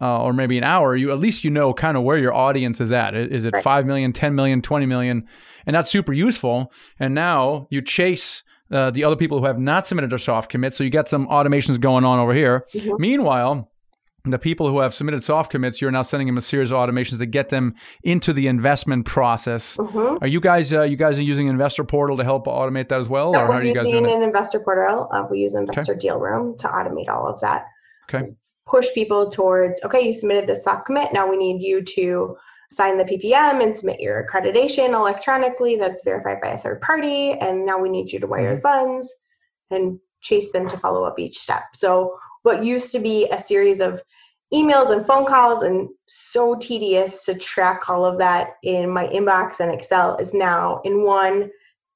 Uh, 0.00 0.20
or 0.20 0.32
maybe 0.32 0.58
an 0.58 0.64
hour, 0.64 0.96
you 0.96 1.12
at 1.12 1.20
least 1.20 1.44
you 1.44 1.50
know 1.50 1.72
kind 1.72 1.96
of 1.96 2.02
where 2.02 2.18
your 2.18 2.34
audience 2.34 2.80
is 2.80 2.90
at. 2.90 3.14
Is 3.14 3.44
it 3.44 3.52
Right. 3.54 3.62
5 3.62 3.86
million, 3.86 4.12
10 4.12 4.34
million, 4.34 4.60
20 4.60 4.84
million? 4.84 5.28
And 5.64 5.76
that's 5.76 5.92
super 5.92 6.12
useful. 6.12 6.72
And 6.98 7.14
now 7.14 7.68
you 7.70 7.80
chase 7.82 8.42
uh, 8.72 8.90
the 8.90 9.04
other 9.04 9.14
people 9.14 9.38
who 9.38 9.44
have 9.44 9.60
not 9.60 9.86
submitted 9.86 10.10
their 10.10 10.18
soft 10.18 10.50
commit. 10.50 10.74
So 10.74 10.82
you 10.82 10.90
get 10.90 11.08
some 11.08 11.28
automations 11.28 11.78
going 11.78 12.04
on 12.04 12.18
over 12.18 12.34
here. 12.34 12.66
Mhm. 12.74 12.98
Meanwhile, 12.98 13.70
the 14.24 14.38
people 14.38 14.68
who 14.68 14.78
have 14.78 14.94
submitted 14.94 15.24
soft 15.24 15.50
commits, 15.50 15.80
you're 15.80 15.90
now 15.90 16.02
sending 16.02 16.28
them 16.28 16.38
a 16.38 16.42
series 16.42 16.70
of 16.70 16.76
automations 16.76 17.18
to 17.18 17.26
get 17.26 17.48
them 17.48 17.74
into 18.04 18.32
the 18.32 18.46
investment 18.46 19.04
process. 19.04 19.76
Mm-hmm. 19.76 20.18
Are 20.22 20.28
you 20.28 20.40
guys 20.40 20.72
uh, 20.72 20.82
you 20.82 20.96
guys 20.96 21.18
are 21.18 21.22
using 21.22 21.48
Investor 21.48 21.82
Portal 21.84 22.16
to 22.16 22.24
help 22.24 22.46
automate 22.46 22.88
that 22.90 23.00
as 23.00 23.08
well, 23.08 23.32
So 23.34 23.40
or 23.40 23.46
how 23.46 23.48
we're 23.50 23.56
are 23.56 23.64
you 23.64 23.74
guys 23.74 23.86
using 23.86 24.04
doing 24.04 24.14
it? 24.14 24.16
an 24.18 24.22
investor 24.22 24.60
portal. 24.60 25.08
Uh, 25.12 25.26
we 25.30 25.40
use 25.40 25.54
Investor 25.54 25.94
Deal 25.96 26.18
Room 26.18 26.56
to 26.58 26.68
automate 26.68 27.08
all 27.08 27.26
of 27.26 27.40
that. 27.40 27.66
Okay. 28.12 28.32
Push 28.66 28.86
people 28.94 29.28
towards, 29.28 29.82
okay, 29.82 30.00
you 30.00 30.12
submitted 30.12 30.46
this 30.48 30.62
soft 30.62 30.86
commit. 30.86 31.12
Now 31.12 31.28
we 31.28 31.36
need 31.36 31.60
you 31.60 31.82
to 31.82 32.36
sign 32.70 32.96
the 32.96 33.04
PPM 33.04 33.62
and 33.62 33.76
submit 33.76 33.98
your 34.00 34.24
accreditation 34.24 34.90
electronically 34.94 35.74
that's 35.76 36.02
verified 36.04 36.40
by 36.40 36.50
a 36.50 36.58
third 36.58 36.80
party. 36.80 37.32
And 37.32 37.66
now 37.66 37.78
we 37.78 37.88
need 37.88 38.12
you 38.12 38.20
to 38.20 38.26
wire 38.28 38.52
Mm-hmm. 38.56 38.62
funds 38.62 39.12
and 39.70 39.98
chase 40.20 40.52
them 40.52 40.68
to 40.68 40.78
follow 40.78 41.02
up 41.04 41.18
each 41.18 41.38
step. 41.38 41.64
So 41.74 42.16
what 42.42 42.64
used 42.64 42.92
to 42.92 42.98
be 42.98 43.28
a 43.30 43.38
series 43.38 43.80
of 43.80 44.02
emails 44.52 44.92
and 44.92 45.06
phone 45.06 45.24
calls 45.26 45.62
and 45.62 45.88
so 46.06 46.54
tedious 46.56 47.24
to 47.24 47.34
track 47.34 47.88
all 47.88 48.04
of 48.04 48.18
that 48.18 48.56
in 48.62 48.90
my 48.90 49.06
inbox 49.08 49.60
and 49.60 49.72
Excel 49.72 50.16
is 50.18 50.34
now 50.34 50.80
in 50.84 51.04
one 51.04 51.50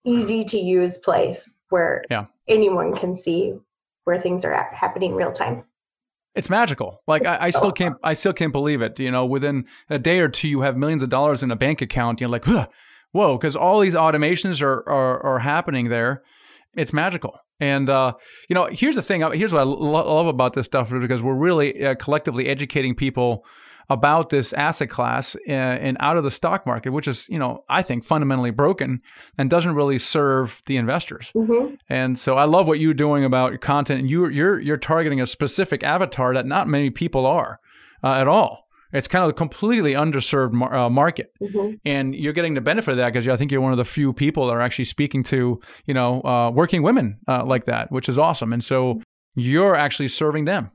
easy 0.05 0.45
to 0.45 0.59
use 0.59 0.99
place 0.99 1.51
where 1.69 2.05
Yeah. 2.11 2.27
anyone 2.49 2.95
can 2.97 3.17
see 3.17 3.55
where 4.05 4.21
things 4.21 4.45
are 4.45 4.53
at, 4.53 4.73
happening 4.73 5.15
real 5.15 5.33
time. 5.33 5.65
It's 6.35 6.49
magical. 6.49 7.03
Like 7.07 7.25
I, 7.27 7.47
I 7.47 7.51
still 7.51 7.73
can't 7.73 7.97
I 8.05 8.13
still 8.13 8.35
can't 8.35 8.53
believe 8.53 8.83
it. 8.83 8.99
You 9.01 9.11
know, 9.11 9.25
within 9.25 9.67
a 9.89 9.99
day 9.99 10.19
or 10.21 10.29
two, 10.29 10.49
you 10.49 10.61
have 10.61 10.77
millions 10.77 11.03
of 11.03 11.09
dollars 11.09 11.43
in 11.43 11.51
a 11.51 11.57
bank 11.57 11.81
account. 11.81 12.21
You're 12.21 12.29
like, 12.29 12.45
whoa, 13.13 13.37
because 13.39 13.57
all 13.57 13.81
these 13.81 13.95
automations 13.95 14.61
are, 14.61 14.87
are 14.89 15.23
are 15.25 15.39
happening 15.39 15.89
there. 15.89 16.23
It's 16.75 16.93
magical. 16.93 17.39
And 17.61 17.89
uh, 17.89 18.15
you 18.49 18.55
know, 18.55 18.69
here's 18.71 18.97
the 18.97 19.03
thing. 19.03 19.23
Here's 19.33 19.53
what 19.53 19.61
I 19.61 19.65
lo- 19.65 20.15
love 20.15 20.27
about 20.27 20.53
this 20.53 20.67
stuff 20.67 20.91
because 20.91 21.23
we're 21.23 21.35
really 21.35 21.85
uh, 21.85 21.95
collectively 21.95 22.49
educating 22.49 22.95
people 22.95 23.45
about 23.89 24.31
this 24.31 24.53
asset 24.53 24.91
class 24.91 25.37
uh, 25.49 25.53
and 25.53 25.97
out 26.01 26.17
of 26.17 26.25
the 26.25 26.31
stock 26.31 26.67
market, 26.67 26.91
which 26.91 27.07
is, 27.07 27.25
you 27.29 27.39
know, 27.39 27.65
I 27.69 27.83
think 27.83 28.05
fundamentally 28.05 28.51
broken 28.51 29.01
and 29.39 29.49
doesn't 29.49 29.75
really 29.75 29.99
serve 29.99 30.61
the 30.67 30.77
investors. 30.77 31.31
hmm 31.35 31.75
And 31.89 32.19
so 32.19 32.37
I 32.37 32.45
love 32.45 32.67
what 32.67 32.81
you're 32.81 32.95
doing 32.95 33.25
about 33.25 33.53
your 33.53 33.59
content. 33.59 34.01
And 34.01 34.11
you, 34.11 34.29
you're 34.29 34.59
you're 34.59 34.77
targeting 34.77 35.21
a 35.21 35.27
specific 35.27 35.85
avatar 35.85 36.35
that 36.35 36.47
not 36.47 36.69
many 36.69 36.91
people 36.91 37.27
are 37.27 37.61
uh, 38.03 38.15
at 38.15 38.29
all. 38.29 38.66
It's 38.93 39.09
kind 39.09 39.25
of 39.25 39.31
a 39.31 39.33
completely 39.33 39.93
underserved 39.93 40.53
mar- 40.53 40.75
uh, 40.75 40.91
market, 40.91 41.33
hmm 41.41 41.73
and 41.85 42.15
you're 42.15 42.33
getting 42.33 42.55
the 42.55 42.61
benefit 42.61 42.93
of 42.93 42.97
that 42.99 43.13
because 43.13 43.29
I 43.29 43.37
think 43.37 43.53
you're 43.53 43.61
one 43.61 43.73
of 43.73 43.79
the 43.79 43.85
few 43.85 44.13
people 44.13 44.47
that 44.47 44.53
are 44.53 44.61
actually 44.61 44.87
speaking 44.87 45.23
to 45.25 45.61
you 45.87 45.95
know 45.95 46.23
uh, 46.23 46.51
working 46.51 46.83
women 46.83 47.19
uh, 47.29 47.45
like 47.45 47.65
that, 47.65 47.91
which 47.91 48.09
is 48.09 48.19
awesome. 48.19 48.53
And 48.53 48.63
so 48.63 49.01
you're 49.35 49.77
actually 49.77 50.09
serving 50.09 50.47
them. 50.47 50.71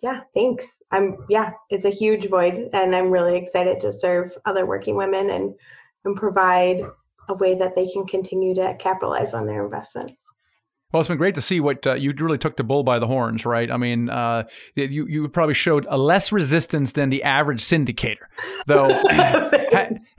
Yeah, 0.00 0.20
thanks. 0.34 0.66
I'm 0.90 1.16
yeah, 1.28 1.52
it's 1.70 1.84
a 1.84 1.90
huge 1.90 2.28
void 2.28 2.68
and 2.72 2.94
I'm 2.94 3.10
really 3.10 3.36
excited 3.36 3.80
to 3.80 3.92
serve 3.92 4.36
other 4.44 4.66
working 4.66 4.96
women 4.96 5.30
and 5.30 5.54
and 6.04 6.16
provide 6.16 6.82
a 7.28 7.34
way 7.34 7.54
that 7.54 7.74
they 7.74 7.90
can 7.90 8.06
continue 8.06 8.54
to 8.54 8.76
capitalize 8.78 9.32
on 9.32 9.46
their 9.46 9.64
investments. 9.64 10.16
Well, 10.94 11.00
it's 11.00 11.08
been 11.08 11.18
great 11.18 11.34
to 11.34 11.40
see 11.40 11.58
what 11.58 11.84
uh, 11.88 11.94
you 11.94 12.14
really 12.16 12.38
took 12.38 12.56
the 12.56 12.62
bull 12.62 12.84
by 12.84 13.00
the 13.00 13.08
horns, 13.08 13.44
right? 13.44 13.68
I 13.68 13.76
mean, 13.76 14.08
uh, 14.08 14.44
you 14.76 15.08
you 15.08 15.26
probably 15.26 15.52
showed 15.54 15.88
a 15.90 15.98
less 15.98 16.30
resistance 16.30 16.92
than 16.92 17.10
the 17.10 17.24
average 17.24 17.62
syndicator, 17.62 18.26
though. 18.66 18.86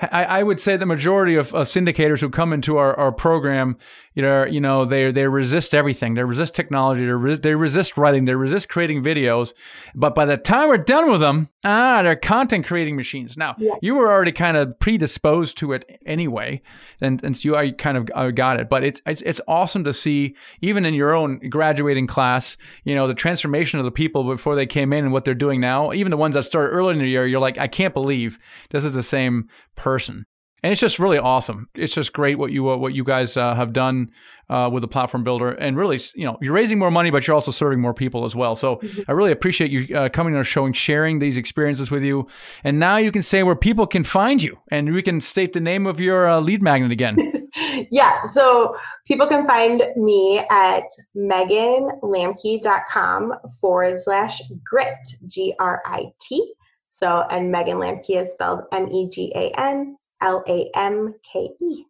I, 0.01 0.23
I 0.25 0.43
would 0.43 0.59
say 0.59 0.75
the 0.75 0.85
majority 0.85 1.35
of, 1.35 1.55
of 1.55 1.67
syndicators 1.67 2.19
who 2.19 2.29
come 2.29 2.51
into 2.51 2.75
our, 2.75 2.93
our 2.99 3.13
program, 3.13 3.77
you 4.15 4.21
know, 4.21 4.43
you 4.43 4.59
know, 4.59 4.83
they 4.83 5.13
they 5.13 5.27
resist 5.27 5.73
everything. 5.73 6.15
They 6.15 6.25
resist 6.25 6.53
technology. 6.53 7.05
They, 7.05 7.13
res- 7.13 7.39
they 7.39 7.55
resist 7.55 7.97
writing. 7.97 8.25
They 8.25 8.35
resist 8.35 8.67
creating 8.67 9.01
videos. 9.01 9.53
But 9.95 10.13
by 10.13 10.25
the 10.25 10.35
time 10.35 10.67
we're 10.67 10.77
done 10.77 11.09
with 11.09 11.21
them, 11.21 11.47
ah, 11.65 12.01
they're 12.03 12.15
content 12.15 12.65
creating 12.65 12.95
machines. 12.95 13.35
Now, 13.35 13.55
Yeah. 13.57 13.73
you 13.81 13.95
were 13.95 14.09
already 14.11 14.31
kind 14.31 14.55
of 14.55 14.79
predisposed 14.79 15.57
to 15.57 15.73
it 15.73 15.99
anyway, 16.05 16.61
and 17.01 17.21
and 17.23 17.35
so 17.35 17.41
you 17.49 17.55
I 17.57 17.71
kind 17.71 17.97
of 17.97 18.35
got 18.35 18.59
it. 18.59 18.69
But 18.69 18.83
it's 18.83 19.01
it's 19.05 19.21
it's 19.23 19.41
awesome 19.47 19.83
to 19.83 19.91
see, 19.93 20.35
even 20.61 20.85
in 20.85 20.93
your 20.93 21.13
own 21.13 21.39
graduating 21.49 22.07
class, 22.07 22.55
you 22.83 22.95
know, 22.95 23.07
the 23.07 23.13
transformation 23.13 23.79
of 23.79 23.85
the 23.85 23.91
people 23.91 24.23
before 24.23 24.55
they 24.55 24.65
came 24.67 24.93
in 24.93 25.03
and 25.05 25.11
what 25.11 25.25
they're 25.25 25.33
doing 25.33 25.59
now. 25.59 25.91
Even 25.91 26.11
the 26.11 26.17
ones 26.17 26.35
that 26.35 26.43
started 26.43 26.69
early 26.73 26.93
in 26.93 26.99
the 26.99 27.09
year, 27.09 27.25
you're 27.27 27.39
like, 27.41 27.57
I 27.57 27.67
can't 27.67 27.93
believe 27.93 28.37
this 28.69 28.83
is 28.85 28.93
the 28.93 29.03
same 29.03 29.49
person. 29.75 30.25
And 30.63 30.71
it's 30.71 30.79
just 30.81 30.97
really 30.97 31.19
awesome. 31.19 31.69
It's 31.75 31.93
just 31.93 32.13
great 32.13 32.39
what 32.39 32.51
you 32.51 32.67
uh, 32.69 32.77
what 32.77 32.95
you 32.95 33.03
guys 33.03 33.37
uh, 33.37 33.53
have 33.53 33.71
done 33.71 34.09
uh, 34.49 34.67
with 34.71 34.81
the 34.81 34.87
platform 34.87 35.23
builder, 35.23 35.51
and 35.51 35.77
really, 35.77 35.99
you 36.15 36.25
know, 36.25 36.39
you're 36.41 36.53
raising 36.53 36.79
more 36.79 36.89
money, 36.89 37.11
but 37.11 37.27
you're 37.27 37.35
also 37.35 37.51
serving 37.51 37.81
more 37.81 37.93
people 37.93 38.25
as 38.25 38.35
well. 38.35 38.55
So 38.55 38.81
I 39.07 39.11
really 39.11 39.31
appreciate 39.31 39.69
you 39.69 39.95
uh, 39.95 40.09
coming 40.09 40.33
on 40.33 40.39
our 40.39 40.43
show 40.43 40.65
and 40.65 40.75
sharing 40.75 41.19
these 41.19 41.37
experiences 41.37 41.91
with 41.91 42.03
you. 42.03 42.27
And 42.63 42.79
now 42.79 42.97
you 42.97 43.11
can 43.11 43.21
say 43.21 43.43
where 43.43 43.55
people 43.55 43.85
can 43.85 44.03
find 44.03 44.41
you, 44.41 44.57
and 44.69 44.91
we 44.93 45.01
can 45.01 45.21
state 45.21 45.53
the 45.53 45.59
name 45.59 45.85
of 45.85 45.99
your 45.99 46.27
uh, 46.27 46.39
lead 46.39 46.63
magnet 46.63 46.91
again. 46.91 47.17
yeah, 47.91 48.23
so 48.23 48.75
people 49.07 49.27
can 49.27 49.45
find 49.45 49.83
me 49.95 50.39
at 50.49 50.83
meganlamke.com 51.15 53.33
forward 53.61 53.99
slash 53.99 54.41
grit, 54.63 54.97
G 55.27 55.53
R 55.59 55.83
I 55.85 56.11
T. 56.21 56.53
So, 56.91 57.23
and 57.29 57.51
Megan 57.51 57.77
Lamke 57.77 58.21
is 58.21 58.31
spelled 58.31 58.61
M 58.71 58.91
E 58.91 59.07
G 59.09 59.31
A 59.35 59.51
N 59.59 59.95
L 60.21 60.43
A 60.47 60.69
M 60.75 61.15
K 61.31 61.49
E. 61.61 61.85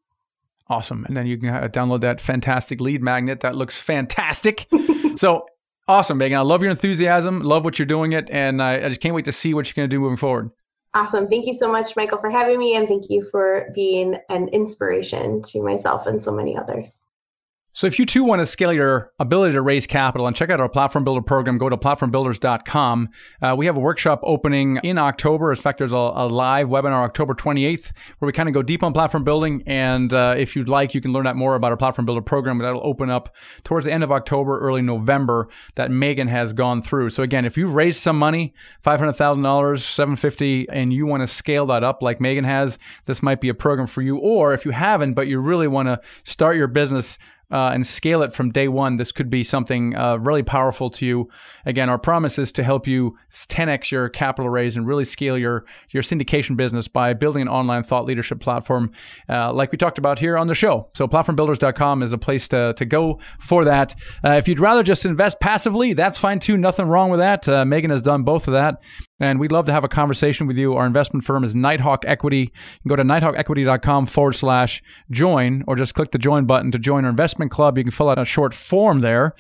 Awesome. 0.68 1.06
And 1.06 1.16
then 1.16 1.28
you 1.28 1.38
can 1.38 1.50
uh, 1.50 1.68
download 1.68 2.02
that 2.02 2.20
fantastic 2.20 2.82
lead 2.82 3.02
magnet. 3.02 3.42
That 3.42 3.56
looks 3.56 3.80
fantastic. 3.80 4.68
so 5.16 5.46
awesome, 5.88 6.18
Megan. 6.18 6.40
I 6.40 6.42
love 6.42 6.64
your 6.64 6.72
enthusiasm. 6.72 7.42
Love 7.42 7.64
what 7.64 7.78
you're 7.78 7.86
doing 7.86 8.14
it. 8.14 8.30
And 8.32 8.62
I, 8.62 8.86
I 8.86 8.90
just 8.90 9.02
can't 9.02 9.14
wait 9.14 9.26
to 9.26 9.32
see 9.32 9.54
what 9.54 9.68
you're 9.68 9.76
going 9.76 9.90
to 9.90 9.96
do 9.96 10.00
moving 10.00 10.18
forward. 10.18 10.50
Awesome. 10.96 11.28
Thank 11.28 11.46
you 11.46 11.54
so 11.54 11.70
much, 11.70 11.96
Michael, 11.96 12.18
for 12.18 12.30
having 12.30 12.58
me, 12.58 12.76
and 12.76 12.88
thank 12.88 13.10
you 13.10 13.22
for 13.22 13.70
being 13.76 14.18
an 14.30 14.48
inspiration 14.48 15.42
to 15.42 15.62
myself 15.62 16.08
and 16.08 16.22
so 16.22 16.32
many 16.32 16.56
others. 16.56 17.02
So 17.76 17.88
if 17.88 18.00
you 18.00 18.06
too 18.06 18.24
want 18.24 18.40
to 18.40 18.46
scale 18.46 18.72
your 18.72 19.12
ability 19.20 19.52
to 19.52 19.62
raise 19.62 19.86
capital 19.86 20.28
and 20.28 20.36
check 20.36 20.50
out 20.50 20.62
our 20.62 20.70
platform 20.70 21.04
builder 21.04 21.22
program, 21.22 21.58
go 21.58 21.68
to 21.68 21.76
platformbuilders.com. 21.76 23.10
Uh, 23.42 23.56
we 23.58 23.66
have 23.66 23.76
a 23.76 23.82
workshop 23.82 24.22
opening 24.24 24.80
in 24.82 24.98
October. 24.98 25.52
In 25.52 25.58
fact, 25.58 25.80
there's 25.80 25.92
a, 25.92 25.98
a 25.98 26.26
live 26.26 26.70
webinar 26.70 27.04
October 27.04 27.34
28th 27.34 27.92
where 28.20 28.28
we 28.28 28.32
kind 28.32 28.48
of 28.48 28.54
go 28.54 28.62
deep 28.62 28.82
on 28.82 28.94
platform 28.94 29.26
building. 29.26 29.62
And 29.68 30.14
uh, 30.14 30.36
if 30.38 30.56
you'd 30.56 30.70
like, 30.70 30.94
you 30.94 31.02
can 31.02 31.12
learn 31.12 31.28
out 31.28 31.36
more 31.36 31.56
about 31.56 31.72
our 31.72 31.76
platform 31.76 32.06
builder 32.06 32.22
program. 32.22 32.60
That'll 32.60 32.80
open 32.82 33.10
up 33.10 33.36
towards 33.66 33.88
the 33.88 33.92
end 33.92 34.06
of 34.06 34.12
October, 34.12 34.58
early 34.58 34.82
November 34.82 35.50
that 35.76 35.92
Megan 35.92 36.30
has 36.30 36.54
gone 36.54 36.82
through. 36.82 37.10
So 37.10 37.24
again, 37.24 37.44
if 37.44 37.58
you've 37.58 37.74
raised 37.74 38.00
some 38.00 38.18
money, 38.18 38.54
$500,000, 38.86 39.82
750, 39.82 40.70
and 40.70 40.94
you 40.94 41.06
want 41.06 41.24
to 41.24 41.28
scale 41.28 41.66
that 41.66 41.84
up 41.84 42.02
like 42.02 42.22
Megan 42.22 42.46
has, 42.46 42.80
this 43.04 43.22
might 43.22 43.42
be 43.42 43.50
a 43.50 43.54
program 43.54 43.88
for 43.88 44.02
you. 44.02 44.15
Or 44.15 44.54
if 44.54 44.63
you 44.63 44.71
haven't, 44.71 45.13
but 45.13 45.28
you 45.28 45.42
really 45.42 45.67
want 45.67 45.90
to 45.90 46.00
start 46.23 46.56
your 46.56 46.67
business 46.67 47.17
uh, 47.52 47.69
and 47.73 47.85
scale 47.85 48.21
it 48.21 48.33
from 48.33 48.52
day 48.52 48.67
one, 48.67 48.96
this 48.96 49.12
could 49.12 49.29
be 49.29 49.43
something 49.43 49.96
uh, 49.96 50.17
really 50.17 50.43
powerful 50.43 50.89
to 50.91 51.06
you. 51.06 51.29
Again, 51.65 51.89
our 51.89 51.98
promise 51.98 52.37
is 52.39 52.52
to 52.54 52.63
help 52.63 52.87
you 52.87 53.17
10x 53.33 53.91
your 53.91 54.10
capital 54.10 54.50
raise 54.50 54.75
and 54.75 54.87
really 54.87 55.06
scale 55.06 55.37
your 55.37 55.65
your 55.91 56.04
syndication 56.04 56.58
business 56.58 56.87
by 56.87 57.13
building 57.13 57.41
an 57.41 57.48
online 57.48 57.83
thought 57.83 58.06
leadership 58.06 58.39
platform, 58.39 58.91
uh, 59.29 59.54
like 59.54 59.71
we 59.71 59.77
talked 59.77 59.98
about 59.98 60.19
here 60.19 60.37
on 60.37 60.48
the 60.48 60.56
show. 60.56 60.89
So, 60.93 61.08
platformbuilders.com 61.08 62.04
is 62.04 62.13
a 62.13 62.17
place 62.17 62.48
to 62.50 62.73
to 62.73 62.85
go 62.85 63.19
for 63.39 63.65
that. 63.65 63.96
Uh, 64.23 64.31
if 64.31 64.48
you'd 64.48 64.60
rather 64.60 64.83
just 64.83 65.06
invest 65.06 65.39
passively, 65.39 65.93
that's 65.93 66.17
fine 66.17 66.39
too. 66.39 66.58
Nothing 66.58 66.87
wrong 66.87 67.10
with 67.10 67.19
that. 67.19 67.48
Uh, 67.48 67.65
Megan 67.65 67.91
has 67.91 68.02
done 68.02 68.23
both 68.23 68.48
of 68.48 68.54
that. 68.54 68.81
And 69.20 69.40
we'd 69.40 69.52
love 69.52 69.66
to 69.68 69.72
have 69.72 69.86
a 69.86 69.88
conversation 69.88 70.46
with 70.46 70.58
you. 70.58 70.74
Our 70.74 70.86
investment 70.86 71.24
firm 71.24 71.46
is 71.46 71.56
Nighthawk 71.56 72.04
Equity. 72.06 72.40
You 72.40 72.50
can 72.82 72.90
go 72.90 72.96
to 72.98 73.04
nighthawkequity.com 73.04 74.08
forward 74.08 74.34
slash 74.34 74.84
join, 75.10 75.63
or 75.68 75.78
just 75.78 75.94
click 75.94 76.12
the 76.12 76.18
join 76.18 76.46
button 76.46 76.70
to 76.74 76.80
join 76.80 77.06
our 77.06 77.12
investment 77.12 77.50
club. 77.50 77.78
You 77.78 77.86
can 77.86 77.92
fill 77.92 78.10
out 78.10 78.20
a 78.20 78.26
short 78.26 78.54
form 78.54 79.00
there 79.00 79.34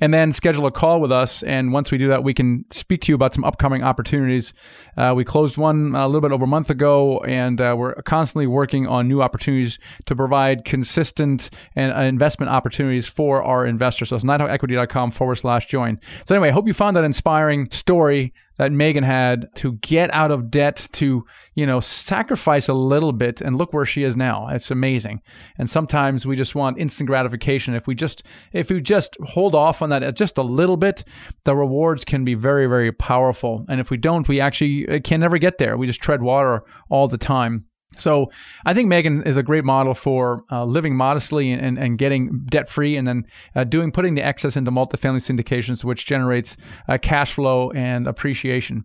and 0.00 0.14
then 0.14 0.30
schedule 0.30 0.64
a 0.66 0.70
call 0.70 1.00
with 1.00 1.10
us. 1.10 1.42
And 1.42 1.72
once 1.72 1.90
we 1.90 1.98
do 1.98 2.06
that, 2.08 2.22
we 2.22 2.34
can 2.34 2.64
speak 2.70 3.00
to 3.02 3.12
you 3.12 3.16
about 3.16 3.34
some 3.34 3.42
upcoming 3.42 3.82
opportunities. 3.82 4.52
Uh, 4.96 5.12
we 5.16 5.24
closed 5.24 5.56
one 5.56 5.96
a 5.96 6.06
little 6.06 6.20
bit 6.20 6.30
over 6.30 6.44
a 6.44 6.48
month 6.48 6.70
ago, 6.70 7.18
and 7.20 7.60
uh, 7.60 7.74
we're 7.76 7.94
constantly 8.02 8.46
working 8.46 8.86
on 8.86 9.08
new 9.08 9.22
opportunities 9.22 9.80
to 10.04 10.14
provide 10.14 10.64
consistent 10.64 11.50
and 11.74 11.92
uh, 11.92 12.02
investment 12.02 12.50
opportunities 12.50 13.08
for 13.08 13.42
our 13.42 13.66
investors. 13.66 14.10
So 14.10 14.16
it's 14.16 14.24
nighthawkequity.com 14.24 15.10
forward 15.10 15.36
slash 15.36 15.66
join. 15.66 15.98
So 16.26 16.36
anyway, 16.36 16.50
I 16.50 16.52
hope 16.52 16.68
you 16.68 16.74
found 16.74 16.96
that 16.96 17.02
inspiring 17.02 17.68
story 17.70 18.32
that 18.58 18.72
Megan 18.72 19.04
had 19.04 19.48
to 19.56 19.72
get 19.74 20.12
out 20.12 20.30
of 20.30 20.50
debt, 20.50 20.88
to, 20.92 21.24
you 21.54 21.66
know, 21.66 21.80
sacrifice 21.80 22.68
a 22.68 22.74
little 22.74 23.12
bit 23.12 23.40
and 23.40 23.58
look 23.58 23.72
where 23.72 23.84
she 23.84 24.02
is 24.02 24.16
now. 24.16 24.48
It's 24.48 24.70
amazing. 24.70 25.20
And 25.58 25.68
sometimes 25.68 26.26
we 26.26 26.36
just 26.36 26.54
want 26.54 26.78
instant 26.78 27.08
gratification. 27.08 27.74
If 27.74 27.86
we 27.86 27.94
just, 27.94 28.22
if 28.52 28.70
we 28.70 28.80
just 28.80 29.16
hold 29.24 29.54
off 29.54 29.82
on 29.82 29.90
that 29.90 30.16
just 30.16 30.38
a 30.38 30.42
little 30.42 30.76
bit, 30.76 31.04
the 31.44 31.54
rewards 31.54 32.04
can 32.04 32.24
be 32.24 32.34
very, 32.34 32.66
very 32.66 32.92
powerful. 32.92 33.64
And 33.68 33.80
if 33.80 33.90
we 33.90 33.96
don't, 33.96 34.28
we 34.28 34.40
actually 34.40 35.00
can 35.00 35.20
never 35.20 35.38
get 35.38 35.58
there. 35.58 35.76
We 35.76 35.86
just 35.86 36.00
tread 36.00 36.22
water 36.22 36.62
all 36.88 37.08
the 37.08 37.18
time. 37.18 37.66
So 38.00 38.30
I 38.64 38.74
think 38.74 38.88
Megan 38.88 39.22
is 39.22 39.36
a 39.36 39.42
great 39.42 39.64
model 39.64 39.94
for 39.94 40.42
uh, 40.50 40.64
living 40.64 40.96
modestly 40.96 41.52
and, 41.52 41.78
and, 41.78 41.96
getting 41.96 42.44
debt 42.46 42.68
free, 42.68 42.96
and 42.96 43.06
then 43.06 43.24
uh, 43.54 43.64
doing 43.64 43.90
putting 43.90 44.14
the 44.14 44.22
excess 44.22 44.56
into 44.56 44.70
multifamily 44.70 45.20
syndications, 45.20 45.82
which 45.82 46.04
generates 46.06 46.56
uh, 46.88 46.98
cash 46.98 47.32
flow 47.32 47.70
and 47.70 48.06
appreciation, 48.06 48.84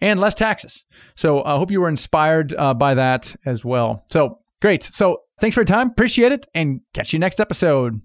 and 0.00 0.20
less 0.20 0.34
taxes. 0.34 0.84
So 1.16 1.44
I 1.44 1.56
hope 1.56 1.70
you 1.70 1.80
were 1.80 1.88
inspired 1.88 2.54
uh, 2.54 2.74
by 2.74 2.94
that 2.94 3.36
as 3.44 3.64
well. 3.64 4.04
So 4.10 4.38
great. 4.62 4.84
So 4.84 5.22
thanks 5.40 5.54
for 5.54 5.60
your 5.60 5.66
time, 5.66 5.90
appreciate 5.90 6.32
it, 6.32 6.46
and 6.54 6.80
catch 6.94 7.12
you 7.12 7.18
next 7.18 7.40
episode. 7.40 8.00